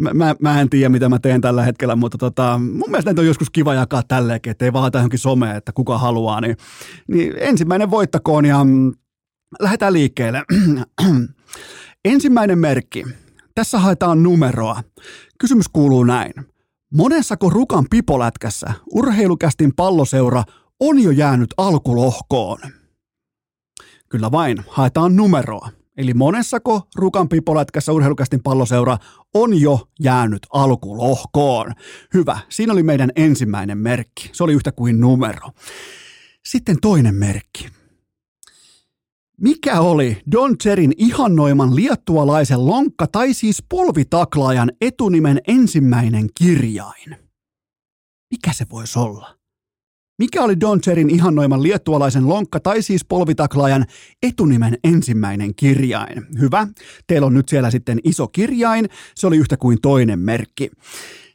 mä, 0.00 0.34
mä, 0.40 0.60
en 0.60 0.70
tiedä, 0.70 0.88
mitä 0.88 1.08
mä 1.08 1.18
teen 1.18 1.40
tällä 1.40 1.62
hetkellä, 1.62 1.96
mutta 1.96 2.18
tota, 2.18 2.58
mun 2.58 2.90
mielestä 2.90 3.08
näitä 3.08 3.20
on 3.20 3.26
joskus 3.26 3.50
kiva 3.50 3.74
jakaa 3.74 4.02
tälleenkin, 4.02 4.50
ettei 4.50 4.72
vaan 4.72 4.90
johonkin 4.94 5.18
someen, 5.18 5.56
että 5.56 5.72
kuka 5.72 5.98
haluaa. 5.98 6.40
Niin, 6.40 6.56
niin 7.08 7.32
ensimmäinen 7.38 7.90
voittakoon 7.90 8.44
ja 8.44 8.64
mm, 8.64 8.92
lähdetään 9.60 9.92
liikkeelle. 9.92 10.42
ensimmäinen 12.04 12.58
merkki. 12.58 13.04
Tässä 13.54 13.78
haetaan 13.78 14.22
numeroa. 14.22 14.82
Kysymys 15.38 15.68
kuuluu 15.68 16.04
näin. 16.04 16.32
Monessako 16.94 17.50
Rukan 17.50 17.86
pipolätkässä 17.90 18.72
urheilukästin 18.92 19.72
palloseura 19.76 20.44
on 20.80 21.02
jo 21.02 21.10
jäänyt 21.10 21.54
alkulohkoon? 21.56 22.58
Kyllä 24.08 24.30
vain, 24.30 24.64
haetaan 24.68 25.16
numeroa. 25.16 25.68
Eli 25.98 26.14
monessako 26.14 26.88
Rukan 26.96 27.28
pipolätkässä 27.28 27.92
urheilukästin 27.92 28.42
palloseura 28.42 28.98
on 29.34 29.60
jo 29.60 29.88
jäänyt 30.00 30.46
alkulohkoon. 30.52 31.72
Hyvä, 32.14 32.38
siinä 32.48 32.72
oli 32.72 32.82
meidän 32.82 33.10
ensimmäinen 33.16 33.78
merkki. 33.78 34.30
Se 34.32 34.44
oli 34.44 34.52
yhtä 34.52 34.72
kuin 34.72 35.00
numero. 35.00 35.50
Sitten 36.44 36.76
toinen 36.80 37.14
merkki. 37.14 37.68
Mikä 39.40 39.80
oli 39.80 40.22
Don 40.32 40.58
Cherin 40.58 40.92
ihannoiman 40.96 41.76
liettualaisen 41.76 42.66
lonkka 42.66 43.06
tai 43.06 43.34
siis 43.34 43.64
polvitaklaajan 43.68 44.72
etunimen 44.80 45.40
ensimmäinen 45.48 46.28
kirjain? 46.38 47.16
Mikä 48.30 48.52
se 48.52 48.66
voisi 48.70 48.98
olla? 48.98 49.37
Mikä 50.18 50.42
oli 50.42 50.60
Don 50.60 50.80
Cherin 50.80 51.10
ihannoiman 51.10 51.62
liettualaisen 51.62 52.28
lonkka 52.28 52.60
tai 52.60 52.82
siis 52.82 53.04
polvitaklaajan 53.04 53.84
etunimen 54.22 54.78
ensimmäinen 54.84 55.54
kirjain? 55.54 56.26
Hyvä. 56.40 56.66
Teillä 57.06 57.26
on 57.26 57.34
nyt 57.34 57.48
siellä 57.48 57.70
sitten 57.70 57.98
iso 58.04 58.28
kirjain. 58.28 58.88
Se 59.14 59.26
oli 59.26 59.36
yhtä 59.36 59.56
kuin 59.56 59.78
toinen 59.82 60.18
merkki. 60.18 60.70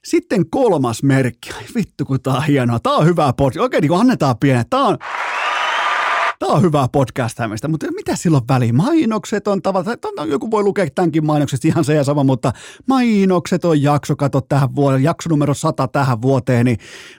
Sitten 0.03 0.49
kolmas 0.49 1.03
merkki. 1.03 1.49
Vittu 1.75 2.05
kun 2.05 2.21
tää 2.21 2.34
on 2.34 2.43
hienoa. 2.43 2.79
Tää 2.79 2.93
on 2.93 3.05
hyvä 3.05 3.34
podcast. 3.38 3.61
Oikein 3.61 3.81
niin 3.81 3.99
annetaan 3.99 4.38
pienet. 4.39 4.69
Tää 4.69 4.79
on, 4.79 4.97
Tämä 6.43 6.55
on 6.55 6.61
hyvää 6.61 6.87
podcastamista, 6.87 7.67
mutta 7.67 7.91
mitä 7.91 8.15
silloin 8.15 8.43
väliin? 8.47 8.75
Mainokset 8.75 9.47
on 9.47 9.61
tavallaan, 9.61 10.29
joku 10.29 10.51
voi 10.51 10.63
lukea 10.63 10.87
tämänkin 10.95 11.25
mainokset 11.25 11.65
ihan 11.65 11.85
se 11.85 11.93
ja 11.93 12.03
sama, 12.03 12.23
mutta 12.23 12.53
mainokset 12.87 13.65
on 13.65 13.81
jakso, 13.81 14.15
kato 14.15 14.41
tähän 14.41 14.75
vuoteen, 14.75 15.03
jakso 15.03 15.29
numero 15.29 15.53
100 15.53 15.87
tähän 15.87 16.21
vuoteen, 16.21 16.65
niin 16.65 16.77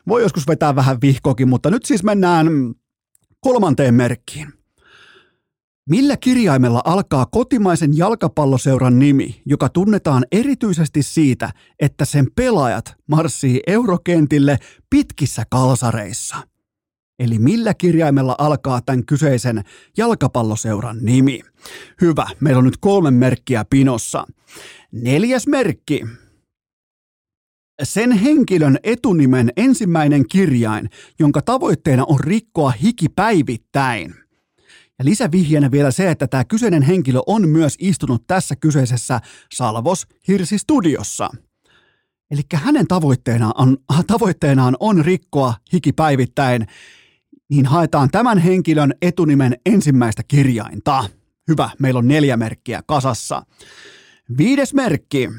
voi 0.09 0.23
joskus 0.23 0.49
vetää 0.49 0.75
vähän 0.77 1.01
vihkokin, 1.03 1.49
mutta 1.49 1.71
nyt 1.71 1.85
siis 1.85 2.03
mennään 2.03 2.47
kolmanteen 3.41 3.95
merkkiin. 3.95 4.53
Millä 5.91 6.17
kirjaimella 6.17 6.83
alkaa 6.85 7.27
kotimaisen 7.27 7.97
jalkapalloseuran 7.97 8.99
nimi, 8.99 9.43
joka 9.47 9.69
tunnetaan 9.69 10.25
erityisesti 10.33 11.03
siitä, 11.03 11.51
että 11.81 12.05
sen 12.05 12.27
pelaajat 12.37 12.95
marssii 13.07 13.61
eurokentille 13.67 14.59
pitkissä 14.91 15.43
kalsareissa? 15.51 16.54
Eli 17.19 17.39
millä 17.39 17.75
kirjaimella 17.75 18.35
alkaa 18.39 18.81
tämän 18.81 19.07
kyseisen 19.07 19.65
jalkapalloseuran 19.97 20.99
nimi? 21.01 21.41
Hyvä, 22.01 22.27
meillä 22.41 22.59
on 22.59 22.65
nyt 22.65 22.77
kolme 22.77 23.11
merkkiä 23.11 23.65
pinossa. 23.71 24.27
Neljäs 24.93 25.47
merkki. 25.47 26.05
Sen 27.83 28.13
henkilön 28.13 28.79
etunimen 28.83 29.53
ensimmäinen 29.57 30.29
kirjain, 30.29 30.91
jonka 31.19 31.43
tavoitteena 31.43 32.05
on 32.05 32.21
rikkoa 32.21 32.71
hiki 32.71 33.09
päivittäin. 33.09 34.15
Ja 34.99 35.05
lisävihjeenä 35.05 35.71
vielä 35.71 35.91
se, 35.91 36.11
että 36.11 36.27
tämä 36.27 36.45
kyseinen 36.45 36.83
henkilö 36.83 37.21
on 37.27 37.49
myös 37.49 37.77
istunut 37.79 38.27
tässä 38.27 38.57
kyseisessä 38.57 39.21
Salvos 39.55 40.07
Hirsi 40.29 40.59
Studiossa. 40.59 41.31
Eli 42.31 42.43
hänen 42.55 42.87
tavoitteenaan 42.87 43.53
on, 43.59 43.77
tavoitteenaan 44.07 44.77
on 44.81 45.05
rikkoa 45.05 45.55
hiki 45.73 45.93
päivittäin 45.93 46.67
niin 47.51 47.67
haetaan 47.67 48.09
tämän 48.13 48.39
henkilön 48.39 48.95
etunimen 49.03 49.57
ensimmäistä 49.67 50.23
kirjainta. 50.29 51.05
Hyvä, 51.49 51.71
meillä 51.79 51.99
on 51.99 52.09
neljä 52.09 52.37
merkkiä 52.37 52.83
kasassa. 52.87 53.43
Viides 54.39 54.75
merkki. 54.75 55.31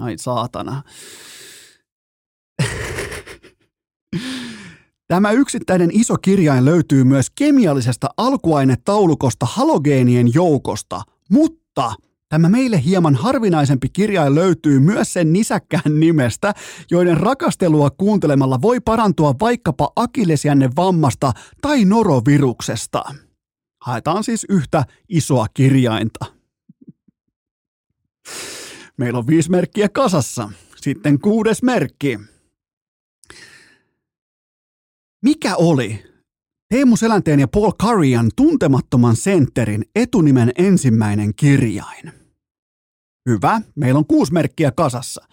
Ai 0.00 0.18
saatana. 0.18 0.82
Tämä 5.08 5.32
yksittäinen 5.32 5.90
iso 5.92 6.16
kirjain 6.16 6.64
löytyy 6.64 7.04
myös 7.04 7.30
kemiallisesta 7.30 8.08
alkuainetaulukosta 8.16 9.46
halogeenien 9.46 10.34
joukosta, 10.34 11.02
mutta– 11.30 11.92
Tämä 12.28 12.48
meille 12.48 12.84
hieman 12.84 13.14
harvinaisempi 13.14 13.88
kirjain 13.88 14.34
löytyy 14.34 14.80
myös 14.80 15.12
sen 15.12 15.32
nisäkkään 15.32 16.00
nimestä, 16.00 16.54
joiden 16.90 17.16
rakastelua 17.16 17.90
kuuntelemalla 17.90 18.62
voi 18.62 18.80
parantua 18.80 19.34
vaikkapa 19.40 19.92
akillesjänne 19.96 20.70
vammasta 20.76 21.32
tai 21.62 21.84
noroviruksesta. 21.84 23.04
Haetaan 23.82 24.24
siis 24.24 24.46
yhtä 24.48 24.84
isoa 25.08 25.46
kirjainta. 25.54 26.24
Meillä 28.96 29.18
on 29.18 29.26
viisi 29.26 29.50
merkkiä 29.50 29.88
kasassa. 29.88 30.50
Sitten 30.76 31.20
kuudes 31.20 31.62
merkki. 31.62 32.18
Mikä 35.22 35.56
oli 35.56 36.04
Teemu 36.68 36.96
Selänteen 36.96 37.40
ja 37.40 37.48
Paul 37.48 37.72
Curryan 37.82 38.30
tuntemattoman 38.36 39.16
sentterin 39.16 39.84
etunimen 39.94 40.52
ensimmäinen 40.58 41.34
kirjain? 41.34 42.17
Hyvä, 43.28 43.60
meillä 43.74 43.98
on 43.98 44.06
kuusi 44.06 44.32
merkkiä 44.32 44.72
kasassa. 44.72 45.24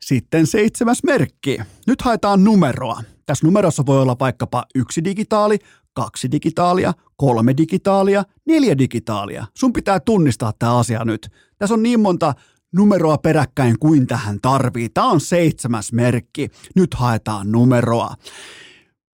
Sitten 0.00 0.46
seitsemäs 0.46 1.02
merkki. 1.02 1.58
Nyt 1.86 2.02
haetaan 2.02 2.44
numeroa. 2.44 3.02
Tässä 3.26 3.46
numerossa 3.46 3.86
voi 3.86 4.02
olla 4.02 4.16
vaikkapa 4.20 4.64
yksi 4.74 5.04
digitaali, 5.04 5.58
kaksi 5.94 6.30
digitaalia, 6.30 6.92
kolme 7.16 7.56
digitaalia, 7.56 8.24
neljä 8.46 8.78
digitaalia. 8.78 9.46
Sun 9.58 9.72
pitää 9.72 10.00
tunnistaa 10.00 10.52
tämä 10.58 10.78
asia 10.78 11.04
nyt. 11.04 11.28
Tässä 11.58 11.74
on 11.74 11.82
niin 11.82 12.00
monta 12.00 12.34
numeroa 12.72 13.18
peräkkäin 13.18 13.78
kuin 13.78 14.06
tähän 14.06 14.38
tarvii. 14.42 14.88
Tämä 14.88 15.06
on 15.06 15.20
seitsemäs 15.20 15.92
merkki. 15.92 16.48
Nyt 16.74 16.94
haetaan 16.94 17.52
numeroa. 17.52 18.14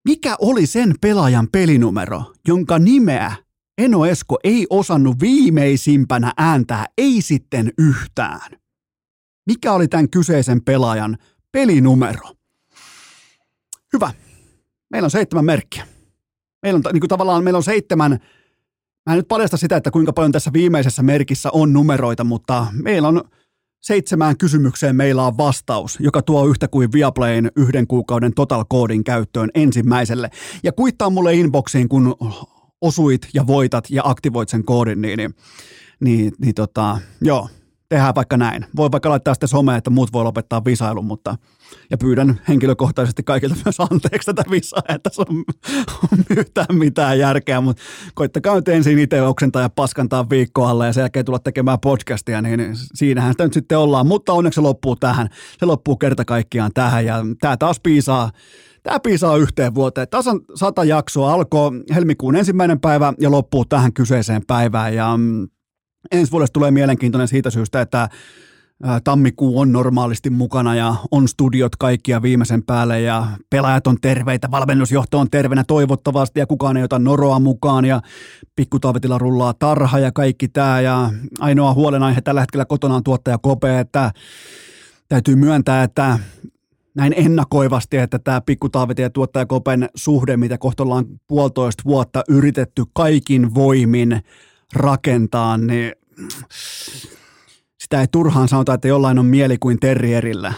Mikä 0.04 0.36
oli 0.40 0.66
sen 0.66 0.94
pelaajan 1.00 1.48
pelinumero, 1.52 2.22
jonka 2.48 2.78
nimeä 2.78 3.32
Eno 3.78 4.06
Esko 4.06 4.38
ei 4.44 4.66
osannut 4.70 5.20
viimeisimpänä 5.20 6.32
ääntää, 6.36 6.86
ei 6.98 7.22
sitten 7.22 7.72
yhtään? 7.78 8.50
Mikä 9.46 9.72
oli 9.72 9.88
tämän 9.88 10.10
kyseisen 10.10 10.64
pelaajan 10.64 11.18
pelinumero? 11.52 12.30
Hyvä. 13.92 14.10
Meillä 14.90 15.06
on 15.06 15.10
seitsemän 15.10 15.44
merkkiä. 15.44 15.86
Meillä 16.62 16.76
on 16.76 16.92
niin 16.92 17.00
kuin 17.00 17.08
tavallaan 17.08 17.44
meillä 17.44 17.56
on 17.56 17.62
seitsemän, 17.62 18.10
mä 19.06 19.12
en 19.12 19.16
nyt 19.16 19.28
paljasta 19.28 19.56
sitä, 19.56 19.76
että 19.76 19.90
kuinka 19.90 20.12
paljon 20.12 20.32
tässä 20.32 20.52
viimeisessä 20.52 21.02
merkissä 21.02 21.48
on 21.52 21.72
numeroita, 21.72 22.24
mutta 22.24 22.66
meillä 22.72 23.08
on 23.08 23.22
seitsemään 23.80 24.36
kysymykseen 24.36 24.96
meillä 24.96 25.22
on 25.22 25.38
vastaus, 25.38 26.00
joka 26.00 26.22
tuo 26.22 26.46
yhtä 26.46 26.68
kuin 26.68 26.92
Viaplayn 26.92 27.50
yhden 27.56 27.86
kuukauden 27.86 28.34
total 28.34 28.64
koodin 28.68 29.04
käyttöön 29.04 29.50
ensimmäiselle. 29.54 30.30
Ja 30.62 30.72
kuittaa 30.72 31.10
mulle 31.10 31.34
inboxiin, 31.34 31.88
kun 31.88 32.16
osuit 32.80 33.28
ja 33.34 33.46
voitat 33.46 33.90
ja 33.90 34.02
aktivoit 34.04 34.48
sen 34.48 34.64
koodin, 34.64 35.00
niin, 35.02 35.16
niin, 35.16 35.34
niin, 36.00 36.32
niin 36.38 36.54
tota, 36.54 36.98
joo, 37.20 37.48
tehdään 37.88 38.14
vaikka 38.14 38.36
näin. 38.36 38.66
Voi 38.76 38.92
vaikka 38.92 39.08
laittaa 39.08 39.34
sitten 39.34 39.48
somea, 39.48 39.76
että 39.76 39.90
muut 39.90 40.12
voi 40.12 40.24
lopettaa 40.24 40.64
visailun, 40.64 41.04
mutta 41.04 41.36
ja 41.90 41.98
pyydän 41.98 42.40
henkilökohtaisesti 42.48 43.22
kaikilta 43.22 43.56
myös 43.64 43.80
anteeksi 43.80 44.26
tätä 44.26 44.50
visaa, 44.50 44.82
että 44.88 45.10
se 45.12 45.22
on, 45.28 45.44
on 46.12 46.18
yhtään 46.30 46.78
mitään 46.78 47.18
järkeä, 47.18 47.60
mutta 47.60 47.82
koittakaa 48.14 48.54
nyt 48.54 48.68
ensin 48.68 48.98
itse 48.98 49.22
oksentaa 49.22 49.62
ja 49.62 49.68
paskantaa 49.68 50.30
viikkoalle 50.30 50.86
ja 50.86 50.92
sen 50.92 51.02
jälkeen 51.02 51.24
tulla 51.24 51.38
tekemään 51.38 51.80
podcastia, 51.80 52.42
niin 52.42 52.60
siinähän 52.94 53.32
sitä 53.32 53.44
nyt 53.44 53.52
sitten 53.52 53.78
ollaan, 53.78 54.06
mutta 54.06 54.32
onneksi 54.32 54.54
se 54.54 54.60
loppuu 54.60 54.96
tähän, 54.96 55.28
se 55.58 55.66
loppuu 55.66 55.96
kerta 55.96 56.24
kaikkiaan 56.24 56.70
tähän 56.74 57.04
ja 57.04 57.16
tämä 57.40 57.56
taas 57.56 57.80
piisaa 57.80 58.30
Tämä 58.88 59.00
piisaa 59.00 59.36
yhteen 59.36 59.74
vuoteen. 59.74 60.08
Tasan 60.10 60.40
sata 60.54 60.84
jaksoa 60.84 61.32
alkoi 61.32 61.70
helmikuun 61.94 62.36
ensimmäinen 62.36 62.80
päivä 62.80 63.12
ja 63.20 63.30
loppuu 63.30 63.64
tähän 63.64 63.92
kyseiseen 63.92 64.42
päivään. 64.46 64.94
Ja 64.94 65.16
mm, 65.16 65.48
ensi 66.12 66.32
vuodesta 66.32 66.52
tulee 66.52 66.70
mielenkiintoinen 66.70 67.28
siitä 67.28 67.50
syystä, 67.50 67.80
että 67.80 68.08
tammikuu 69.04 69.60
on 69.60 69.72
normaalisti 69.72 70.30
mukana 70.30 70.74
ja 70.74 70.94
on 71.10 71.28
studiot 71.28 71.76
kaikkia 71.76 72.22
viimeisen 72.22 72.62
päälle 72.62 73.00
ja 73.00 73.26
pelaajat 73.50 73.86
on 73.86 73.96
terveitä, 74.00 74.50
valmennusjohto 74.50 75.18
on 75.18 75.30
terveenä 75.30 75.64
toivottavasti 75.64 76.40
ja 76.40 76.46
kukaan 76.46 76.76
ei 76.76 76.84
ota 76.84 76.98
noroa 76.98 77.38
mukaan 77.38 77.84
ja 77.84 78.00
pikkutaavetilla 78.56 79.18
rullaa 79.18 79.54
tarha 79.54 79.98
ja 79.98 80.12
kaikki 80.12 80.48
tämä 80.48 80.80
ja 80.80 81.10
ainoa 81.40 81.74
huolenaihe 81.74 82.20
tällä 82.20 82.40
hetkellä 82.40 82.64
kotona 82.64 82.94
on 82.94 83.04
tuottaja 83.04 83.38
Kope, 83.38 83.80
että 83.80 84.12
täytyy 85.08 85.36
myöntää, 85.36 85.82
että 85.82 86.18
näin 86.98 87.14
ennakoivasti, 87.16 87.96
että 87.96 88.18
tämä 88.18 88.40
pikkutaavetin 88.40 89.02
ja 89.02 89.10
tuottaja 89.10 89.46
Kopen 89.46 89.88
suhde, 89.94 90.36
mitä 90.36 90.58
kohta 90.58 90.82
ollaan 90.82 91.04
puolitoista 91.28 91.82
vuotta 91.86 92.22
yritetty 92.28 92.84
kaikin 92.94 93.54
voimin 93.54 94.20
rakentaa, 94.72 95.58
niin 95.58 95.92
sitä 97.80 98.00
ei 98.00 98.06
turhaan 98.12 98.48
sanota, 98.48 98.74
että 98.74 98.88
jollain 98.88 99.18
on 99.18 99.26
mieli 99.26 99.58
kuin 99.58 99.80
terrierillä. 99.80 100.52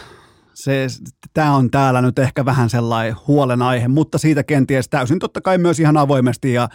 Se, 0.53 0.87
tämä 1.33 1.55
on 1.55 1.71
täällä 1.71 2.01
nyt 2.01 2.19
ehkä 2.19 2.45
vähän 2.45 2.69
sellainen 2.69 3.15
huolenaihe, 3.27 3.87
mutta 3.87 4.17
siitä 4.17 4.43
kenties 4.43 4.89
täysin 4.89 5.19
totta 5.19 5.41
kai 5.41 5.57
myös 5.57 5.79
ihan 5.79 5.97
avoimesti 5.97 6.53
ja 6.53 6.69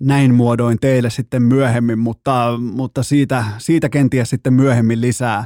näin 0.00 0.34
muodoin 0.34 0.78
teille 0.80 1.10
sitten 1.10 1.42
myöhemmin, 1.42 1.98
mutta, 1.98 2.58
mutta 2.72 3.02
siitä, 3.02 3.44
siitä 3.58 3.88
kenties 3.88 4.30
sitten 4.30 4.52
myöhemmin 4.52 5.00
lisää 5.00 5.44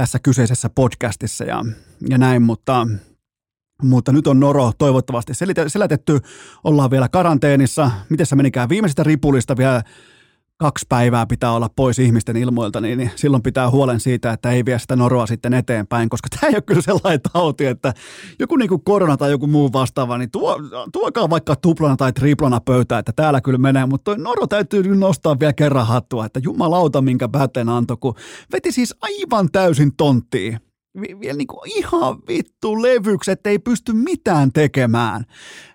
tässä 0.00 0.18
kyseisessä 0.18 0.70
podcastissa 0.70 1.44
ja, 1.44 1.64
ja 2.08 2.18
näin, 2.18 2.42
mutta, 2.42 2.86
mutta 3.82 4.12
nyt 4.12 4.26
on 4.26 4.40
Noro 4.40 4.72
toivottavasti 4.78 5.32
selätetty, 5.66 6.20
ollaan 6.64 6.90
vielä 6.90 7.08
karanteenissa, 7.08 7.90
miten 8.08 8.26
se 8.26 8.36
menikään 8.36 8.68
viimeisestä 8.68 9.02
ripulista 9.02 9.56
vielä 9.56 9.82
kaksi 10.60 10.86
päivää 10.88 11.26
pitää 11.26 11.52
olla 11.52 11.68
pois 11.76 11.98
ihmisten 11.98 12.36
ilmoilta, 12.36 12.80
niin, 12.80 12.98
niin 12.98 13.10
silloin 13.16 13.42
pitää 13.42 13.70
huolen 13.70 14.00
siitä, 14.00 14.32
että 14.32 14.50
ei 14.50 14.64
vie 14.64 14.78
sitä 14.78 14.96
noroa 14.96 15.26
sitten 15.26 15.54
eteenpäin, 15.54 16.08
koska 16.08 16.28
tämä 16.28 16.48
ei 16.48 16.54
ole 16.54 16.62
kyllä 16.62 16.82
sellainen 16.82 17.20
tauti, 17.32 17.66
että 17.66 17.94
joku 18.38 18.56
niin 18.56 18.68
kuin 18.68 18.84
korona 18.84 19.16
tai 19.16 19.30
joku 19.30 19.46
muu 19.46 19.72
vastaava, 19.72 20.18
niin 20.18 20.30
tuo, 20.30 20.56
tuokaa 20.92 21.30
vaikka 21.30 21.56
tuplana 21.56 21.96
tai 21.96 22.12
triplana 22.12 22.60
pöytää, 22.60 22.98
että 22.98 23.12
täällä 23.12 23.40
kyllä 23.40 23.58
menee, 23.58 23.86
mutta 23.86 24.04
toi 24.04 24.18
noro 24.18 24.46
täytyy 24.46 24.96
nostaa 24.96 25.40
vielä 25.40 25.52
kerran 25.52 25.86
hattua, 25.86 26.26
että 26.26 26.40
jumalauta 26.42 27.02
minkä 27.02 27.28
päätteen 27.28 27.68
antoi, 27.68 27.96
kun 28.00 28.14
veti 28.52 28.72
siis 28.72 28.94
aivan 29.02 29.48
täysin 29.52 29.96
tonttiin 29.96 30.69
vielä 30.94 31.36
niin 31.36 31.46
kuin 31.46 31.70
ihan 31.76 32.18
vittu 32.28 32.82
levyksi, 32.82 33.30
että 33.30 33.50
ei 33.50 33.58
pysty 33.58 33.92
mitään 33.92 34.52
tekemään. 34.52 35.24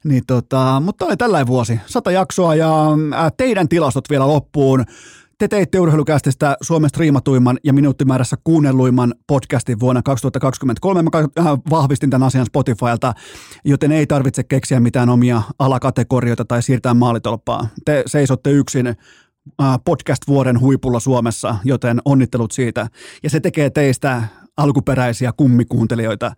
Niin 0.03 0.23
tota, 0.27 0.81
mutta 0.85 1.05
oli 1.05 1.17
tällainen 1.17 1.47
vuosi, 1.47 1.79
sata 1.85 2.11
jaksoa 2.11 2.55
ja 2.55 2.87
ää, 3.15 3.29
teidän 3.37 3.69
tilastot 3.69 4.09
vielä 4.09 4.27
loppuun. 4.27 4.83
Te 5.37 5.47
teitte 5.47 5.79
urheilukästistä 5.79 6.57
Suomen 6.61 6.89
striimatuimman 6.89 7.57
ja 7.63 7.73
minuuttimäärässä 7.73 8.35
kuunnelluimman 8.43 9.15
podcastin 9.27 9.79
vuonna 9.79 10.01
2023. 10.01 11.03
Mä 11.03 11.09
äh, 11.39 11.45
vahvistin 11.69 12.09
tämän 12.09 12.27
asian 12.27 12.45
Spotifylta, 12.45 13.13
joten 13.65 13.91
ei 13.91 14.07
tarvitse 14.07 14.43
keksiä 14.43 14.79
mitään 14.79 15.09
omia 15.09 15.41
alakategorioita 15.59 16.45
tai 16.45 16.61
siirtää 16.61 16.93
maalitolppaa. 16.93 17.67
Te 17.85 18.03
seisotte 18.05 18.51
yksin 18.51 18.87
äh, 18.87 18.95
podcast-vuoden 19.85 20.59
huipulla 20.59 20.99
Suomessa, 20.99 21.55
joten 21.63 22.01
onnittelut 22.05 22.51
siitä. 22.51 22.87
Ja 23.23 23.29
se 23.29 23.39
tekee 23.39 23.69
teistä 23.69 24.23
alkuperäisiä 24.57 25.33
kummikuuntelijoita. 25.37 26.35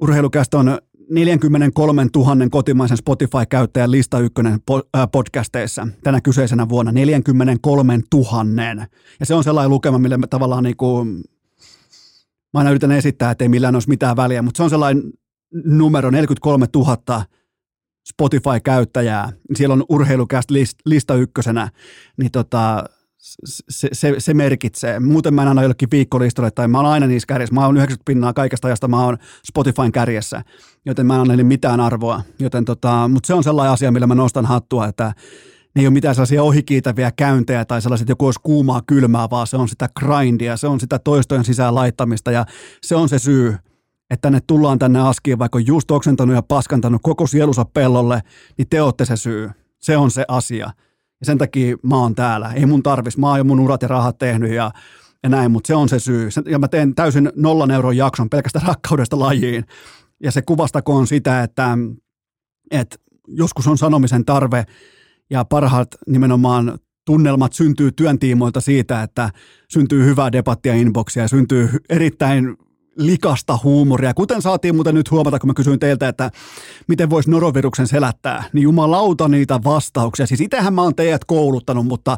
Urheilukästä 0.00 0.58
on 0.58 0.78
43 1.10 2.06
000 2.16 2.48
kotimaisen 2.50 2.96
Spotify-käyttäjän 2.96 3.90
lista 3.90 4.18
ykkönen 4.18 4.58
äh, 4.70 5.08
podcasteissa 5.12 5.88
tänä 6.02 6.20
kyseisenä 6.20 6.68
vuonna. 6.68 6.92
43 6.92 8.00
000. 8.14 8.86
Ja 9.20 9.26
se 9.26 9.34
on 9.34 9.44
sellainen 9.44 9.70
lukema, 9.70 9.98
millä 9.98 10.18
mä 10.18 10.26
tavallaan 10.26 10.64
niin 10.64 10.76
kuin, 10.76 11.24
mä 12.54 12.58
aina 12.58 12.70
yritän 12.70 12.92
esittää, 12.92 13.30
että 13.30 13.44
ei 13.44 13.48
millään 13.48 13.76
olisi 13.76 13.88
mitään 13.88 14.16
väliä, 14.16 14.42
mutta 14.42 14.56
se 14.56 14.62
on 14.62 14.70
sellainen 14.70 15.02
numero 15.64 16.10
43 16.10 16.66
000 16.74 17.24
Spotify-käyttäjää. 18.08 19.32
Siellä 19.54 19.72
on 19.72 19.84
urheilukästä 19.88 20.54
lista 20.86 21.14
ykkösenä, 21.14 21.68
niin 22.16 22.30
tota, 22.30 22.84
se, 23.22 23.88
se, 23.92 24.14
se, 24.18 24.34
merkitsee. 24.34 25.00
Muuten 25.00 25.34
mä 25.34 25.42
en 25.42 25.48
aina 25.48 25.62
jollekin 25.62 25.90
viikkolistolle 25.90 26.50
tai 26.50 26.68
mä 26.68 26.78
oon 26.78 26.86
aina 26.86 27.06
niissä 27.06 27.26
kärjessä. 27.26 27.54
Mä 27.54 27.66
oon 27.66 27.76
90 27.76 28.04
pinnaa 28.06 28.32
kaikesta 28.32 28.68
ajasta, 28.68 28.88
mä 28.88 29.04
oon 29.04 29.18
Spotifyn 29.46 29.92
kärjessä, 29.92 30.42
joten 30.86 31.06
mä 31.06 31.14
en 31.14 31.20
anna 31.20 31.44
mitään 31.44 31.80
arvoa. 31.80 32.22
Joten 32.38 32.64
tota, 32.64 33.08
mutta 33.08 33.26
se 33.26 33.34
on 33.34 33.44
sellainen 33.44 33.72
asia, 33.72 33.92
millä 33.92 34.06
mä 34.06 34.14
nostan 34.14 34.46
hattua, 34.46 34.86
että 34.86 35.12
ne 35.74 35.82
ei 35.82 35.86
ole 35.86 35.92
mitään 35.92 36.14
sellaisia 36.14 36.42
ohikiitäviä 36.42 37.12
käyntejä 37.16 37.64
tai 37.64 37.82
sellaiset, 37.82 38.08
joku 38.08 38.24
olisi 38.24 38.40
kuumaa 38.42 38.82
kylmää, 38.86 39.30
vaan 39.30 39.46
se 39.46 39.56
on 39.56 39.68
sitä 39.68 39.88
grindia, 40.00 40.56
se 40.56 40.66
on 40.66 40.80
sitä 40.80 40.98
toistojen 40.98 41.44
sisään 41.44 41.74
laittamista 41.74 42.30
ja 42.30 42.44
se 42.82 42.96
on 42.96 43.08
se 43.08 43.18
syy, 43.18 43.56
että 44.10 44.22
tänne 44.22 44.40
tullaan 44.46 44.78
tänne 44.78 45.00
askiin, 45.00 45.38
vaikka 45.38 45.58
on 45.58 45.66
just 45.66 45.90
oksentanut 45.90 46.36
ja 46.36 46.42
paskantanut 46.42 47.00
koko 47.02 47.26
sielunsa 47.26 47.64
pellolle, 47.64 48.20
niin 48.58 48.68
te 48.70 48.82
olette 48.82 49.04
se 49.04 49.16
syy. 49.16 49.50
Se 49.80 49.96
on 49.96 50.10
se 50.10 50.24
asia. 50.28 50.70
Ja 51.22 51.26
sen 51.26 51.38
takia 51.38 51.76
mä 51.82 51.96
oon 51.96 52.14
täällä. 52.14 52.52
Ei 52.52 52.66
mun 52.66 52.82
tarvis. 52.82 53.18
Mä 53.18 53.28
oon 53.28 53.38
jo 53.38 53.44
mun 53.44 53.60
urat 53.60 53.82
ja 53.82 53.88
rahat 53.88 54.18
tehnyt 54.18 54.52
ja, 54.52 54.70
ja 55.22 55.28
näin, 55.28 55.50
mutta 55.50 55.66
se 55.66 55.74
on 55.74 55.88
se 55.88 55.98
syy. 55.98 56.28
Ja 56.46 56.58
mä 56.58 56.68
teen 56.68 56.94
täysin 56.94 57.32
nollan 57.36 57.70
euron 57.70 57.96
jakson 57.96 58.30
pelkästään 58.30 58.66
rakkaudesta 58.68 59.18
lajiin. 59.18 59.64
Ja 60.22 60.30
se 60.30 60.42
kuvastakoon 60.42 61.06
sitä, 61.06 61.42
että, 61.42 61.78
että 62.70 62.96
joskus 63.28 63.66
on 63.66 63.78
sanomisen 63.78 64.24
tarve 64.24 64.64
ja 65.30 65.44
parhaat 65.44 65.88
nimenomaan 66.06 66.78
tunnelmat 67.04 67.52
syntyy 67.52 67.92
työntiimoilta 67.92 68.60
siitä, 68.60 69.02
että 69.02 69.30
syntyy 69.68 70.04
hyvää 70.04 70.32
debattia 70.32 70.74
inboxia 70.74 71.22
ja 71.22 71.28
syntyy 71.28 71.68
erittäin 71.88 72.56
likasta 72.96 73.58
huumoria. 73.64 74.14
Kuten 74.14 74.42
saatiin 74.42 74.74
muuten 74.74 74.94
nyt 74.94 75.10
huomata, 75.10 75.38
kun 75.38 75.50
mä 75.50 75.54
kysyin 75.54 75.78
teiltä, 75.78 76.08
että 76.08 76.30
miten 76.88 77.10
voisi 77.10 77.30
noroviruksen 77.30 77.86
selättää, 77.86 78.44
niin 78.52 78.62
jumalauta 78.62 79.28
niitä 79.28 79.60
vastauksia. 79.64 80.26
Siis 80.26 80.40
itsehän 80.40 80.74
mä 80.74 80.82
oon 80.82 80.94
teidät 80.94 81.24
kouluttanut, 81.24 81.86
mutta 81.86 82.16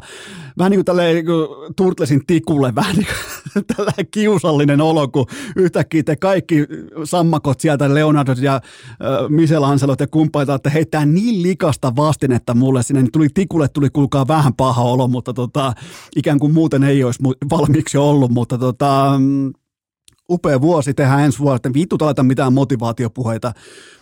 vähän 0.57 0.71
niin 0.71 0.77
kuin 0.77 0.85
tälleen 0.85 1.15
niin 1.15 1.25
Turtlesin 1.75 2.21
tikulle, 2.27 2.75
vähän 2.75 2.95
niin 2.95 3.07
kuin 3.75 4.07
kiusallinen 4.11 4.81
olo, 4.81 5.07
kun 5.07 5.25
yhtäkkiä 5.55 6.03
te 6.03 6.15
kaikki 6.15 6.65
sammakot 7.03 7.59
sieltä, 7.59 7.93
Leonardo 7.93 8.31
ja 8.41 8.55
äh, 8.55 8.61
Michelangelo 9.29 9.95
ja 9.99 10.07
kumppaita, 10.07 10.55
että 10.55 10.69
heittää 10.69 11.05
niin 11.05 11.43
likasta 11.43 11.95
vastinetta 11.95 12.53
mulle 12.53 12.83
sinne, 12.83 13.01
niin 13.01 13.11
tuli 13.11 13.27
tikulle, 13.33 13.67
tuli 13.67 13.89
kuulkaa 13.89 14.27
vähän 14.27 14.53
paha 14.53 14.81
olo, 14.81 15.07
mutta 15.07 15.33
tota, 15.33 15.73
ikään 16.15 16.39
kuin 16.39 16.53
muuten 16.53 16.83
ei 16.83 17.03
olisi 17.03 17.23
valmiiksi 17.49 17.97
ollut, 17.97 18.31
mutta 18.31 18.57
tota, 18.57 19.15
mm, 19.19 19.53
upea 20.29 20.61
vuosi, 20.61 20.93
tehdään 20.93 21.19
ensi 21.19 21.39
vuonna, 21.39 21.55
että 21.55 21.73
vittu 21.73 21.97
aleta 22.01 22.23
mitään 22.23 22.53
motivaatiopuheita. 22.53 23.53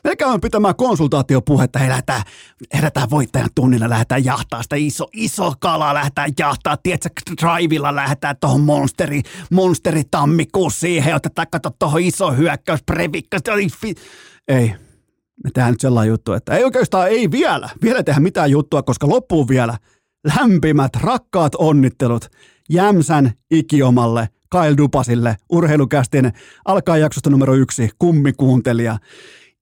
Me 0.04 0.16
käydään 0.16 0.42
pitämään 0.42 0.76
konsultaatiopuhetta, 0.76 1.80
hei 1.80 1.90
lähdetään, 1.90 2.22
herätään 2.74 3.10
voittajan 3.10 3.50
tunnilla, 3.56 3.90
lähdetään 3.90 4.26
jahtaa 4.26 4.64
sitä 4.64 4.76
iso, 4.76 5.08
iso 5.14 5.54
kala, 5.60 5.94
lähdetään 5.94 6.32
jahtaa, 6.40 6.78
tiedätkö, 6.78 7.10
drivilla 7.42 7.96
lähdetään 7.96 8.36
tuohon 8.42 8.62
monsteri, 8.62 9.22
monsteri 9.52 10.04
tammikuun 10.12 10.72
siihen, 10.72 11.16
otetaan 11.16 11.48
kato 11.52 11.70
tuohon 11.80 12.02
iso 12.02 12.32
hyökkäys, 12.32 12.84
previkka, 12.86 13.38
ei, 14.48 14.74
me 15.44 15.52
tehdään 15.54 15.72
nyt 15.72 15.82
sellainen 15.82 16.10
juttu, 16.10 16.34
että 16.34 16.56
ei 16.56 16.64
oikeastaan, 16.64 17.10
ei 17.10 17.32
vielä, 17.32 17.70
vielä 17.82 18.04
tehdä 18.04 18.20
mitään 18.20 18.52
juttua, 18.52 18.84
koska 18.84 19.10
loppuun 19.10 19.48
vielä 19.48 19.78
lämpimät, 20.38 20.96
rakkaat 20.96 21.56
onnittelut 21.56 22.30
Jämsän 22.70 23.32
ikiomalle 23.52 24.30
Kyle 24.54 24.78
Dupasille, 24.78 25.38
urheilukästin 25.50 26.32
alkaa 26.66 26.98
jaksosta 26.98 27.30
numero 27.30 27.54
yksi, 27.54 27.90
kummikuuntelija. 28.00 28.98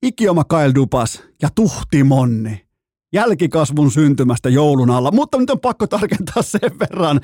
Ikioma 0.04 0.44
Kyle 0.44 0.76
Dupas 0.76 1.24
ja 1.42 1.50
Tuhti 1.56 2.04
Monni. 2.04 2.66
Jälkikasvun 3.14 3.92
syntymästä 3.92 4.50
joulun 4.50 4.90
alla, 4.90 5.12
mutta 5.12 5.38
nyt 5.38 5.50
on 5.50 5.60
pakko 5.60 5.88
tarkentaa 5.88 6.44
sen 6.44 6.80
verran, 6.80 7.22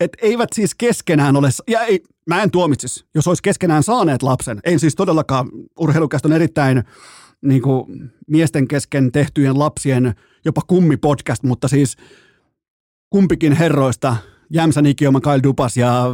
että 0.00 0.18
eivät 0.22 0.48
siis 0.54 0.74
keskenään 0.74 1.36
ole, 1.36 1.48
ja 1.68 1.80
ei, 1.80 2.02
mä 2.26 2.42
en 2.42 2.50
tuomitsis, 2.50 3.04
jos 3.14 3.28
olisi 3.28 3.42
keskenään 3.42 3.82
saaneet 3.82 4.22
lapsen. 4.22 4.60
Ei 4.64 4.78
siis 4.78 4.94
todellakaan, 4.94 5.50
urheilukästä 5.78 6.28
on 6.28 6.32
erittäin 6.32 6.84
niin 7.42 7.62
kuin, 7.62 8.10
miesten 8.28 8.68
kesken 8.68 9.12
tehtyjen 9.12 9.58
lapsien 9.58 10.14
jopa 10.44 10.60
kummipodcast, 10.66 11.42
mutta 11.42 11.68
siis 11.68 11.96
kumpikin 13.10 13.52
herroista 13.52 14.16
Jämsän 14.50 14.86
Ikioma, 14.86 15.20
Kyle 15.20 15.42
Dupas 15.42 15.76
ja 15.76 16.04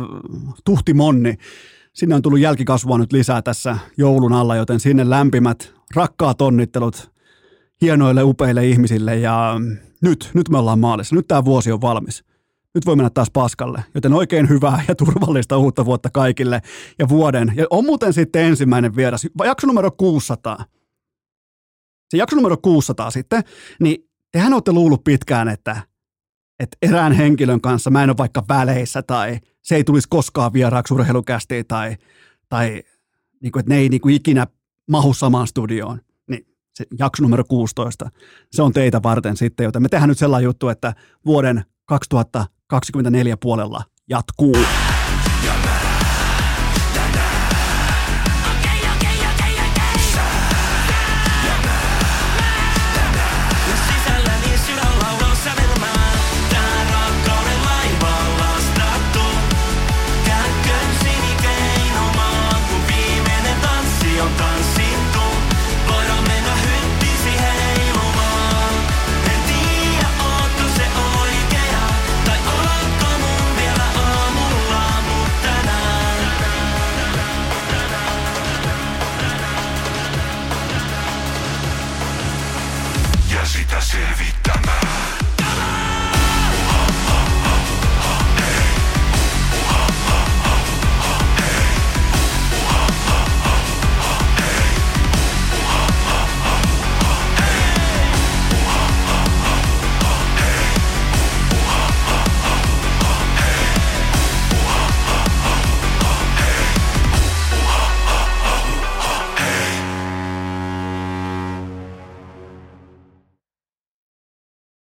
Tuhti 0.65 0.95
Monni. 0.95 1.35
Sinne 1.93 2.15
on 2.15 2.23
tullut 2.23 2.41
jälkikasvua 2.41 2.99
nyt 2.99 3.13
lisää 3.13 3.43
tässä 3.43 3.79
joulun 3.97 4.33
alla, 4.33 4.57
joten 4.57 4.81
sinne 4.81 5.11
lämpimät, 5.11 5.75
rakkaat 5.95 6.43
onnittelut 6.43 7.11
hienoille, 7.83 8.23
upeille 8.23 8.67
ihmisille 8.67 9.17
ja 9.17 9.55
nyt, 10.03 10.31
nyt 10.35 10.49
me 10.49 10.59
ollaan 10.59 10.79
maalissa. 10.79 11.17
Nyt 11.17 11.29
tämä 11.29 11.45
vuosi 11.45 11.73
on 11.73 11.81
valmis. 11.81 12.25
Nyt 12.75 12.87
voi 12.87 12.97
mennä 12.97 13.11
taas 13.11 13.31
paskalle, 13.31 13.85
joten 13.95 14.13
oikein 14.13 14.49
hyvää 14.49 14.85
ja 14.89 14.95
turvallista 14.95 15.59
uutta 15.59 15.85
vuotta 15.85 16.11
kaikille 16.11 16.63
ja 16.99 17.09
vuoden. 17.09 17.53
Ja 17.57 17.67
on 17.71 17.85
muuten 17.85 18.13
sitten 18.13 18.45
ensimmäinen 18.45 18.97
vieras, 18.97 19.27
jakso 19.45 19.67
numero 19.67 19.91
600. 19.91 20.65
Se 22.11 22.17
jakso 22.17 22.37
numero 22.37 22.57
600 22.57 23.11
sitten, 23.11 23.43
niin 23.81 24.09
tehän 24.33 24.53
olette 24.53 24.73
luullut 24.73 25.05
pitkään, 25.05 25.49
että 25.49 25.83
että 26.61 26.77
erään 26.83 27.13
henkilön 27.13 27.61
kanssa 27.61 27.91
mä 27.91 28.03
en 28.03 28.11
ole 28.11 28.17
vaikka 28.17 28.45
väleissä 28.49 29.03
tai 29.03 29.39
se 29.63 29.77
ei 29.77 29.85
tulisi 29.85 30.09
koskaan 30.09 30.53
vieraaksi 30.53 30.95
urheilukästiin 30.95 31.67
tai, 31.67 31.97
tai 32.49 32.83
niin 33.43 33.53
kuin, 33.53 33.61
että 33.61 33.75
ne 33.75 33.79
ei 33.79 33.89
niin 33.89 34.01
kuin 34.01 34.15
ikinä 34.15 34.47
mahu 34.91 35.15
samaan 35.15 35.47
studioon. 35.47 36.01
Niin 36.31 36.47
se 36.75 36.85
jakso 36.99 37.23
numero 37.23 37.45
16, 37.45 38.11
se 38.53 38.63
on 38.63 38.73
teitä 38.73 39.03
varten 39.03 39.37
sitten, 39.37 39.65
joten 39.65 39.83
me 39.83 39.89
tehdään 39.89 40.09
nyt 40.09 40.19
sellainen 40.19 40.45
juttu, 40.45 40.69
että 40.69 40.95
vuoden 41.27 41.65
2024 41.87 43.37
puolella 43.37 43.83
jatkuu. 44.09 44.57